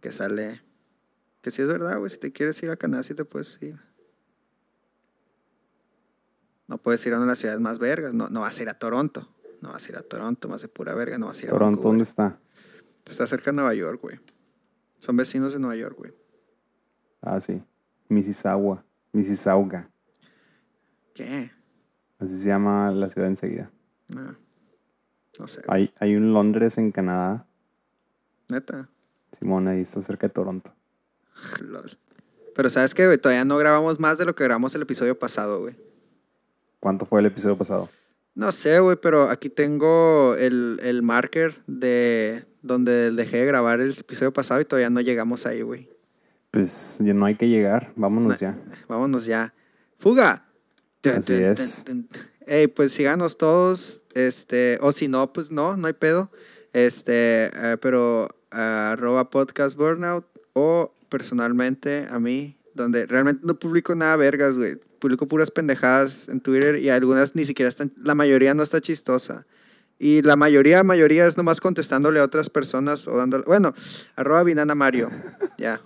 que 0.00 0.12
sale. 0.12 0.62
Que 1.42 1.50
sí 1.50 1.62
es 1.62 1.68
verdad, 1.68 1.98
güey, 1.98 2.08
si 2.10 2.18
te 2.18 2.32
quieres 2.32 2.62
ir 2.62 2.70
a 2.70 2.76
Canadá, 2.76 3.02
sí 3.02 3.14
te 3.14 3.24
puedes 3.24 3.58
ir. 3.60 3.78
No 6.66 6.78
puedes 6.78 7.04
ir 7.06 7.12
a 7.12 7.16
una 7.16 7.26
de 7.26 7.32
las 7.32 7.38
ciudades 7.38 7.60
más 7.60 7.78
vergas, 7.78 8.14
no, 8.14 8.28
no 8.28 8.40
vas 8.40 8.58
a 8.58 8.62
ir 8.62 8.68
a 8.68 8.74
Toronto. 8.74 9.28
No 9.60 9.70
vas 9.70 9.86
a 9.86 9.92
ir 9.92 9.96
a 9.96 10.02
Toronto, 10.02 10.48
más 10.48 10.62
de 10.62 10.68
pura 10.68 10.94
verga, 10.94 11.18
no 11.18 11.26
vas 11.26 11.40
a 11.40 11.42
ir 11.42 11.48
a 11.48 11.52
Toronto, 11.52 11.76
Vancouver. 11.76 11.90
¿dónde 11.90 12.04
está? 12.04 12.38
Está 13.06 13.26
cerca 13.26 13.50
de 13.50 13.56
Nueva 13.56 13.74
York, 13.74 14.00
güey. 14.00 14.20
Son 15.00 15.16
vecinos 15.16 15.54
de 15.54 15.58
Nueva 15.58 15.76
York, 15.76 15.96
güey. 15.96 16.12
Ah, 17.20 17.40
sí. 17.40 17.62
Mississauga. 18.14 18.84
Mississauga. 19.12 19.90
¿Qué? 21.14 21.50
Así 22.18 22.38
se 22.38 22.48
llama 22.48 22.90
la 22.92 23.08
ciudad 23.10 23.28
enseguida. 23.28 23.70
No, 24.08 24.36
no 25.38 25.48
sé. 25.48 25.62
Hay, 25.68 25.92
hay 25.98 26.16
un 26.16 26.32
Londres 26.32 26.78
en 26.78 26.92
Canadá. 26.92 27.46
Neta. 28.48 28.88
Simón, 29.32 29.68
ahí 29.68 29.80
está 29.80 30.00
cerca 30.00 30.28
de 30.28 30.32
Toronto. 30.32 30.72
Lol. 31.60 31.98
Pero 32.54 32.70
sabes 32.70 32.94
que 32.94 33.18
todavía 33.18 33.44
no 33.44 33.58
grabamos 33.58 33.98
más 33.98 34.16
de 34.16 34.24
lo 34.24 34.34
que 34.34 34.44
grabamos 34.44 34.74
el 34.74 34.82
episodio 34.82 35.18
pasado, 35.18 35.60
güey. 35.60 35.76
¿Cuánto 36.78 37.04
fue 37.04 37.20
el 37.20 37.26
episodio 37.26 37.58
pasado? 37.58 37.88
No 38.34 38.52
sé, 38.52 38.78
güey, 38.80 38.96
pero 38.96 39.28
aquí 39.28 39.48
tengo 39.48 40.34
el, 40.36 40.78
el 40.82 41.02
marker 41.02 41.54
de 41.66 42.46
donde 42.62 43.10
dejé 43.10 43.38
de 43.38 43.46
grabar 43.46 43.80
el 43.80 43.90
episodio 43.90 44.32
pasado 44.32 44.60
y 44.60 44.64
todavía 44.64 44.90
no 44.90 45.00
llegamos 45.00 45.46
ahí, 45.46 45.62
güey. 45.62 45.93
Pues 46.54 46.98
ya 47.00 47.12
no 47.14 47.26
hay 47.26 47.34
que 47.34 47.48
llegar. 47.48 47.92
Vámonos 47.96 48.38
ya. 48.38 48.56
Vámonos 48.88 49.26
ya. 49.26 49.52
¡Fuga! 49.98 50.46
Así 51.02 51.32
es. 51.34 51.84
Ey, 52.46 52.68
pues 52.68 52.92
síganos 52.92 53.36
todos, 53.38 54.04
este, 54.14 54.78
o 54.80 54.92
si 54.92 55.08
no, 55.08 55.32
pues 55.32 55.50
no, 55.50 55.76
no 55.76 55.88
hay 55.88 55.94
pedo. 55.94 56.30
Este, 56.72 57.46
eh, 57.46 57.76
pero 57.80 58.28
ah, 58.52 58.90
arroba 58.92 59.30
podcast 59.30 59.76
burnout 59.76 60.26
o 60.52 60.94
personalmente 61.08 62.06
a 62.08 62.20
mí, 62.20 62.56
donde 62.74 63.06
realmente 63.06 63.44
no 63.44 63.58
publico 63.58 63.96
nada 63.96 64.14
vergas, 64.14 64.56
güey. 64.56 64.76
Publico 65.00 65.26
puras 65.26 65.50
pendejadas 65.50 66.28
en 66.28 66.40
Twitter 66.40 66.76
y 66.76 66.88
algunas 66.88 67.34
ni 67.34 67.46
siquiera 67.46 67.68
están, 67.68 67.92
la 67.96 68.14
mayoría 68.14 68.54
no 68.54 68.62
está 68.62 68.80
chistosa. 68.80 69.44
Y 69.98 70.22
la 70.22 70.36
mayoría, 70.36 70.84
mayoría 70.84 71.26
es 71.26 71.36
nomás 71.36 71.60
contestándole 71.60 72.20
a 72.20 72.24
otras 72.24 72.48
personas 72.48 73.08
o 73.08 73.16
dándole, 73.16 73.42
bueno, 73.44 73.74
arroba 74.14 74.44
Vinana 74.44 74.76
Mario, 74.76 75.10
ya. 75.58 75.80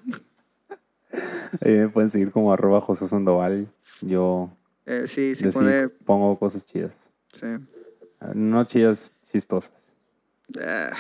Ahí 1.61 1.73
me 1.79 1.89
pueden 1.89 2.09
seguir 2.11 2.31
como 2.31 2.53
arroba 2.53 2.81
José 2.81 3.07
Sandoval. 3.09 3.69
Yo, 4.03 4.51
Eh, 4.87 5.05
sí, 5.07 5.35
sí 5.35 5.45
yo 5.45 5.53
sí 5.53 5.59
pone, 5.59 5.89
pongo 6.05 6.39
cosas 6.39 6.65
chidas. 6.67 7.11
sí. 7.33 7.47
Ah, 8.21 8.33
No 8.35 8.65
chidas, 8.65 9.13
chistosas. 9.23 9.95
Ah, 10.61 10.91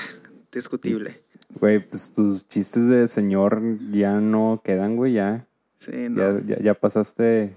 discutible. 0.52 1.22
Güey, 1.60 1.80
pues 1.88 2.10
tus 2.12 2.46
chistes 2.46 2.86
de 2.88 3.08
señor 3.08 3.60
ya 3.90 4.20
no 4.20 4.60
quedan, 4.64 4.96
güey, 4.96 5.14
ya. 5.14 5.46
Sí, 5.80 6.08
no. 6.10 6.38
Ya, 6.40 6.56
ya, 6.56 6.62
ya 6.62 6.74
pasaste 6.74 7.56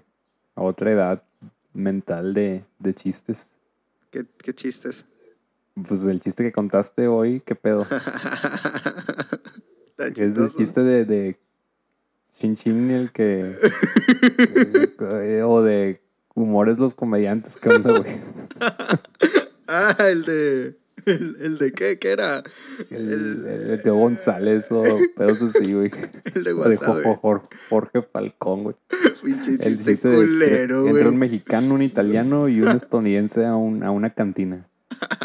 a 0.56 0.62
otra 0.64 0.91
edad 0.91 1.24
mental 1.74 2.34
de, 2.34 2.64
de 2.80 2.93
chistes. 2.93 3.56
¿Qué, 4.10 4.26
qué 4.43 4.54
chistes. 4.54 5.06
Pues 5.88 6.04
el 6.04 6.20
chiste 6.20 6.43
que 6.43 6.52
contaste 6.52 7.08
hoy, 7.08 7.39
¿qué 7.41 7.56
pedo? 7.56 7.86
Es 9.98 10.18
el 10.38 10.49
chiste 10.49 10.82
de, 10.84 11.06
de 11.06 11.40
Chin 12.32 12.56
Chin, 12.56 12.90
el 12.91 13.12
que. 13.12 13.56
eh, 14.99 15.44
o 15.45 15.62
de 15.62 16.02
humores 16.34 16.78
los 16.80 16.94
comediantes, 16.94 17.58
¿qué 17.58 17.70
onda, 17.70 17.98
güey? 17.98 18.12
Ah, 19.74 19.95
el 20.10 20.26
de. 20.26 20.76
El, 21.06 21.38
el 21.40 21.58
de 21.58 21.72
qué, 21.72 21.98
¿qué 21.98 22.12
era? 22.12 22.44
El, 22.90 23.10
El- 23.14 23.45
el 23.48 23.68
de 23.70 23.78
Teo 23.78 23.95
González 23.95 24.70
o 24.72 24.84
pedos 25.16 25.41
así, 25.41 25.74
güey. 25.74 25.90
El 26.36 26.44
de 26.44 26.49
de 26.49 26.53
WhatsApp. 26.53 27.03
Jo- 27.06 27.16
Jo- 27.16 27.49
Jorge 27.70 28.02
Falcón, 28.02 28.64
güey. 28.66 28.76
Pinche 29.24 29.58
chiste 29.58 30.10
de 30.10 30.16
culero, 30.16 30.86
entra 30.88 31.03
un 31.06 31.18
güey. 31.18 31.30
mexicano, 31.30 31.74
un 31.74 31.82
italiano 31.82 32.49
y 32.49 32.62
un 32.62 32.68
estadounidense 32.70 33.45
a, 33.45 33.56
un- 33.56 33.82
a 33.84 33.91
una 33.91 34.14
cantina. 34.14 34.68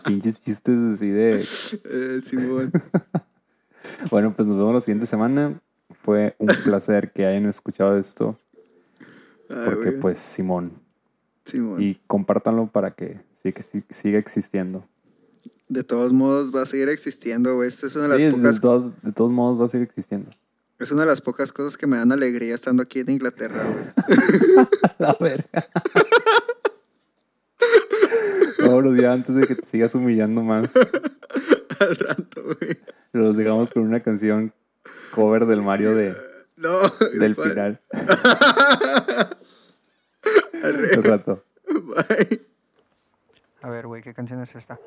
Pinches 0.06 0.40
chistes 0.42 0.76
así 0.94 1.08
de. 1.10 1.32
Eh, 1.42 2.20
Simón. 2.22 2.70
Bueno, 4.10 4.32
pues 4.34 4.46
nos 4.46 4.56
vemos 4.58 4.74
la 4.74 4.80
siguiente 4.80 5.06
semana. 5.06 5.60
Fue 6.06 6.34
un 6.38 6.46
placer 6.64 7.10
que 7.12 7.26
hayan 7.26 7.46
escuchado 7.46 7.98
esto. 7.98 8.38
Porque, 9.48 9.92
pues, 10.00 10.18
Simón. 10.18 10.72
Simón. 11.44 11.82
Y 11.82 12.00
compártanlo 12.06 12.68
para 12.68 12.92
que 12.92 13.20
siga, 13.32 13.60
siga 13.90 14.18
existiendo. 14.18 14.86
De 15.68 15.82
todos 15.82 16.12
modos, 16.12 16.54
va 16.54 16.62
a 16.62 16.66
seguir 16.66 16.88
existiendo, 16.88 17.56
güey. 17.56 17.66
Esta 17.68 17.88
es 17.88 17.96
una 17.96 18.04
de 18.04 18.08
las 18.10 18.20
Sí, 18.20 18.30
pocas. 18.30 18.54
de, 18.54 18.60
todos, 18.60 18.92
de 19.02 19.12
todos 19.12 19.30
modos 19.32 19.60
va 19.60 19.66
a 19.66 19.68
seguir 19.68 19.84
existiendo. 19.84 20.30
Es 20.78 20.92
una 20.92 21.02
de 21.02 21.06
las 21.08 21.20
pocas 21.20 21.52
cosas 21.52 21.76
que 21.76 21.86
me 21.88 21.96
dan 21.96 22.12
alegría 22.12 22.54
estando 22.54 22.82
aquí 22.84 23.00
en 23.00 23.10
Inglaterra, 23.10 23.64
güey. 23.64 24.06
La 24.98 25.16
verga. 25.18 25.64
Vámonos 28.60 28.96
ya 29.00 29.12
antes 29.12 29.34
de 29.34 29.46
que 29.46 29.54
te 29.56 29.66
sigas 29.66 29.94
humillando 29.94 30.42
más. 30.42 30.76
Al 31.80 31.96
rato, 31.96 32.42
güey. 32.44 32.76
Los 33.12 33.36
dejamos 33.36 33.72
con 33.72 33.82
una 33.84 34.00
canción 34.00 34.52
cover 35.12 35.46
del 35.46 35.62
Mario 35.62 35.94
de, 35.94 36.14
No. 36.56 36.70
del 37.18 37.34
¿cuál? 37.36 37.50
final. 37.50 37.80
Un 40.96 41.04
rato. 41.04 41.42
Bye. 41.68 42.42
A 43.62 43.70
ver, 43.70 43.86
güey, 43.86 44.02
¿qué 44.02 44.14
canción 44.14 44.40
es 44.40 44.54
esta? 44.54 44.78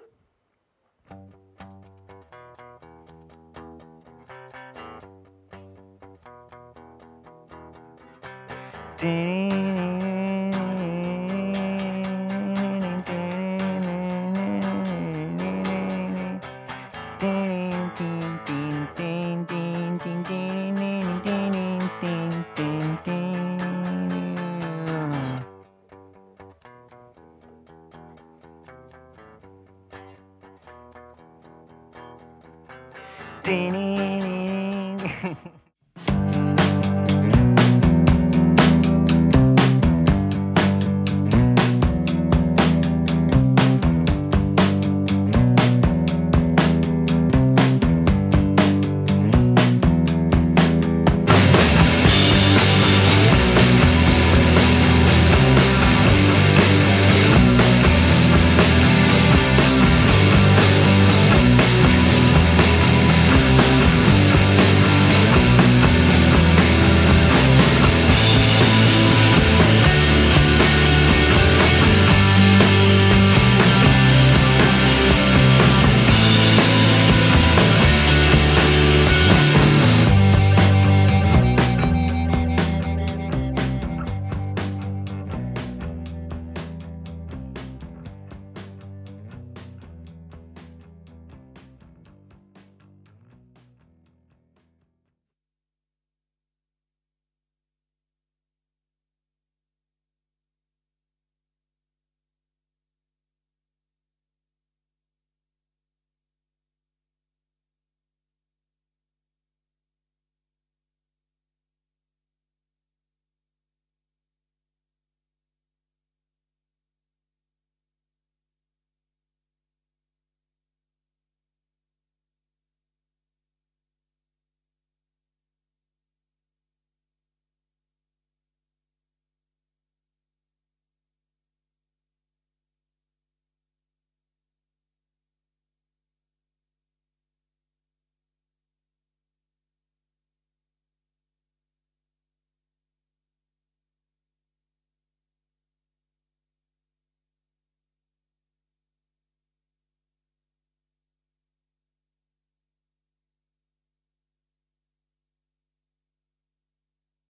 Danny. 33.44 34.09